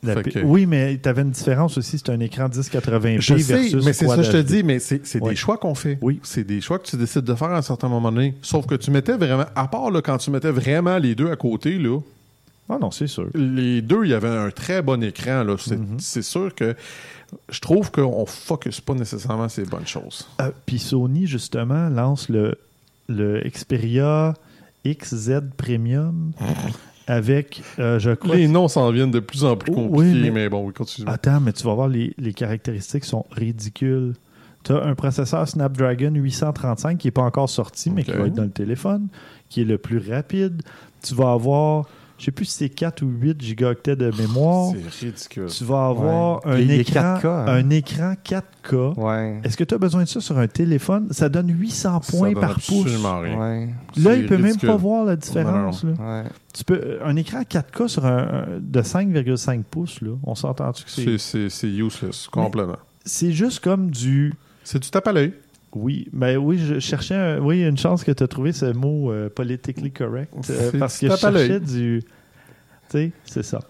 que- 0.02 0.42
Oui, 0.44 0.66
mais 0.66 0.98
tu 1.02 1.08
avais 1.08 1.22
une 1.22 1.30
différence 1.30 1.76
aussi, 1.78 1.98
c'est 1.98 2.10
un 2.10 2.20
écran 2.20 2.48
1080p 2.48 3.20
Je 3.20 3.36
sais, 3.38 3.54
versus 3.54 3.84
mais 3.84 3.92
c'est 3.92 4.06
ça 4.06 4.16
que 4.16 4.22
je 4.22 4.32
te 4.32 4.36
dis, 4.42 4.62
mais 4.62 4.78
c'est 4.78 5.00
Ouais. 5.20 5.30
des 5.30 5.36
choix 5.36 5.56
qu'on 5.58 5.74
fait. 5.74 5.98
Oui. 6.02 6.20
C'est 6.22 6.44
des 6.44 6.60
choix 6.60 6.78
que 6.78 6.86
tu 6.86 6.96
décides 6.96 7.24
de 7.24 7.34
faire 7.34 7.48
à 7.50 7.58
un 7.58 7.62
certain 7.62 7.88
moment 7.88 8.12
donné. 8.12 8.34
Sauf 8.42 8.66
que 8.66 8.74
tu 8.74 8.90
mettais 8.90 9.16
vraiment, 9.16 9.46
à 9.54 9.68
part 9.68 9.90
là, 9.90 10.00
quand 10.02 10.18
tu 10.18 10.30
mettais 10.30 10.50
vraiment 10.50 10.98
les 10.98 11.14
deux 11.14 11.30
à 11.30 11.36
côté, 11.36 11.78
là, 11.78 11.98
Ah 12.70 12.76
non, 12.80 12.90
c'est 12.90 13.06
sûr. 13.06 13.28
les 13.34 13.80
deux, 13.80 14.04
il 14.04 14.10
y 14.10 14.14
avait 14.14 14.28
un 14.28 14.50
très 14.50 14.82
bon 14.82 15.02
écran. 15.02 15.42
là. 15.42 15.56
C'est 15.58 15.78
Mhm. 15.78 15.96
c'est 15.98 16.22
sûr 16.22 16.54
que 16.54 16.76
je 17.50 17.60
trouve 17.60 17.90
qu'on 17.90 18.24
focus 18.26 18.80
pas 18.80 18.94
nécessairement 18.94 19.48
ces 19.48 19.64
bonnes 19.64 19.86
choses. 19.86 20.28
Euh, 20.40 20.50
Puis 20.66 20.78
Sony, 20.78 21.26
justement, 21.26 21.88
lance 21.88 22.28
le, 22.28 22.54
le 23.08 23.40
Xperia 23.48 24.34
XZ 24.86 25.40
Premium 25.56 26.32
avec, 27.08 27.62
euh, 27.78 27.98
je 27.98 28.10
crois... 28.12 28.36
Les 28.36 28.46
noms 28.48 28.68
s'en 28.68 28.90
viennent 28.92 29.10
de 29.10 29.18
plus 29.20 29.44
en 29.44 29.56
plus 29.56 29.72
Oh, 29.74 29.88
oui, 29.90 30.06
compliqués, 30.06 30.20
mais- 30.24 30.30
mais... 30.30 30.48
bon, 30.48 30.64
oui, 30.66 30.72
continue. 30.72 31.08
Attends, 31.08 31.40
mais 31.40 31.52
tu 31.52 31.64
vas 31.64 31.74
voir, 31.74 31.88
les, 31.88 32.14
les 32.18 32.32
caractéristiques 32.32 33.04
sont 33.04 33.24
ridicules. 33.32 34.12
Tu 34.64 34.72
as 34.72 34.82
un 34.84 34.94
processeur 34.94 35.48
Snapdragon 35.48 36.12
835 36.14 36.98
qui 36.98 37.06
n'est 37.06 37.10
pas 37.12 37.22
encore 37.22 37.48
sorti, 37.48 37.90
mais 37.90 38.04
qui 38.04 38.10
va 38.12 38.26
être 38.26 38.34
dans 38.34 38.42
le 38.42 38.50
téléphone, 38.50 39.08
qui 39.48 39.62
est 39.62 39.64
le 39.64 39.78
plus 39.78 39.98
rapide. 39.98 40.62
Tu 41.02 41.14
vas 41.14 41.32
avoir, 41.32 41.86
je 42.18 42.24
sais 42.24 42.30
plus 42.32 42.44
si 42.46 42.52
c'est 42.52 42.68
4 42.68 43.02
ou 43.02 43.06
8 43.08 43.40
gigaoctets 43.40 43.94
de 43.96 44.10
mémoire. 44.18 44.72
C'est 44.90 45.06
ridicule. 45.06 45.46
Tu 45.46 45.64
vas 45.64 45.86
avoir 45.86 46.44
Ouais. 46.46 46.52
un, 46.64 46.68
écran, 46.68 47.18
4K, 47.20 47.26
hein. 47.26 47.44
un 47.46 47.70
écran 47.70 48.14
4K. 48.24 48.94
Ouais. 48.98 49.40
Est-ce 49.44 49.56
que 49.56 49.64
tu 49.64 49.74
as 49.74 49.78
besoin 49.78 50.02
de 50.02 50.08
ça 50.08 50.20
sur 50.20 50.36
un 50.38 50.46
téléphone? 50.48 51.08
Ça 51.12 51.28
donne 51.28 51.48
800 51.50 52.02
Ça 52.02 52.16
points 52.16 52.32
donne 52.32 52.40
par 52.40 52.54
pouce. 52.54 52.80
absolument 52.82 53.20
rien. 53.20 53.38
Ouais. 53.38 53.68
Là, 53.96 54.16
il 54.16 54.26
peut 54.26 54.36
même 54.38 54.56
pas 54.58 54.76
voir 54.76 55.04
la 55.04 55.16
différence. 55.16 55.84
là. 55.84 55.90
Ouais. 56.22 56.28
Tu 56.52 56.64
peux, 56.64 56.98
un 57.04 57.14
écran 57.16 57.42
4K 57.42 57.86
sur 57.88 58.04
un, 58.04 58.18
un- 58.18 58.46
de 58.60 58.82
5,5 58.82 59.62
pouces, 59.62 60.00
là, 60.00 60.10
on 60.24 60.34
s'entend-tu 60.34 60.84
que 60.84 60.90
c'est... 60.90 61.04
C'est- 61.04 61.18
C'est 61.18 61.48
c'est 61.50 61.68
useless, 61.68 62.26
complètement. 62.26 62.76
C'est 63.04 63.32
juste 63.32 63.60
comme 63.60 63.90
du... 63.90 64.34
C'est 64.64 64.82
du 64.82 64.90
tape 64.90 65.06
à 65.08 65.12
l'œil. 65.12 65.32
Oui, 65.74 66.08
ben 66.12 66.36
oui, 66.38 66.58
je 66.58 66.78
cherchais... 66.78 67.14
un- 67.14 67.38
oui, 67.40 67.62
une 67.62 67.76
chance 67.78 68.02
que 68.04 68.12
tu 68.12 68.22
as 68.22 68.28
trouvé 68.28 68.52
ce 68.52 68.72
mot 68.72 69.12
euh, 69.12 69.28
politically 69.28 69.90
correct, 69.92 70.32
euh, 70.50 70.70
parce 70.78 70.98
que 70.98 71.08
je 71.10 71.16
cherchais 71.16 71.60
du... 71.60 72.02
Tu 72.90 72.96
sais, 72.96 73.12
c'est 73.26 73.42
ça. 73.42 73.60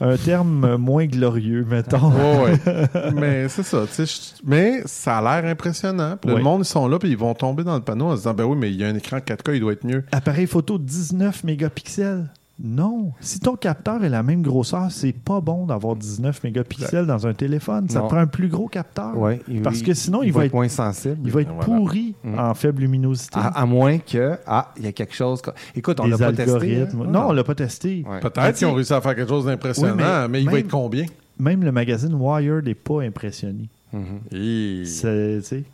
Un 0.00 0.16
terme 0.16 0.64
euh, 0.64 0.78
moins 0.78 1.04
glorieux, 1.04 1.66
mettons. 1.68 2.10
Ouais, 2.10 2.52
ouais. 2.66 3.12
mais 3.14 3.46
c'est 3.50 3.62
ça. 3.62 3.84
tu 3.94 4.06
sais, 4.06 4.34
Mais 4.42 4.80
ça 4.86 5.18
a 5.18 5.42
l'air 5.42 5.50
impressionnant. 5.50 6.16
Puis 6.18 6.28
là, 6.30 6.34
Ouais. 6.36 6.40
Le 6.40 6.44
monde, 6.44 6.62
ils 6.62 6.64
sont 6.64 6.88
là, 6.88 6.98
puis 6.98 7.10
ils 7.10 7.16
vont 7.18 7.34
tomber 7.34 7.62
dans 7.62 7.74
le 7.74 7.82
panneau 7.82 8.06
en 8.06 8.12
se 8.12 8.20
disant 8.22 8.32
Ben 8.32 8.44
oui, 8.44 8.56
mais 8.58 8.70
il 8.70 8.76
y 8.80 8.84
a 8.84 8.88
un 8.88 8.94
écran 8.94 9.18
4K, 9.18 9.54
il 9.56 9.60
doit 9.60 9.74
être 9.74 9.84
mieux. 9.84 10.02
Appareil 10.12 10.46
photo 10.46 10.78
19 10.78 11.44
mégapixels. 11.44 12.30
Non. 12.62 13.10
Si 13.20 13.40
ton 13.40 13.56
capteur 13.56 14.04
est 14.04 14.08
la 14.08 14.22
même 14.22 14.40
grosseur, 14.42 14.90
c'est 14.92 15.12
pas 15.12 15.40
bon 15.40 15.66
d'avoir 15.66 15.96
19 15.96 16.44
mégapixels 16.44 17.04
dans 17.06 17.26
un 17.26 17.34
téléphone. 17.34 17.88
Ça 17.88 17.98
Non. 17.98 18.06
prend 18.06 18.18
un 18.18 18.28
plus 18.28 18.46
gros 18.48 18.68
capteur. 18.68 19.18
Ouais, 19.18 19.40
il- 19.48 19.60
Parce 19.60 19.82
que 19.82 19.92
sinon, 19.92 20.22
il, 20.22 20.32
va 20.32 20.46
être, 20.46 20.52
moins 20.54 20.68
sensible. 20.68 21.18
il 21.24 21.32
va 21.32 21.40
être 21.42 21.48
Voilà. 21.52 21.64
pourri 21.64 22.14
Mm. 22.22 22.38
en 22.38 22.54
faible 22.54 22.82
luminosité. 22.82 23.38
À, 23.40 23.48
à 23.48 23.66
moins 23.66 23.98
que. 23.98 24.38
Ah, 24.46 24.72
il 24.76 24.84
y 24.84 24.86
a 24.86 24.92
quelque 24.92 25.14
chose. 25.16 25.42
Écoute, 25.74 25.98
on 25.98 26.04
des 26.04 26.10
l'a 26.10 26.18
pas 26.18 26.32
testé. 26.32 26.82
hein? 26.82 26.88
Non, 26.94 27.26
on 27.28 27.32
l'a 27.32 27.42
pas 27.44 27.56
testé. 27.56 28.04
Ouais. 28.08 28.20
Peut-être 28.20 28.56
qu'ils 28.56 28.66
ont 28.68 28.74
réussi 28.74 28.92
à 28.92 29.00
faire 29.00 29.16
quelque 29.16 29.28
chose 29.28 29.46
d'impressionnant, 29.46 29.92
Oui, 29.96 30.02
mais 30.02 30.28
mais, 30.28 30.42
il 30.42 30.48
va 30.50 30.58
être 30.60 30.70
combien? 30.70 31.06
Même 31.40 31.64
le 31.64 31.72
magazine 31.72 32.14
Wired 32.14 32.64
n'est 32.64 32.74
pas 32.76 33.02
impressionné. 33.02 33.68
Mhm. 33.92 34.04
Et- 34.30 34.84
C'est- 34.86 35.38
tu 35.40 35.44
sais, 35.44 35.56
il- 35.58 35.64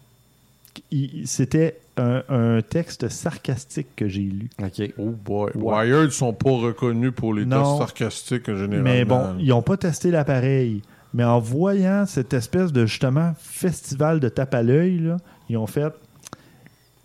C'était 1.25 1.79
un, 1.97 2.23
un 2.29 2.61
texte 2.63 3.09
sarcastique 3.09 3.89
que 3.97 4.09
j'ai 4.09 4.23
lu. 4.23 4.49
OK. 4.63 4.93
Oh 4.99 5.11
boy. 5.25 5.51
Ouais. 5.55 5.73
Wired 5.91 6.11
sont 6.11 6.33
pas 6.33 6.51
reconnus 6.51 7.13
pour 7.15 7.35
les 7.35 7.45
Non. 7.47 7.63
tests 7.63 7.79
sarcastiques 7.79 8.47
généralement. 8.55 8.83
Mais 8.85 9.05
bon, 9.05 9.37
ils 9.39 9.49
n'ont 9.49 9.63
pas 9.63 9.77
testé 9.77 10.11
l'appareil. 10.11 10.83
Mais 11.13 11.25
en 11.25 11.41
voyant 11.41 12.07
cette 12.07 12.33
espèce 12.35 12.73
de 12.73 12.87
justement 12.87 13.33
festival 13.39 14.21
de 14.21 14.29
tape 14.29 14.55
à 14.55 14.63
l'œil, 14.63 14.99
là, 15.01 15.17
ils 15.49 15.57
ont 15.57 15.67
fait. 15.67 15.93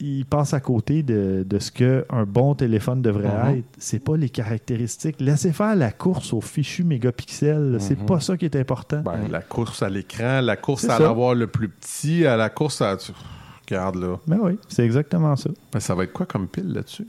Ils 0.02 0.26
passent 0.26 0.54
à 0.54 0.60
côté 0.60 1.04
de, 1.04 1.46
de 1.50 1.58
ce 1.58 1.72
qu'un 1.72 2.26
bon 2.28 2.54
téléphone 2.54 3.02
devrait 3.02 3.30
Mhm. 3.30 3.58
être. 3.60 3.66
C'est 3.78 4.00
pas 4.04 4.18
les 4.18 4.28
caractéristiques. 4.30 5.16
Laissez 5.22 5.54
faire 5.54 5.74
la 5.76 5.92
course 5.92 6.34
aux 6.34 6.42
fichus 6.42 6.84
mégapixels. 6.84 7.72
là. 7.72 7.80
C'est 7.80 7.98
Mhm. 8.00 8.06
pas 8.06 8.20
ça 8.20 8.36
qui 8.36 8.44
est 8.44 8.58
important. 8.58 9.02
Ben, 9.06 9.28
la 9.32 9.42
course 9.42 9.82
à 9.82 9.90
l'écran, 9.90 10.42
la 10.42 10.58
course 10.58 10.88
à 10.90 11.00
l'avoir 11.00 11.34
le 11.34 11.48
plus 11.48 11.70
petit, 11.70 12.26
à 12.28 12.36
la 12.36 12.50
course 12.50 12.82
à. 12.82 12.98
Regarde 13.70 13.96
là. 13.96 14.18
Mais 14.28 14.38
oui, 14.38 14.58
c'est 14.68 14.84
exactement 14.86 15.36
ça. 15.36 15.50
Ben, 15.74 15.80
ça 15.80 15.96
va 15.96 16.04
être 16.04 16.14
quoi 16.14 16.26
comme 16.26 16.48
pile 16.48 16.72
là-dessus? 16.74 17.08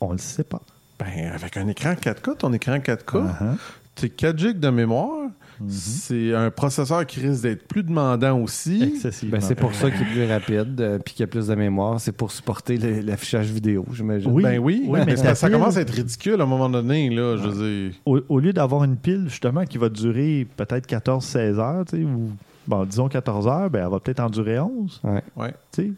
On 0.00 0.12
le 0.12 0.18
sait 0.18 0.44
pas. 0.44 0.60
Ben, 0.98 1.30
avec 1.34 1.56
un 1.56 1.68
écran 1.68 1.92
4K, 1.92 2.36
ton 2.38 2.52
écran 2.52 2.78
4K, 2.78 3.12
Uh-huh. 3.12 3.56
c'est 3.96 4.10
4 4.10 4.38
GB 4.38 4.58
de 4.60 4.68
mémoire. 4.70 5.28
Mhm. 5.58 5.70
C'est 5.70 6.34
un 6.34 6.50
processeur 6.50 7.06
qui 7.06 7.20
risque 7.20 7.42
d'être 7.42 7.66
plus 7.66 7.82
demandant 7.82 8.38
aussi. 8.42 8.92
Ben, 9.24 9.40
c'est 9.40 9.54
pour 9.54 9.74
ça 9.74 9.90
qu'il 9.90 10.02
est 10.02 10.10
plus 10.10 10.26
rapide 10.26 10.78
euh, 10.82 10.98
puis 10.98 11.14
qu'il 11.14 11.20
y 11.22 11.24
a 11.24 11.26
plus 11.28 11.46
de 11.46 11.54
mémoire. 11.54 11.98
C'est 11.98 12.12
pour 12.12 12.30
supporter 12.30 12.76
le- 12.76 13.00
l'affichage 13.00 13.46
vidéo, 13.50 13.86
j'imagine. 13.92 14.30
Oui. 14.30 14.42
Ben 14.42 14.58
oui, 14.58 14.84
Oui, 14.86 15.00
mais 15.06 15.16
ça, 15.16 15.34
ça 15.34 15.46
pile- 15.46 15.56
commence 15.58 15.78
à 15.78 15.80
être 15.80 15.94
ridicule 15.94 16.38
à 16.40 16.44
un 16.44 16.46
moment 16.46 16.68
donné, 16.68 17.08
là, 17.08 17.36
je 17.38 17.48
veux 17.48 17.88
dire. 17.88 17.94
au, 18.04 18.20
au 18.28 18.38
lieu 18.38 18.52
d'avoir 18.52 18.84
une 18.84 18.96
pile 18.96 19.26
justement 19.28 19.64
qui 19.64 19.78
va 19.78 19.88
durer 19.88 20.46
peut-être 20.58 20.86
14-16 20.86 21.58
heures, 21.58 21.84
tu 21.86 21.96
sais, 21.96 22.02
ou 22.04 22.30
bon, 22.66 22.84
disons 22.84 23.08
14 23.08 23.46
heures, 23.46 23.70
ben, 23.70 23.84
elle 23.84 23.90
va 23.90 24.00
peut-être 24.00 24.20
en 24.20 24.30
durer 24.30 24.58
11. 24.58 25.00
Ouais. 25.04 25.22
Ouais. 25.36 25.54
tu 25.72 25.82
sais. 25.82 25.92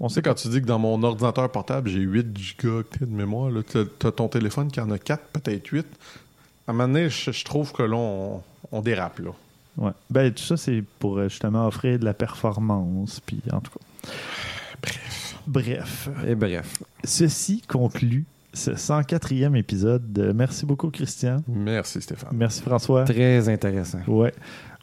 On 0.00 0.06
Tu 0.06 0.14
sais, 0.14 0.22
quand 0.22 0.34
tu 0.34 0.48
dis 0.48 0.60
que 0.60 0.66
dans 0.66 0.78
mon 0.78 1.02
ordinateur 1.02 1.50
portable, 1.50 1.88
j'ai 1.88 1.98
8 2.00 2.36
gigaoctets 2.36 3.06
de 3.06 3.12
mémoire, 3.12 3.50
là, 3.50 3.62
t'as, 3.66 3.84
t'as 3.98 4.12
ton 4.12 4.28
téléphone 4.28 4.70
qui 4.70 4.80
en 4.80 4.90
a 4.90 4.98
4, 4.98 5.24
peut-être 5.32 5.66
8. 5.66 5.86
À 6.66 6.70
un 6.70 6.74
moment 6.74 6.86
donné, 6.86 7.10
je, 7.10 7.32
je 7.32 7.44
trouve 7.44 7.72
que 7.72 7.82
là, 7.82 7.96
on, 7.96 8.40
on 8.70 8.80
dérape, 8.80 9.18
là. 9.18 9.30
Ouais. 9.76 9.92
Ben, 10.10 10.32
tout 10.32 10.42
ça, 10.42 10.56
c'est 10.56 10.84
pour 10.98 11.18
euh, 11.18 11.28
justement 11.28 11.66
offrir 11.66 11.98
de 11.98 12.04
la 12.04 12.14
performance. 12.14 13.20
Puis, 13.20 13.40
en 13.52 13.60
tout 13.60 13.72
cas. 13.72 14.10
Bref. 14.82 15.36
Bref. 15.46 16.08
Et 16.26 16.34
bref. 16.34 16.82
Ceci 17.04 17.62
conclut 17.62 18.24
ce 18.52 18.72
104e 18.72 19.56
épisode. 19.56 20.12
de 20.12 20.32
Merci 20.32 20.66
beaucoup, 20.66 20.90
Christian. 20.90 21.42
Merci, 21.46 22.02
Stéphane. 22.02 22.30
Merci, 22.32 22.62
François. 22.62 23.04
Très 23.04 23.48
intéressant. 23.48 24.00
Ouais. 24.06 24.34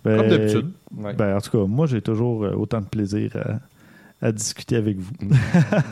Ben, 0.05 0.17
Comme 0.17 0.29
d'habitude. 0.29 0.71
Ouais. 0.95 1.13
Ben, 1.13 1.35
en 1.35 1.41
tout 1.41 1.49
cas, 1.51 1.65
moi, 1.65 1.87
j'ai 1.87 2.01
toujours 2.01 2.45
euh, 2.45 2.53
autant 2.53 2.79
de 2.79 2.85
plaisir 2.85 3.31
à, 4.21 4.27
à 4.27 4.31
discuter 4.31 4.75
avec 4.75 4.97
vous. 4.97 5.13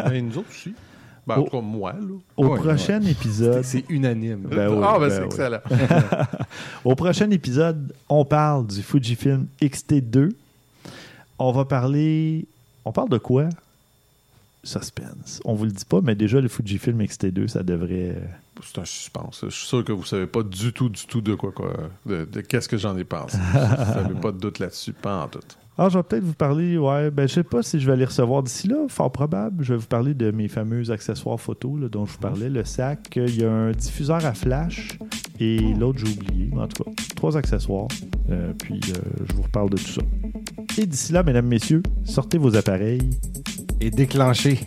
Ben, 0.07 0.25
nous 0.25 0.37
autres 0.37 0.49
aussi. 0.49 0.73
Ben, 1.25 1.35
en 1.37 1.43
tout 1.43 1.49
cas, 1.51 1.61
moi, 1.61 1.93
là. 1.93 2.15
Au 2.37 2.47
Ouais, 2.47 2.59
prochain 2.59 3.01
épisode. 3.01 3.63
C'est 3.63 3.85
unanime. 3.89 4.41
Ben 4.49 4.69
oui, 4.69 4.83
ah, 4.83 4.99
ben, 4.99 5.07
ben 5.07 5.09
c'est 5.09 5.19
oui. 5.19 5.25
excellent. 5.25 5.59
Au 6.85 6.95
prochain 6.95 7.29
épisode, 7.31 7.93
on 8.09 8.23
parle 8.25 8.67
du 8.67 8.81
Fujifilm 8.81 9.47
X-T2. 9.61 10.31
On 11.39 11.51
va 11.51 11.65
parler. 11.65 12.45
On 12.85 12.91
parle 12.91 13.09
de 13.09 13.17
quoi? 13.17 13.49
Suspense. 14.63 15.41
On 15.43 15.53
vous 15.53 15.65
le 15.65 15.71
dit 15.71 15.85
pas, 15.85 16.01
mais 16.01 16.15
déjà 16.15 16.39
le 16.39 16.47
Fujifilm 16.47 17.01
X-T2, 17.01 17.47
ça 17.47 17.63
devrait. 17.63 18.15
C'est 18.61 18.79
un 18.79 18.85
suspense. 18.85 19.41
Je 19.43 19.49
suis 19.49 19.67
sûr 19.67 19.83
que 19.83 19.91
vous 19.91 20.05
savez 20.05 20.27
pas 20.27 20.43
du 20.43 20.71
tout, 20.71 20.89
du 20.89 21.05
tout 21.05 21.21
de 21.21 21.35
quoi, 21.35 21.51
quoi 21.51 21.73
de, 22.05 22.23
de 22.23 22.41
qu'est-ce 22.41 22.69
que 22.69 22.77
j'en 22.77 22.95
ai 22.97 23.03
pensé. 23.03 23.37
vous 23.51 24.01
n'avez 24.01 24.19
pas 24.19 24.31
de 24.31 24.37
doute 24.37 24.59
là-dessus, 24.59 24.93
pas 24.93 25.23
en 25.23 25.27
tout. 25.27 25.39
Ah, 25.77 25.89
je 25.89 25.97
vais 25.97 26.03
peut-être 26.03 26.23
vous 26.23 26.33
parler. 26.33 26.77
Ouais, 26.77 27.09
ben 27.09 27.27
je 27.27 27.33
sais 27.33 27.43
pas 27.43 27.63
si 27.63 27.79
je 27.79 27.89
vais 27.89 27.97
les 27.97 28.05
recevoir 28.05 28.43
d'ici 28.43 28.67
là. 28.67 28.85
Fort 28.89 29.11
probable. 29.11 29.63
Je 29.63 29.73
vais 29.73 29.79
vous 29.79 29.87
parler 29.87 30.13
de 30.13 30.29
mes 30.29 30.47
fameux 30.47 30.91
accessoires 30.91 31.39
photo 31.39 31.77
là, 31.77 31.89
dont 31.89 32.05
je 32.05 32.11
vous 32.13 32.19
parlais. 32.19 32.49
Le 32.49 32.63
sac, 32.63 33.15
il 33.15 33.41
y 33.41 33.43
a 33.43 33.51
un 33.51 33.71
diffuseur 33.71 34.23
à 34.23 34.33
flash 34.33 34.99
et 35.39 35.57
l'autre 35.57 35.99
j'ai 36.05 36.13
oublié. 36.13 36.51
En 36.55 36.67
tout 36.67 36.83
cas, 36.83 36.91
trois 37.15 37.35
accessoires. 37.37 37.87
Euh, 38.29 38.53
puis 38.53 38.79
euh, 38.89 39.25
je 39.27 39.33
vous 39.33 39.41
reparle 39.41 39.71
de 39.71 39.77
tout 39.77 39.91
ça. 39.91 40.01
Et 40.77 40.85
d'ici 40.85 41.11
là, 41.11 41.23
mesdames, 41.23 41.47
messieurs, 41.47 41.81
sortez 42.03 42.37
vos 42.37 42.55
appareils. 42.55 43.09
Et 43.85 43.91
déclenché. 43.91 44.59